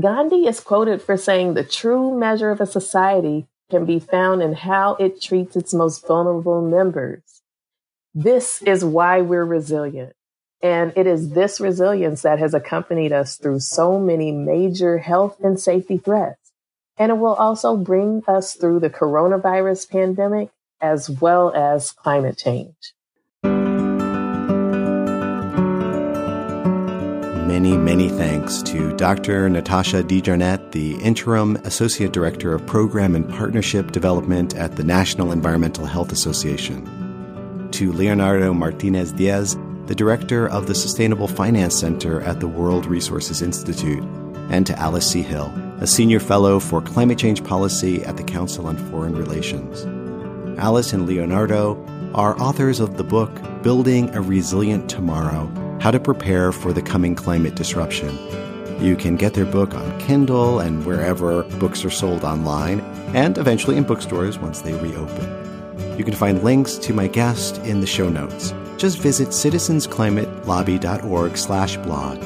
Gandhi 0.00 0.46
is 0.46 0.60
quoted 0.60 1.02
for 1.02 1.18
saying 1.18 1.52
the 1.52 1.64
true 1.64 2.16
measure 2.18 2.50
of 2.50 2.60
a 2.60 2.66
society 2.66 3.46
can 3.70 3.84
be 3.84 3.98
found 3.98 4.42
in 4.42 4.54
how 4.54 4.94
it 4.94 5.20
treats 5.20 5.54
its 5.54 5.74
most 5.74 6.06
vulnerable 6.06 6.62
members. 6.62 7.42
This 8.14 8.62
is 8.62 8.84
why 8.84 9.20
we're 9.20 9.44
resilient. 9.44 10.14
And 10.62 10.92
it 10.96 11.06
is 11.06 11.30
this 11.30 11.60
resilience 11.60 12.22
that 12.22 12.38
has 12.38 12.54
accompanied 12.54 13.12
us 13.12 13.36
through 13.36 13.60
so 13.60 13.98
many 13.98 14.32
major 14.32 14.98
health 14.98 15.38
and 15.40 15.60
safety 15.60 15.98
threats. 15.98 16.52
And 16.96 17.10
it 17.10 17.18
will 17.18 17.34
also 17.34 17.76
bring 17.76 18.22
us 18.28 18.54
through 18.54 18.80
the 18.80 18.90
coronavirus 18.90 19.90
pandemic 19.90 20.50
as 20.80 21.10
well 21.10 21.52
as 21.54 21.90
climate 21.90 22.38
change. 22.38 22.94
Many, 27.52 27.76
many 27.76 28.08
thanks 28.08 28.62
to 28.62 28.96
Dr. 28.96 29.46
Natasha 29.50 30.02
DeJarnette, 30.02 30.72
the 30.72 30.94
Interim 31.02 31.56
Associate 31.64 32.10
Director 32.10 32.54
of 32.54 32.64
Program 32.64 33.14
and 33.14 33.28
Partnership 33.28 33.92
Development 33.92 34.56
at 34.56 34.76
the 34.76 34.82
National 34.82 35.32
Environmental 35.32 35.84
Health 35.84 36.12
Association, 36.12 37.68
to 37.72 37.92
Leonardo 37.92 38.54
Martinez 38.54 39.12
Diaz, 39.12 39.58
the 39.84 39.94
Director 39.94 40.48
of 40.48 40.66
the 40.66 40.74
Sustainable 40.74 41.28
Finance 41.28 41.78
Center 41.78 42.22
at 42.22 42.40
the 42.40 42.48
World 42.48 42.86
Resources 42.86 43.42
Institute, 43.42 44.02
and 44.48 44.66
to 44.66 44.78
Alice 44.78 45.10
C. 45.10 45.20
Hill, 45.20 45.52
a 45.78 45.86
Senior 45.86 46.20
Fellow 46.20 46.58
for 46.58 46.80
Climate 46.80 47.18
Change 47.18 47.44
Policy 47.44 48.02
at 48.04 48.16
the 48.16 48.24
Council 48.24 48.66
on 48.66 48.78
Foreign 48.90 49.14
Relations. 49.14 49.84
Alice 50.58 50.94
and 50.94 51.06
Leonardo 51.06 51.76
are 52.14 52.34
authors 52.40 52.80
of 52.80 52.96
the 52.96 53.04
book 53.04 53.30
Building 53.62 54.08
a 54.14 54.22
Resilient 54.22 54.88
Tomorrow 54.88 55.61
How 55.82 55.90
to 55.90 55.98
Prepare 55.98 56.52
for 56.52 56.72
the 56.72 56.80
Coming 56.80 57.16
Climate 57.16 57.56
Disruption. 57.56 58.16
You 58.80 58.94
can 58.94 59.16
get 59.16 59.34
their 59.34 59.44
book 59.44 59.74
on 59.74 59.98
Kindle 59.98 60.60
and 60.60 60.86
wherever 60.86 61.42
books 61.58 61.84
are 61.84 61.90
sold 61.90 62.22
online, 62.22 62.78
and 63.16 63.36
eventually 63.36 63.76
in 63.76 63.82
bookstores 63.82 64.38
once 64.38 64.60
they 64.60 64.74
reopen. 64.74 65.98
You 65.98 66.04
can 66.04 66.14
find 66.14 66.44
links 66.44 66.76
to 66.76 66.94
my 66.94 67.08
guest 67.08 67.58
in 67.64 67.80
the 67.80 67.88
show 67.88 68.08
notes. 68.08 68.54
Just 68.76 69.00
visit 69.00 69.30
citizensclimatelobby.org 69.30 71.36
slash 71.36 71.76
blog. 71.78 72.22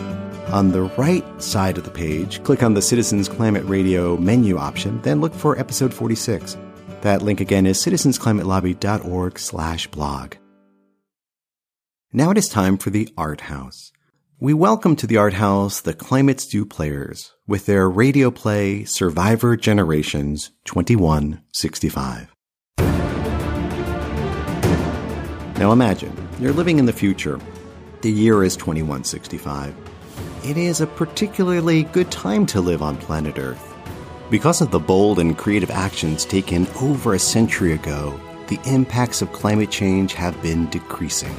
On 0.52 0.72
the 0.72 0.82
right 0.98 1.24
side 1.42 1.78
of 1.78 1.84
the 1.84 1.90
page, 1.90 2.44
click 2.44 2.62
on 2.62 2.74
the 2.74 2.82
Citizens 2.82 3.26
Climate 3.26 3.64
Radio 3.64 4.18
menu 4.18 4.59
option, 4.59 5.00
then 5.00 5.22
look 5.22 5.32
for 5.32 5.59
episode 5.59 5.94
46. 5.94 6.59
That 7.00 7.22
link 7.22 7.40
again 7.40 7.64
is 7.64 7.78
citizensclimatelobby.org 7.78 9.38
slash 9.38 9.86
blog. 9.86 10.34
Now 12.16 12.30
it 12.30 12.38
is 12.38 12.48
time 12.48 12.78
for 12.78 12.88
the 12.88 13.12
Art 13.18 13.42
House. 13.42 13.92
We 14.40 14.54
welcome 14.54 14.96
to 14.96 15.06
the 15.06 15.18
Art 15.18 15.34
House 15.34 15.82
the 15.82 15.92
Climate 15.92 16.40
Stew 16.40 16.64
players 16.64 17.34
with 17.46 17.66
their 17.66 17.90
radio 17.90 18.30
play 18.30 18.84
Survivor 18.84 19.54
Generations 19.54 20.50
2165. 20.64 22.34
Now 25.58 25.72
imagine, 25.72 26.16
you're 26.40 26.54
living 26.54 26.78
in 26.78 26.86
the 26.86 26.92
future. 26.94 27.38
The 28.00 28.10
year 28.10 28.42
is 28.44 28.56
2165. 28.56 29.74
It 30.42 30.56
is 30.56 30.80
a 30.80 30.86
particularly 30.86 31.82
good 31.82 32.10
time 32.10 32.46
to 32.46 32.62
live 32.62 32.80
on 32.80 32.96
planet 32.96 33.38
Earth. 33.38 33.74
Because 34.30 34.62
of 34.62 34.70
the 34.70 34.78
bold 34.78 35.18
and 35.18 35.36
creative 35.36 35.70
actions 35.70 36.24
taken 36.24 36.66
over 36.80 37.12
a 37.12 37.18
century 37.18 37.72
ago, 37.72 38.18
the 38.48 38.58
impacts 38.64 39.20
of 39.20 39.34
climate 39.34 39.70
change 39.70 40.14
have 40.14 40.40
been 40.40 40.64
decreasing. 40.70 41.36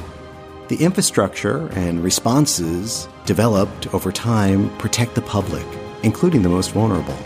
The 0.68 0.84
infrastructure 0.84 1.68
and 1.68 2.04
responses 2.04 3.08
developed 3.24 3.92
over 3.94 4.12
time 4.12 4.68
protect 4.76 5.14
the 5.14 5.22
public, 5.22 5.64
including 6.02 6.42
the 6.42 6.50
most 6.50 6.72
vulnerable. 6.72 7.16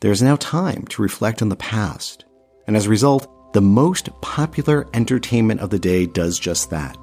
There 0.00 0.12
is 0.12 0.20
now 0.20 0.36
time 0.36 0.86
to 0.88 1.00
reflect 1.00 1.40
on 1.40 1.48
the 1.48 1.56
past, 1.56 2.26
and 2.66 2.76
as 2.76 2.84
a 2.84 2.90
result, 2.90 3.52
the 3.54 3.62
most 3.62 4.10
popular 4.20 4.86
entertainment 4.92 5.60
of 5.60 5.70
the 5.70 5.78
day 5.78 6.04
does 6.04 6.38
just 6.38 6.68
that. 6.68 6.98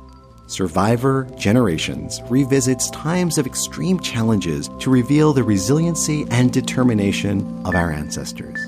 Survivor 0.45 1.27
Generations 1.35 2.21
revisits 2.29 2.91
times 2.91 3.39
of 3.39 3.47
extreme 3.47 3.99
challenges 3.99 4.69
to 4.79 4.91
reveal 4.91 5.33
the 5.33 5.43
resiliency 5.43 6.27
and 6.29 6.53
determination 6.53 7.41
of 7.65 7.73
our 7.73 7.91
ancestors. 7.91 8.59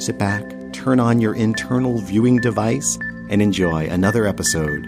Sit 0.00 0.18
back, 0.18 0.44
turn 0.72 1.00
on 1.00 1.20
your 1.20 1.34
internal 1.34 1.98
viewing 1.98 2.36
device, 2.38 2.96
and 3.28 3.42
enjoy 3.42 3.86
another 3.86 4.26
episode 4.26 4.86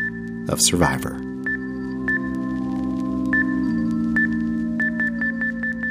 of 0.48 0.60
Survivor. 0.60 1.20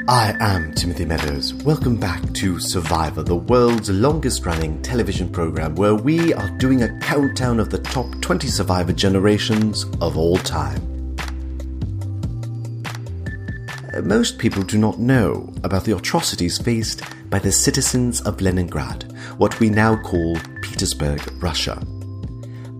I 0.08 0.34
am 0.40 0.72
Timothy 0.72 1.04
Meadows. 1.04 1.52
Welcome 1.52 1.96
back 1.96 2.32
to 2.32 2.58
Survivor, 2.58 3.22
the 3.22 3.36
world's 3.36 3.90
longest 3.90 4.46
running 4.46 4.80
television 4.80 5.28
program 5.30 5.74
where 5.74 5.94
we 5.94 6.32
are 6.32 6.48
doing 6.56 6.82
a 6.82 6.98
countdown 7.00 7.60
of 7.60 7.68
the 7.68 7.78
top 7.78 8.06
20 8.22 8.48
Survivor 8.48 8.94
generations 8.94 9.84
of 10.00 10.16
all 10.16 10.38
time. 10.38 10.80
Uh, 13.92 14.00
most 14.00 14.38
people 14.38 14.62
do 14.62 14.78
not 14.78 14.98
know 14.98 15.52
about 15.62 15.84
the 15.84 15.94
atrocities 15.94 16.56
faced 16.56 17.02
by 17.28 17.38
the 17.38 17.52
citizens 17.52 18.22
of 18.22 18.40
Leningrad, 18.40 19.12
what 19.36 19.60
we 19.60 19.68
now 19.68 19.94
call 19.94 20.38
Petersburg, 20.62 21.20
Russia. 21.42 21.78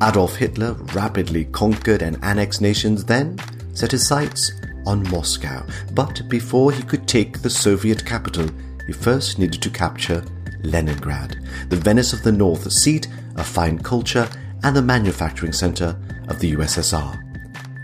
Adolf 0.03 0.37
Hitler 0.37 0.75
rapidly 0.95 1.47
conquered 1.47 2.03
and 2.03 2.19
annexed 2.23 2.61
nations, 2.61 3.05
then 3.05 3.39
set 3.75 3.91
his 3.91 4.07
sights 4.07 4.53
on 4.87 5.09
Moscow. 5.11 5.67
But 5.93 6.29
before 6.29 6.73
he 6.73 6.83
could 6.83 7.09
take 7.09 7.43
the 7.43 7.51
Soviet 7.51 8.05
capital, 8.05 8.49
he 8.87 8.93
first 8.93 9.39
needed 9.39 9.61
to 9.63 9.71
capture 9.71 10.25
Leningrad, 10.63 11.45
the 11.69 11.77
Venice 11.77 12.13
of 12.13 12.23
the 12.23 12.33
North, 12.33 12.71
seat 12.73 13.09
of 13.37 13.47
fine 13.47 13.79
culture 13.79 14.29
and 14.63 14.75
the 14.75 14.83
manufacturing 14.83 15.53
center 15.53 15.99
of 16.29 16.39
the 16.39 16.55
USSR. 16.55 17.28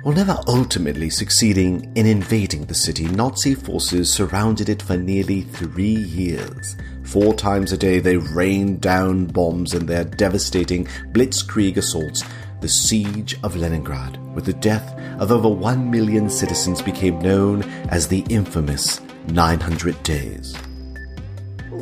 While 0.04 0.16
never 0.16 0.38
ultimately 0.46 1.08
succeeding 1.08 1.90
in 1.94 2.04
invading 2.04 2.66
the 2.66 2.74
city, 2.74 3.06
Nazi 3.06 3.54
forces 3.54 4.12
surrounded 4.12 4.68
it 4.68 4.82
for 4.82 4.98
nearly 4.98 5.40
three 5.40 5.96
years. 5.96 6.76
Four 7.04 7.32
times 7.32 7.72
a 7.72 7.78
day, 7.78 8.00
they 8.00 8.18
rained 8.18 8.82
down 8.82 9.24
bombs 9.24 9.72
in 9.72 9.86
their 9.86 10.04
devastating 10.04 10.84
blitzkrieg 11.12 11.78
assaults 11.78 12.22
the 12.60 12.68
siege 12.68 13.38
of 13.42 13.56
Leningrad, 13.56 14.18
with 14.34 14.44
the 14.44 14.52
death 14.52 14.92
of 15.18 15.32
over 15.32 15.48
1 15.48 15.90
million 15.90 16.28
citizens, 16.28 16.82
became 16.82 17.18
known 17.20 17.62
as 17.88 18.06
the 18.06 18.26
infamous 18.28 19.00
900 19.28 20.02
Days. 20.02 20.54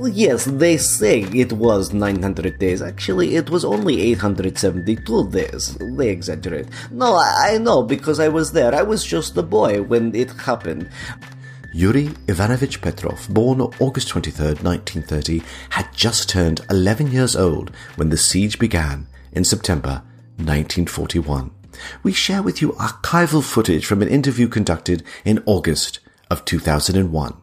Yes, 0.04 0.46
they 0.46 0.76
say 0.78 1.20
it 1.20 1.52
was 1.52 1.92
900 1.92 2.58
days. 2.58 2.82
Actually, 2.82 3.36
it 3.36 3.50
was 3.50 3.64
only 3.64 4.00
872 4.00 5.30
days. 5.30 5.76
They 5.80 6.08
exaggerate. 6.08 6.68
No, 6.90 7.16
I 7.16 7.58
know 7.58 7.82
because 7.82 8.18
I 8.18 8.28
was 8.28 8.52
there. 8.52 8.74
I 8.74 8.82
was 8.82 9.04
just 9.04 9.36
a 9.36 9.42
boy 9.42 9.82
when 9.82 10.14
it 10.14 10.30
happened. 10.32 10.88
Yuri 11.74 12.10
Ivanovich 12.28 12.80
Petrov, 12.82 13.26
born 13.30 13.60
August 13.60 14.08
23, 14.08 14.46
1930, 14.62 15.42
had 15.70 15.92
just 15.94 16.28
turned 16.28 16.60
11 16.68 17.12
years 17.12 17.34
old 17.34 17.70
when 17.96 18.10
the 18.10 18.18
siege 18.18 18.58
began 18.58 19.06
in 19.32 19.44
September 19.44 20.02
1941. 20.36 21.50
We 22.02 22.12
share 22.12 22.42
with 22.42 22.60
you 22.60 22.72
archival 22.72 23.42
footage 23.42 23.86
from 23.86 24.02
an 24.02 24.08
interview 24.08 24.48
conducted 24.48 25.02
in 25.24 25.42
August 25.46 26.00
of 26.30 26.44
2001. 26.44 27.41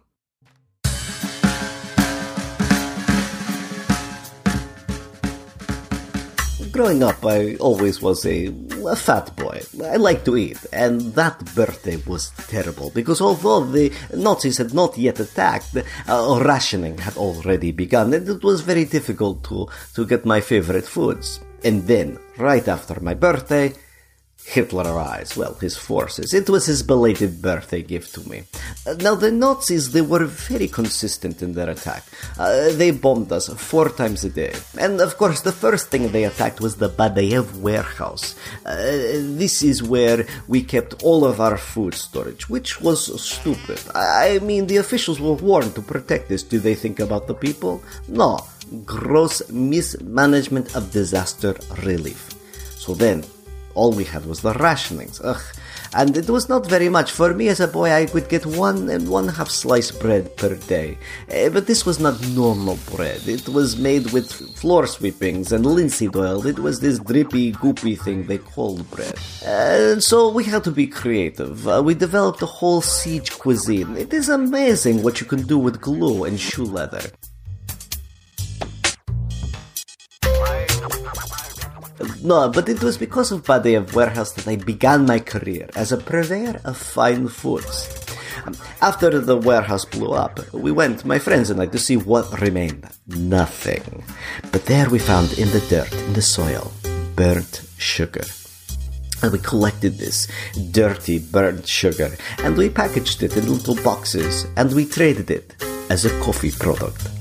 Growing 6.79 7.03
up, 7.03 7.25
I 7.25 7.55
always 7.55 8.01
was 8.01 8.25
a, 8.25 8.47
a 8.87 8.95
fat 8.95 9.35
boy. 9.35 9.59
I 9.83 9.97
like 9.97 10.23
to 10.23 10.37
eat, 10.37 10.65
and 10.71 11.01
that 11.13 11.37
birthday 11.53 11.97
was 12.07 12.31
terrible 12.47 12.89
because 12.91 13.19
although 13.19 13.65
the 13.65 13.91
Nazis 14.15 14.59
had 14.59 14.73
not 14.73 14.97
yet 14.97 15.19
attacked, 15.19 15.75
uh, 15.75 16.39
rationing 16.41 16.97
had 16.97 17.17
already 17.17 17.73
begun, 17.73 18.13
and 18.13 18.29
it 18.29 18.41
was 18.45 18.61
very 18.61 18.85
difficult 18.85 19.43
to, 19.49 19.67
to 19.95 20.05
get 20.05 20.23
my 20.23 20.39
favorite 20.39 20.85
foods. 20.85 21.41
And 21.65 21.85
then, 21.85 22.17
right 22.37 22.65
after 22.65 23.01
my 23.01 23.13
birthday, 23.13 23.73
Hitler 24.49 24.85
arrives, 24.93 25.37
well, 25.37 25.53
his 25.55 25.77
forces. 25.77 26.33
It 26.33 26.49
was 26.49 26.65
his 26.65 26.81
belated 26.81 27.39
birthday 27.41 27.83
gift 27.83 28.15
to 28.15 28.27
me. 28.27 28.43
Uh, 28.87 28.93
now, 28.93 29.13
the 29.13 29.31
Nazis, 29.31 29.91
they 29.91 30.01
were 30.01 30.25
very 30.25 30.67
consistent 30.67 31.43
in 31.43 31.53
their 31.53 31.69
attack. 31.69 32.03
Uh, 32.37 32.71
they 32.71 32.91
bombed 32.91 33.31
us 33.31 33.47
four 33.47 33.89
times 33.89 34.23
a 34.23 34.29
day. 34.29 34.53
And 34.77 35.01
of 35.01 35.17
course, 35.17 35.41
the 35.41 35.51
first 35.51 35.89
thing 35.89 36.11
they 36.11 36.23
attacked 36.23 36.61
was 36.61 36.75
the 36.75 36.89
Badaev 36.89 37.59
warehouse. 37.59 38.35
Uh, 38.65 38.75
this 39.41 39.61
is 39.61 39.83
where 39.83 40.25
we 40.47 40.63
kept 40.63 41.03
all 41.03 41.25
of 41.25 41.39
our 41.39 41.57
food 41.57 41.93
storage, 41.93 42.49
which 42.49 42.81
was 42.81 42.99
stupid. 43.21 43.79
I 43.93 44.39
mean, 44.39 44.65
the 44.65 44.77
officials 44.77 45.19
were 45.19 45.33
warned 45.33 45.75
to 45.75 45.81
protect 45.83 46.27
this. 46.27 46.41
Do 46.41 46.59
they 46.59 46.75
think 46.75 46.99
about 46.99 47.27
the 47.27 47.35
people? 47.35 47.83
No. 48.07 48.39
Gross 48.85 49.47
mismanagement 49.49 50.75
of 50.75 50.91
disaster 50.91 51.55
relief. 51.83 52.29
So 52.77 52.93
then, 52.93 53.23
all 53.75 53.91
we 53.91 54.03
had 54.03 54.25
was 54.25 54.41
the 54.41 54.53
rationings. 54.53 55.21
Ugh. 55.23 55.41
And 55.93 56.15
it 56.15 56.29
was 56.29 56.49
not 56.49 56.67
very 56.67 56.87
much. 56.87 57.11
For 57.11 57.33
me 57.33 57.47
as 57.47 57.59
a 57.59 57.67
boy, 57.67 57.89
I 57.89 58.07
would 58.13 58.29
get 58.29 58.45
one 58.45 58.89
and 58.89 59.09
one 59.09 59.27
half 59.27 59.49
slice 59.49 59.91
bread 59.91 60.35
per 60.37 60.55
day. 60.55 60.97
Uh, 61.33 61.49
but 61.49 61.65
this 61.65 61.85
was 61.85 61.99
not 61.99 62.21
normal 62.29 62.77
bread. 62.95 63.27
It 63.27 63.49
was 63.49 63.77
made 63.77 64.11
with 64.11 64.31
floor 64.31 64.85
sweepings 64.85 65.51
and 65.51 65.65
linseed 65.65 66.15
oil. 66.15 66.45
It 66.45 66.59
was 66.59 66.79
this 66.79 66.99
drippy, 66.99 67.53
goopy 67.53 67.99
thing 67.99 68.27
they 68.27 68.37
called 68.37 68.89
bread. 68.91 69.15
And 69.43 70.03
so 70.03 70.29
we 70.29 70.43
had 70.43 70.63
to 70.65 70.71
be 70.71 70.85
creative. 70.85 71.67
Uh, 71.67 71.81
we 71.83 71.95
developed 71.95 72.41
a 72.43 72.45
whole 72.45 72.81
siege 72.81 73.31
cuisine. 73.39 73.97
It 73.97 74.13
is 74.13 74.29
amazing 74.29 75.01
what 75.01 75.19
you 75.19 75.25
can 75.25 75.41
do 75.47 75.57
with 75.57 75.81
glue 75.81 76.23
and 76.23 76.39
shoe 76.39 76.65
leather. 76.65 77.01
No, 82.23 82.49
but 82.49 82.69
it 82.69 82.81
was 82.81 82.97
because 82.97 83.31
of 83.31 83.43
Badaev 83.43 83.93
Warehouse 83.93 84.31
that 84.33 84.47
I 84.47 84.55
began 84.55 85.05
my 85.05 85.19
career 85.19 85.69
as 85.75 85.91
a 85.91 85.97
purveyor 85.97 86.61
of 86.63 86.77
fine 86.77 87.27
foods. 87.27 87.89
After 88.81 89.19
the 89.19 89.37
warehouse 89.37 89.85
blew 89.85 90.11
up, 90.11 90.39
we 90.53 90.71
went, 90.71 91.05
my 91.05 91.19
friends 91.19 91.49
and 91.49 91.61
I, 91.61 91.65
to 91.67 91.77
see 91.77 91.97
what 91.97 92.39
remained. 92.39 92.87
Nothing. 93.07 94.03
But 94.51 94.65
there 94.65 94.89
we 94.89 94.99
found 94.99 95.33
in 95.37 95.49
the 95.51 95.59
dirt, 95.69 95.91
in 95.93 96.13
the 96.13 96.21
soil, 96.21 96.71
burnt 97.15 97.63
sugar. 97.77 98.23
And 99.21 99.33
we 99.33 99.39
collected 99.39 99.97
this 99.97 100.27
dirty 100.71 101.19
burnt 101.19 101.67
sugar 101.67 102.15
and 102.43 102.55
we 102.55 102.69
packaged 102.69 103.21
it 103.23 103.35
in 103.35 103.51
little 103.51 103.75
boxes 103.83 104.47
and 104.55 104.73
we 104.73 104.85
traded 104.85 105.29
it 105.29 105.53
as 105.89 106.05
a 106.05 106.19
coffee 106.21 106.51
product. 106.51 107.18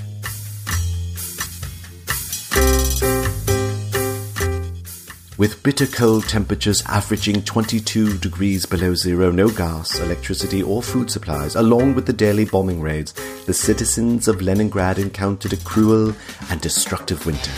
With 5.39 5.63
bitter 5.63 5.87
cold 5.87 6.25
temperatures 6.25 6.83
averaging 6.87 7.45
22 7.45 8.19
degrees 8.19 8.67
below 8.67 8.97
zero, 8.97 9.31
no 9.31 9.49
gas, 9.49 10.01
electricity, 10.01 10.65
or 10.65 10.83
food 10.83 11.13
supplies, 11.13 11.55
along 11.55 11.95
with 11.95 12.07
the 12.07 12.13
daily 12.13 12.45
bombing 12.45 12.81
raids, 12.81 13.13
the 13.47 13.55
citizens 13.55 14.27
of 14.27 14.43
Leningrad 14.43 14.99
encountered 14.99 15.53
a 15.53 15.57
cruel 15.59 16.13
and 16.51 16.61
destructive 16.61 17.25
winter. 17.25 17.53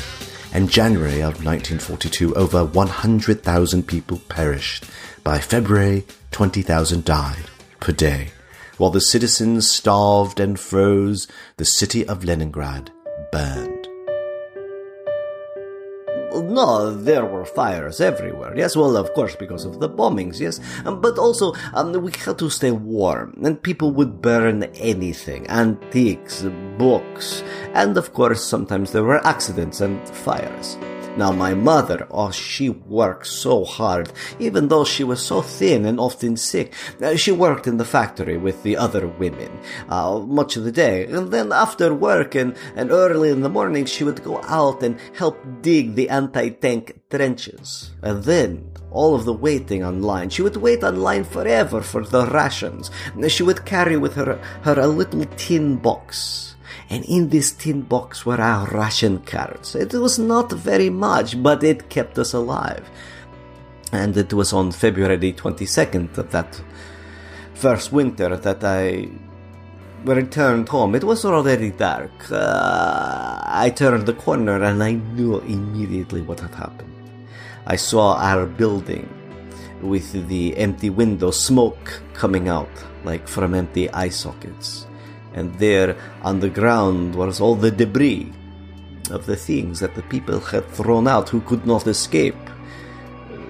In 0.52 0.68
January 0.68 1.22
of 1.22 1.42
1942, 1.42 2.34
over 2.34 2.66
100,000 2.66 3.86
people 3.86 4.20
perished. 4.28 4.84
By 5.24 5.38
February, 5.38 6.04
20,000 6.32 7.02
died 7.06 7.46
per 7.80 7.92
day. 7.92 8.32
While 8.76 8.90
the 8.90 9.00
citizens 9.00 9.70
starved 9.70 10.38
and 10.38 10.60
froze, 10.60 11.26
the 11.56 11.64
city 11.64 12.06
of 12.06 12.24
Leningrad 12.24 12.90
burned. 13.32 13.79
No, 16.32 16.94
there 16.94 17.24
were 17.24 17.44
fires 17.44 18.00
everywhere. 18.00 18.56
Yes, 18.56 18.76
well, 18.76 18.96
of 18.96 19.12
course, 19.14 19.34
because 19.36 19.64
of 19.64 19.80
the 19.80 19.88
bombings, 19.88 20.40
yes. 20.40 20.60
But 20.84 21.18
also, 21.18 21.54
um, 21.74 21.92
we 21.92 22.12
had 22.12 22.38
to 22.38 22.50
stay 22.50 22.70
warm, 22.70 23.38
and 23.42 23.62
people 23.62 23.90
would 23.92 24.22
burn 24.22 24.64
anything 24.74 25.48
antiques, 25.48 26.42
books, 26.78 27.42
and 27.74 27.96
of 27.96 28.12
course, 28.12 28.42
sometimes 28.42 28.92
there 28.92 29.04
were 29.04 29.24
accidents 29.26 29.80
and 29.80 30.06
fires. 30.08 30.76
Now, 31.16 31.32
my 31.32 31.54
mother, 31.54 32.06
oh, 32.10 32.30
she 32.30 32.68
worked 32.68 33.26
so 33.26 33.64
hard, 33.64 34.12
even 34.38 34.68
though 34.68 34.84
she 34.84 35.04
was 35.04 35.20
so 35.20 35.42
thin 35.42 35.84
and 35.84 35.98
often 35.98 36.36
sick. 36.36 36.72
Uh, 37.02 37.16
she 37.16 37.32
worked 37.32 37.66
in 37.66 37.76
the 37.76 37.84
factory 37.84 38.38
with 38.38 38.62
the 38.62 38.76
other 38.76 39.06
women 39.06 39.50
uh, 39.88 40.18
much 40.20 40.56
of 40.56 40.64
the 40.64 40.72
day. 40.72 41.06
And 41.06 41.30
then 41.30 41.52
after 41.52 41.92
work 41.92 42.34
and, 42.34 42.56
and 42.76 42.90
early 42.90 43.30
in 43.30 43.42
the 43.42 43.48
morning, 43.48 43.84
she 43.86 44.04
would 44.04 44.22
go 44.22 44.40
out 44.44 44.82
and 44.82 44.98
help 45.14 45.36
dig 45.60 45.94
the 45.94 46.08
anti-tank 46.08 47.00
trenches. 47.10 47.90
And 48.02 48.24
then 48.24 48.70
all 48.90 49.14
of 49.14 49.24
the 49.24 49.32
waiting 49.32 49.84
online. 49.84 50.30
She 50.30 50.42
would 50.42 50.56
wait 50.56 50.82
online 50.82 51.24
forever 51.24 51.80
for 51.80 52.04
the 52.04 52.26
rations. 52.26 52.90
She 53.28 53.42
would 53.42 53.64
carry 53.64 53.96
with 53.96 54.14
her, 54.14 54.40
her 54.62 54.80
a 54.80 54.86
little 54.86 55.24
tin 55.36 55.76
box 55.76 56.49
and 56.90 57.04
in 57.04 57.28
this 57.28 57.52
tin 57.52 57.82
box 57.82 58.26
were 58.26 58.40
our 58.40 58.66
ration 58.66 59.20
cards. 59.20 59.76
It 59.76 59.94
was 59.94 60.18
not 60.18 60.50
very 60.50 60.90
much, 60.90 61.40
but 61.40 61.62
it 61.62 61.88
kept 61.88 62.18
us 62.18 62.32
alive. 62.32 62.90
And 63.92 64.16
it 64.16 64.32
was 64.32 64.52
on 64.52 64.72
February 64.72 65.32
22nd 65.32 66.18
of 66.18 66.30
that 66.32 66.60
first 67.54 67.92
winter 67.92 68.36
that 68.36 68.64
I 68.64 69.08
returned 70.04 70.68
home. 70.68 70.96
It 70.96 71.04
was 71.04 71.24
already 71.24 71.70
dark. 71.70 72.10
Uh, 72.30 73.40
I 73.44 73.70
turned 73.70 74.06
the 74.06 74.14
corner 74.14 74.60
and 74.62 74.82
I 74.82 74.92
knew 74.92 75.38
immediately 75.38 76.22
what 76.22 76.40
had 76.40 76.54
happened. 76.54 76.92
I 77.66 77.76
saw 77.76 78.16
our 78.16 78.46
building 78.46 79.08
with 79.80 80.28
the 80.28 80.56
empty 80.56 80.90
window, 80.90 81.30
smoke 81.30 82.02
coming 82.14 82.48
out 82.48 82.68
like 83.04 83.28
from 83.28 83.54
empty 83.54 83.88
eye 83.90 84.08
sockets 84.08 84.86
and 85.34 85.54
there 85.58 85.96
on 86.22 86.40
the 86.40 86.50
ground 86.50 87.14
was 87.14 87.40
all 87.40 87.54
the 87.54 87.70
debris 87.70 88.32
of 89.10 89.26
the 89.26 89.36
things 89.36 89.80
that 89.80 89.94
the 89.94 90.02
people 90.02 90.40
had 90.40 90.68
thrown 90.68 91.06
out 91.08 91.28
who 91.28 91.40
could 91.40 91.66
not 91.66 91.86
escape 91.86 92.36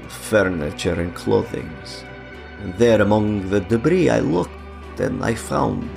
furniture 0.09 1.01
and 1.01 1.15
clothing. 1.15 1.71
And 2.61 2.75
there 2.75 3.01
among 3.01 3.51
the 3.51 3.61
debris 3.61 4.11
I 4.11 4.21
looked 4.21 5.01
and 5.01 5.25
I 5.25 5.35
found 5.35 5.89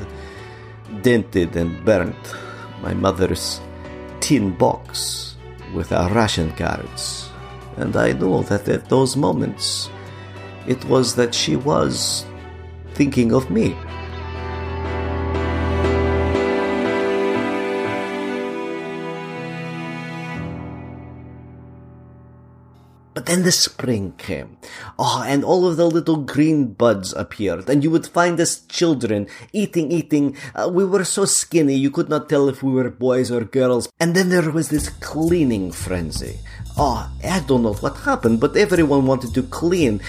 dented 1.02 1.56
and 1.56 1.84
burnt 1.84 2.36
my 2.82 2.94
mother's 2.94 3.60
tin 4.20 4.56
box 4.56 5.36
with 5.74 5.92
our 5.92 6.12
ration 6.14 6.52
cards. 6.52 7.30
And 7.78 7.96
I 7.96 8.14
know 8.14 8.44
that 8.44 8.70
at 8.70 8.90
those 8.90 9.18
moments 9.18 9.90
it 10.68 10.84
was 10.86 11.16
that 11.16 11.34
she 11.34 11.56
was 11.56 12.26
thinking 12.94 13.34
of 13.34 13.50
me. 13.50 13.76
But 23.24 23.32
then 23.32 23.44
the 23.44 23.54
spring 23.54 24.16
came. 24.18 24.58
Oh, 25.00 25.24
and 25.26 25.46
all 25.46 25.66
of 25.66 25.78
the 25.78 25.90
little 25.90 26.18
green 26.18 26.74
buds 26.74 27.14
appeared, 27.14 27.70
and 27.70 27.82
you 27.82 27.90
would 27.90 28.06
find 28.06 28.38
us 28.38 28.60
children 28.68 29.28
eating, 29.54 29.94
eating. 29.94 30.36
Uh, 30.54 30.70
we 30.70 30.84
were 30.84 31.06
so 31.06 31.24
skinny, 31.24 31.74
you 31.74 31.90
could 31.90 32.10
not 32.10 32.28
tell 32.28 32.50
if 32.50 32.62
we 32.62 32.74
were 32.74 32.90
boys 32.90 33.32
or 33.32 33.46
girls. 33.46 33.88
And 33.98 34.14
then 34.14 34.28
there 34.28 34.52
was 34.52 34.68
this 34.68 34.90
cleaning 34.90 35.72
frenzy. 35.72 36.40
Oh, 36.78 37.10
I 37.24 37.40
don't 37.48 37.64
know 37.64 37.76
what 37.76 37.96
happened, 37.96 38.42
but 38.42 38.58
everyone 38.58 39.06
wanted 39.06 39.34
to 39.36 39.44
clean. 39.44 40.02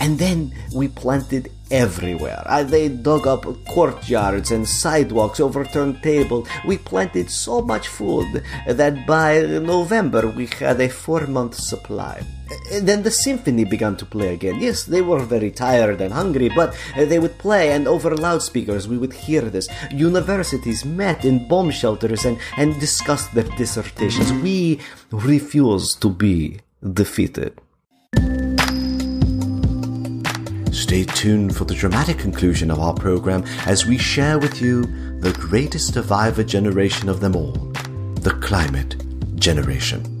And 0.00 0.18
then 0.18 0.52
we 0.74 0.88
planted 0.88 1.52
everywhere. 1.70 2.42
Uh, 2.46 2.64
they 2.64 2.88
dug 2.88 3.28
up 3.28 3.44
courtyards 3.66 4.50
and 4.50 4.66
sidewalks, 4.66 5.38
overturned 5.38 6.02
tables. 6.02 6.48
We 6.66 6.78
planted 6.78 7.30
so 7.30 7.62
much 7.62 7.86
food 7.86 8.42
that 8.66 9.06
by 9.06 9.42
November 9.42 10.26
we 10.26 10.46
had 10.46 10.80
a 10.80 10.88
four 10.88 11.28
month 11.28 11.54
supply. 11.54 12.26
And 12.72 12.88
then 12.88 13.02
the 13.02 13.10
symphony 13.10 13.64
began 13.64 13.96
to 13.96 14.06
play 14.06 14.32
again. 14.34 14.60
Yes, 14.60 14.84
they 14.84 15.02
were 15.02 15.18
very 15.18 15.50
tired 15.50 16.00
and 16.00 16.12
hungry, 16.12 16.48
but 16.48 16.76
uh, 16.96 17.04
they 17.04 17.18
would 17.18 17.38
play, 17.38 17.72
and 17.72 17.88
over 17.88 18.14
loudspeakers 18.16 18.86
we 18.86 18.98
would 18.98 19.12
hear 19.12 19.42
this. 19.42 19.68
Universities 19.92 20.84
met 20.84 21.24
in 21.24 21.48
bomb 21.48 21.70
shelters 21.70 22.24
and, 22.24 22.38
and 22.56 22.78
discussed 22.78 23.34
their 23.34 23.44
dissertations. 23.56 24.32
We 24.32 24.80
refused 25.10 26.00
to 26.02 26.10
be 26.10 26.60
defeated. 26.92 27.60
Stay 30.72 31.04
tuned 31.04 31.56
for 31.56 31.64
the 31.64 31.74
dramatic 31.74 32.18
conclusion 32.18 32.70
of 32.70 32.78
our 32.78 32.94
program 32.94 33.42
as 33.66 33.86
we 33.86 33.98
share 33.98 34.38
with 34.38 34.60
you 34.60 34.82
the 35.20 35.32
greatest 35.32 35.94
survivor 35.94 36.44
generation 36.44 37.08
of 37.08 37.20
them 37.20 37.34
all 37.34 37.52
the 38.20 38.36
climate 38.42 38.96
generation. 39.36 40.15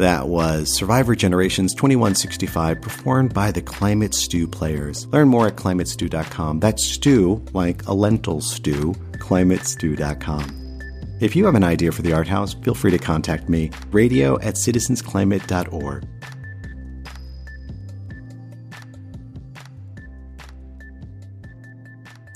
That 0.00 0.28
was 0.28 0.74
Survivor 0.74 1.14
Generations 1.14 1.74
2165, 1.74 2.80
performed 2.80 3.34
by 3.34 3.52
the 3.52 3.60
Climate 3.60 4.14
Stew 4.14 4.48
Players. 4.48 5.06
Learn 5.08 5.28
more 5.28 5.48
at 5.48 5.56
climatestew.com. 5.56 6.58
That's 6.58 6.86
stew, 6.86 7.44
like 7.52 7.86
a 7.86 7.92
lentil 7.92 8.40
stew, 8.40 8.94
climatestew.com. 9.18 10.80
If 11.20 11.36
you 11.36 11.44
have 11.44 11.54
an 11.54 11.64
idea 11.64 11.92
for 11.92 12.00
the 12.00 12.14
art 12.14 12.28
house, 12.28 12.54
feel 12.54 12.72
free 12.72 12.92
to 12.92 12.98
contact 12.98 13.50
me, 13.50 13.72
radio 13.90 14.40
at 14.40 14.54
citizensclimate.org. 14.54 16.08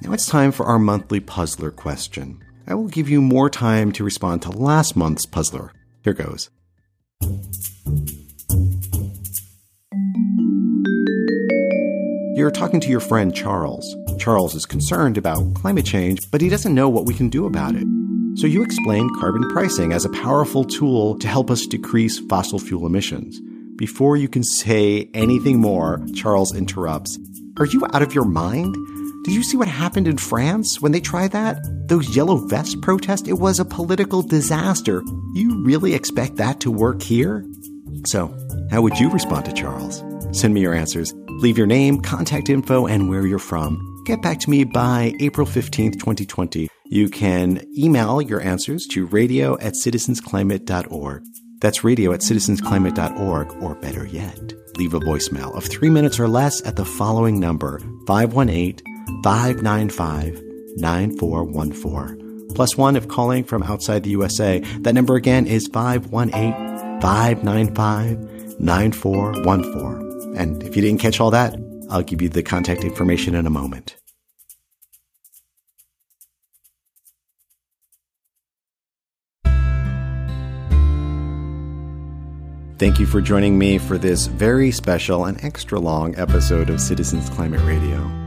Now 0.02 0.12
it's 0.12 0.26
time 0.26 0.52
for 0.52 0.66
our 0.66 0.78
monthly 0.78 1.20
puzzler 1.20 1.70
question. 1.70 2.44
I 2.66 2.74
will 2.74 2.88
give 2.88 3.08
you 3.08 3.22
more 3.22 3.48
time 3.48 3.90
to 3.92 4.04
respond 4.04 4.42
to 4.42 4.50
last 4.50 4.96
month's 4.96 5.24
puzzler. 5.24 5.72
Here 6.02 6.12
goes. 6.12 6.50
You're 12.36 12.50
talking 12.50 12.80
to 12.80 12.88
your 12.88 12.98
friend 12.98 13.32
Charles. 13.32 13.96
Charles 14.18 14.56
is 14.56 14.66
concerned 14.66 15.16
about 15.16 15.54
climate 15.54 15.86
change, 15.86 16.18
but 16.32 16.40
he 16.40 16.48
doesn't 16.48 16.74
know 16.74 16.88
what 16.88 17.06
we 17.06 17.14
can 17.14 17.28
do 17.28 17.46
about 17.46 17.76
it. 17.76 17.86
So 18.34 18.48
you 18.48 18.64
explain 18.64 19.08
carbon 19.20 19.48
pricing 19.50 19.92
as 19.92 20.04
a 20.04 20.10
powerful 20.10 20.64
tool 20.64 21.16
to 21.20 21.28
help 21.28 21.48
us 21.48 21.64
decrease 21.64 22.18
fossil 22.18 22.58
fuel 22.58 22.86
emissions. 22.86 23.40
Before 23.76 24.16
you 24.16 24.28
can 24.28 24.42
say 24.42 25.08
anything 25.14 25.60
more, 25.60 26.04
Charles 26.12 26.52
interrupts. 26.52 27.16
Are 27.56 27.66
you 27.66 27.86
out 27.92 28.02
of 28.02 28.12
your 28.12 28.24
mind? 28.24 28.74
Did 29.24 29.32
you 29.32 29.42
see 29.42 29.56
what 29.56 29.68
happened 29.68 30.06
in 30.06 30.18
France 30.18 30.82
when 30.82 30.92
they 30.92 31.00
tried 31.00 31.32
that? 31.32 31.56
Those 31.88 32.14
yellow 32.14 32.36
vest 32.46 32.82
protests? 32.82 33.26
It 33.26 33.38
was 33.38 33.58
a 33.58 33.64
political 33.64 34.20
disaster. 34.20 35.02
You 35.32 35.64
really 35.64 35.94
expect 35.94 36.36
that 36.36 36.60
to 36.60 36.70
work 36.70 37.00
here? 37.00 37.42
So, 38.04 38.36
how 38.70 38.82
would 38.82 38.98
you 38.98 39.08
respond 39.08 39.46
to 39.46 39.54
Charles? 39.54 40.04
Send 40.38 40.52
me 40.52 40.60
your 40.60 40.74
answers. 40.74 41.14
Leave 41.40 41.56
your 41.56 41.66
name, 41.66 42.02
contact 42.02 42.50
info, 42.50 42.86
and 42.86 43.08
where 43.08 43.26
you're 43.26 43.38
from. 43.38 44.02
Get 44.04 44.20
back 44.20 44.40
to 44.40 44.50
me 44.50 44.64
by 44.64 45.14
April 45.20 45.46
15th, 45.46 45.94
2020. 45.94 46.68
You 46.90 47.08
can 47.08 47.66
email 47.78 48.20
your 48.20 48.42
answers 48.42 48.86
to 48.88 49.06
radio 49.06 49.58
at 49.58 49.72
citizensclimate.org. 49.72 51.24
That's 51.62 51.82
radio 51.82 52.12
at 52.12 52.20
citizensclimate.org, 52.20 53.62
or 53.62 53.74
better 53.76 54.04
yet, 54.04 54.52
leave 54.76 54.92
a 54.92 55.00
voicemail 55.00 55.56
of 55.56 55.64
three 55.64 55.88
minutes 55.88 56.20
or 56.20 56.28
less 56.28 56.62
at 56.66 56.76
the 56.76 56.84
following 56.84 57.40
number 57.40 57.78
518 58.06 58.93
595 59.22 60.42
9414. 60.76 62.48
Plus 62.54 62.76
one 62.76 62.96
if 62.96 63.08
calling 63.08 63.44
from 63.44 63.62
outside 63.62 64.02
the 64.02 64.10
USA. 64.10 64.60
That 64.80 64.94
number 64.94 65.16
again 65.16 65.46
is 65.46 65.68
518 65.68 67.00
595 67.00 68.60
9414. 68.60 70.36
And 70.36 70.62
if 70.62 70.76
you 70.76 70.82
didn't 70.82 71.00
catch 71.00 71.20
all 71.20 71.30
that, 71.30 71.56
I'll 71.90 72.02
give 72.02 72.22
you 72.22 72.28
the 72.28 72.42
contact 72.42 72.84
information 72.84 73.34
in 73.34 73.46
a 73.46 73.50
moment. 73.50 73.96
Thank 82.78 82.98
you 82.98 83.06
for 83.06 83.20
joining 83.20 83.56
me 83.56 83.78
for 83.78 83.98
this 83.98 84.26
very 84.26 84.72
special 84.72 85.26
and 85.26 85.42
extra 85.44 85.78
long 85.78 86.16
episode 86.18 86.70
of 86.70 86.80
Citizens 86.80 87.30
Climate 87.30 87.62
Radio. 87.62 88.23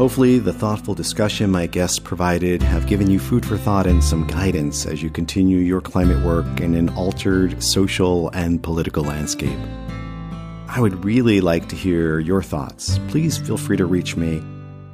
Hopefully, 0.00 0.38
the 0.38 0.54
thoughtful 0.54 0.94
discussion 0.94 1.50
my 1.50 1.66
guests 1.66 1.98
provided 1.98 2.62
have 2.62 2.86
given 2.86 3.10
you 3.10 3.18
food 3.18 3.44
for 3.44 3.58
thought 3.58 3.86
and 3.86 4.02
some 4.02 4.26
guidance 4.26 4.86
as 4.86 5.02
you 5.02 5.10
continue 5.10 5.58
your 5.58 5.82
climate 5.82 6.24
work 6.24 6.62
in 6.62 6.74
an 6.74 6.88
altered 6.96 7.62
social 7.62 8.30
and 8.30 8.62
political 8.62 9.04
landscape. 9.04 9.58
I 10.68 10.78
would 10.80 11.04
really 11.04 11.42
like 11.42 11.68
to 11.68 11.76
hear 11.76 12.18
your 12.18 12.42
thoughts. 12.42 12.98
Please 13.08 13.36
feel 13.36 13.58
free 13.58 13.76
to 13.76 13.84
reach 13.84 14.16
me. 14.16 14.42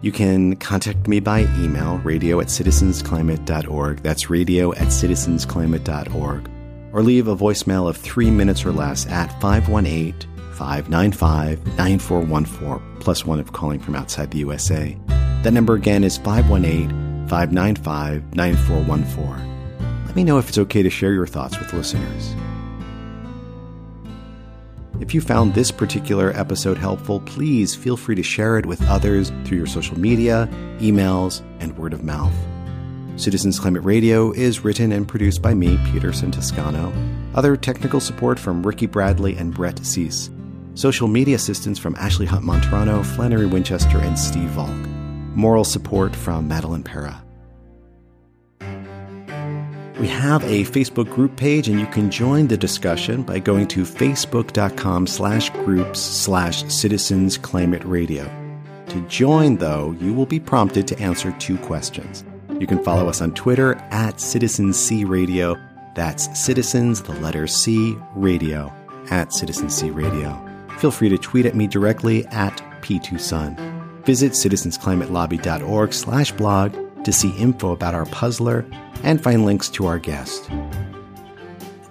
You 0.01 0.11
can 0.11 0.57
contact 0.57 1.07
me 1.07 1.21
by 1.21 1.43
email, 1.61 1.99
radio 1.99 2.41
at 2.41 2.49
citizensclimate.org. 2.49 4.03
That's 4.03 4.29
radio 4.29 4.73
at 4.73 4.89
citizensclimate.org. 4.89 6.51
Or 6.93 7.03
leave 7.05 7.29
a 7.29 7.37
voicemail 7.37 7.89
of 7.89 7.97
three 7.97 8.33
minutes 8.33 8.67
or 8.67 8.73
less 8.73 9.07
at 9.07 9.31
518 9.41 10.15
595 10.55 11.65
9414, 11.79 12.96
plus 13.07 13.25
one 13.25 13.39
if 13.39 13.53
calling 13.53 13.79
from 13.79 13.95
outside 13.95 14.33
the 14.33 14.39
USA. 14.39 14.99
That 15.45 15.53
number 15.53 15.75
again 15.75 16.03
is 16.03 16.19
518 16.19 17.29
595 17.29 18.35
9414. 18.35 20.07
Let 20.07 20.17
me 20.17 20.25
know 20.25 20.39
if 20.39 20.49
it's 20.49 20.59
okay 20.59 20.83
to 20.83 20.91
share 20.91 21.13
your 21.13 21.29
thoughts 21.29 21.57
with 21.57 21.73
listeners. 21.73 22.35
If 24.99 25.15
you 25.15 25.21
found 25.21 25.55
this 25.55 25.71
particular 25.71 26.33
episode 26.33 26.79
helpful, 26.79 27.21
please 27.21 27.77
feel 27.77 27.97
free 27.97 28.17
to 28.17 28.25
share 28.25 28.59
it 28.59 28.67
with 28.67 28.83
others 28.89 29.31
through 29.45 29.59
your 29.59 29.69
social 29.69 29.97
media, 29.97 30.49
emails, 30.81 31.43
and 31.61 31.79
word 31.79 31.93
of 31.93 32.03
mouth. 32.03 32.35
Citizens 33.15 33.61
Climate 33.61 33.85
Radio 33.85 34.33
is 34.33 34.65
written 34.65 34.91
and 34.91 35.07
produced 35.07 35.43
by 35.43 35.55
me, 35.55 35.79
Peterson 35.93 36.33
Toscano. 36.33 36.93
Other 37.37 37.57
technical 37.57 38.01
support 38.01 38.37
from 38.37 38.67
Ricky 38.67 38.87
Bradley 38.87 39.37
and 39.37 39.55
Brett 39.55 39.87
Cease. 39.87 40.29
Social 40.77 41.09
media 41.09 41.37
assistance 41.37 41.79
from 41.79 41.97
Ashley 41.97 42.27
Hunt 42.27 42.45
Montrano, 42.45 43.03
Flannery 43.03 43.47
Winchester, 43.47 43.99
and 43.99 44.19
Steve 44.19 44.51
Valk. 44.51 44.69
Moral 45.35 45.65
support 45.65 46.15
from 46.15 46.49
Madeline 46.49 46.83
Para. 46.83 47.25
We 49.99 50.07
have 50.07 50.45
a 50.45 50.65
Facebook 50.65 51.11
group 51.15 51.35
page, 51.37 51.71
and 51.71 51.81
you 51.81 51.87
can 51.87 52.11
join 52.11 52.49
the 52.49 52.59
discussion 52.59 53.23
by 53.23 53.39
going 53.39 53.69
to 53.69 53.85
facebook.com 53.85 55.07
slash 55.07 55.49
groups 55.49 55.99
slash 55.99 56.63
citizens 56.71 57.39
climate 57.39 57.83
radio. 57.87 58.25
To 58.89 59.01
join, 59.09 59.57
though, 59.57 59.97
you 59.99 60.13
will 60.13 60.27
be 60.27 60.39
prompted 60.39 60.87
to 60.89 60.99
answer 60.99 61.35
two 61.39 61.57
questions. 61.57 62.23
You 62.61 62.67
can 62.67 62.85
follow 62.85 63.09
us 63.09 63.23
on 63.23 63.33
Twitter 63.33 63.77
at 63.93 64.21
Citizens 64.21 64.79
C 64.79 65.07
Radio. 65.07 65.57
That's 65.95 66.39
Citizens, 66.39 67.01
the 67.01 67.15
letter 67.21 67.47
C, 67.47 67.97
Radio, 68.15 68.71
at 69.09 69.33
Citizens 69.33 69.75
C 69.75 69.89
Radio 69.89 70.46
feel 70.79 70.91
free 70.91 71.09
to 71.09 71.19
tweet 71.19 71.47
at 71.47 71.55
me 71.55 71.67
directly 71.67 72.27
at 72.27 72.57
p2son. 72.83 73.77
Visit 74.05 74.33
citizensclimatelobby.org 74.33 75.93
slash 75.93 76.33
blog 76.33 77.05
to 77.05 77.13
see 77.13 77.31
info 77.37 77.73
about 77.73 77.95
our 77.95 78.07
puzzler 78.07 78.65
and 79.03 79.23
find 79.23 79.45
links 79.45 79.69
to 79.71 79.87
our 79.87 79.99
guest. 79.99 80.51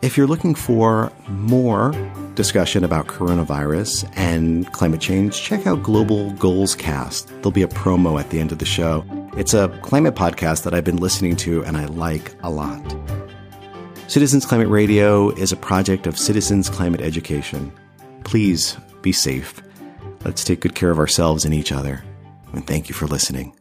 If 0.02 0.18
you're 0.18 0.28
looking 0.28 0.56
for 0.56 1.12
more 1.28 1.92
discussion 2.36 2.84
about 2.84 3.08
coronavirus 3.08 4.12
and 4.16 4.72
climate 4.72 5.02
change, 5.02 5.42
check 5.42 5.66
out 5.66 5.82
Global 5.82 6.32
Goals 6.32 6.76
Cast. 6.76 7.30
There'll 7.30 7.52
be 7.52 7.64
a 7.64 7.68
promo 7.68 8.20
at 8.20 8.30
the 8.30 8.40
end 8.40 8.52
of 8.52 8.60
the 8.60 8.66
show. 8.66 9.04
It's 9.36 9.54
a 9.54 9.70
climate 9.82 10.16
podcast 10.16 10.64
that 10.64 10.74
I've 10.74 10.84
been 10.84 10.98
listening 10.98 11.36
to 11.38 11.64
and 11.64 11.76
I 11.76 11.86
like 11.86 12.36
a 12.44 12.50
lot. 12.50 12.96
Citizens 14.08 14.46
Climate 14.46 14.68
Radio 14.68 15.32
is 15.32 15.52
a 15.52 15.58
project 15.58 16.06
of 16.06 16.20
Citizens 16.20 16.70
Climate 16.70 17.02
Education 17.02 17.72
please 18.26 18.76
be 19.02 19.14
safe. 19.14 19.62
Let's 20.26 20.44
take 20.44 20.60
good 20.60 20.76
care 20.76 20.92
of 20.92 21.00
ourselves 21.00 21.46
and 21.46 21.54
each 21.54 21.72
other. 21.72 22.04
And 22.52 22.68
thank 22.68 22.90
you 22.90 22.96
for 22.96 23.08
listening. 23.08 23.54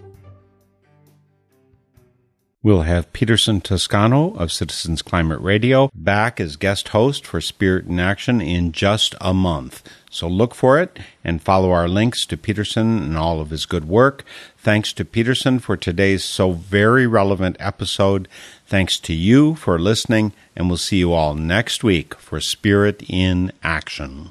We'll 2.63 2.83
have 2.83 3.13
Peterson 3.13 3.61
Toscano 3.61 4.33
of 4.37 4.51
Citizens 4.51 5.03
Climate 5.03 5.41
Radio 5.43 5.91
back 5.95 6.41
as 6.41 6.57
guest 6.57 6.89
host 6.89 7.27
for 7.27 7.39
Spirit 7.43 7.85
in 7.85 8.01
Action 8.01 8.41
in 8.41 8.73
just 8.73 9.15
a 9.21 9.35
month. 9.35 9.87
So 10.11 10.29
look 10.29 10.55
for 10.55 10.81
it 10.81 10.99
and 11.23 11.43
follow 11.43 11.73
our 11.73 11.89
links 11.89 12.25
to 12.25 12.39
Peterson 12.39 13.03
and 13.03 13.19
all 13.19 13.39
of 13.43 13.51
his 13.51 13.67
good 13.67 13.87
work. 13.87 14.25
Thanks 14.57 14.95
to 14.95 15.05
Peterson 15.05 15.59
for 15.59 15.77
today's 15.77 16.25
so 16.25 16.53
very 16.53 17.07
relevant 17.07 17.59
episode. 17.61 18.29
Thanks 18.67 18.99
to 19.01 19.13
you 19.13 19.57
for 19.57 19.79
listening, 19.79 20.33
and 20.57 20.69
we'll 20.69 20.79
see 20.79 20.97
you 20.97 21.13
all 21.13 21.35
next 21.35 21.85
week 21.85 22.15
for 22.15 22.41
Spirit 22.41 23.03
in 23.11 23.53
Action. 23.63 24.31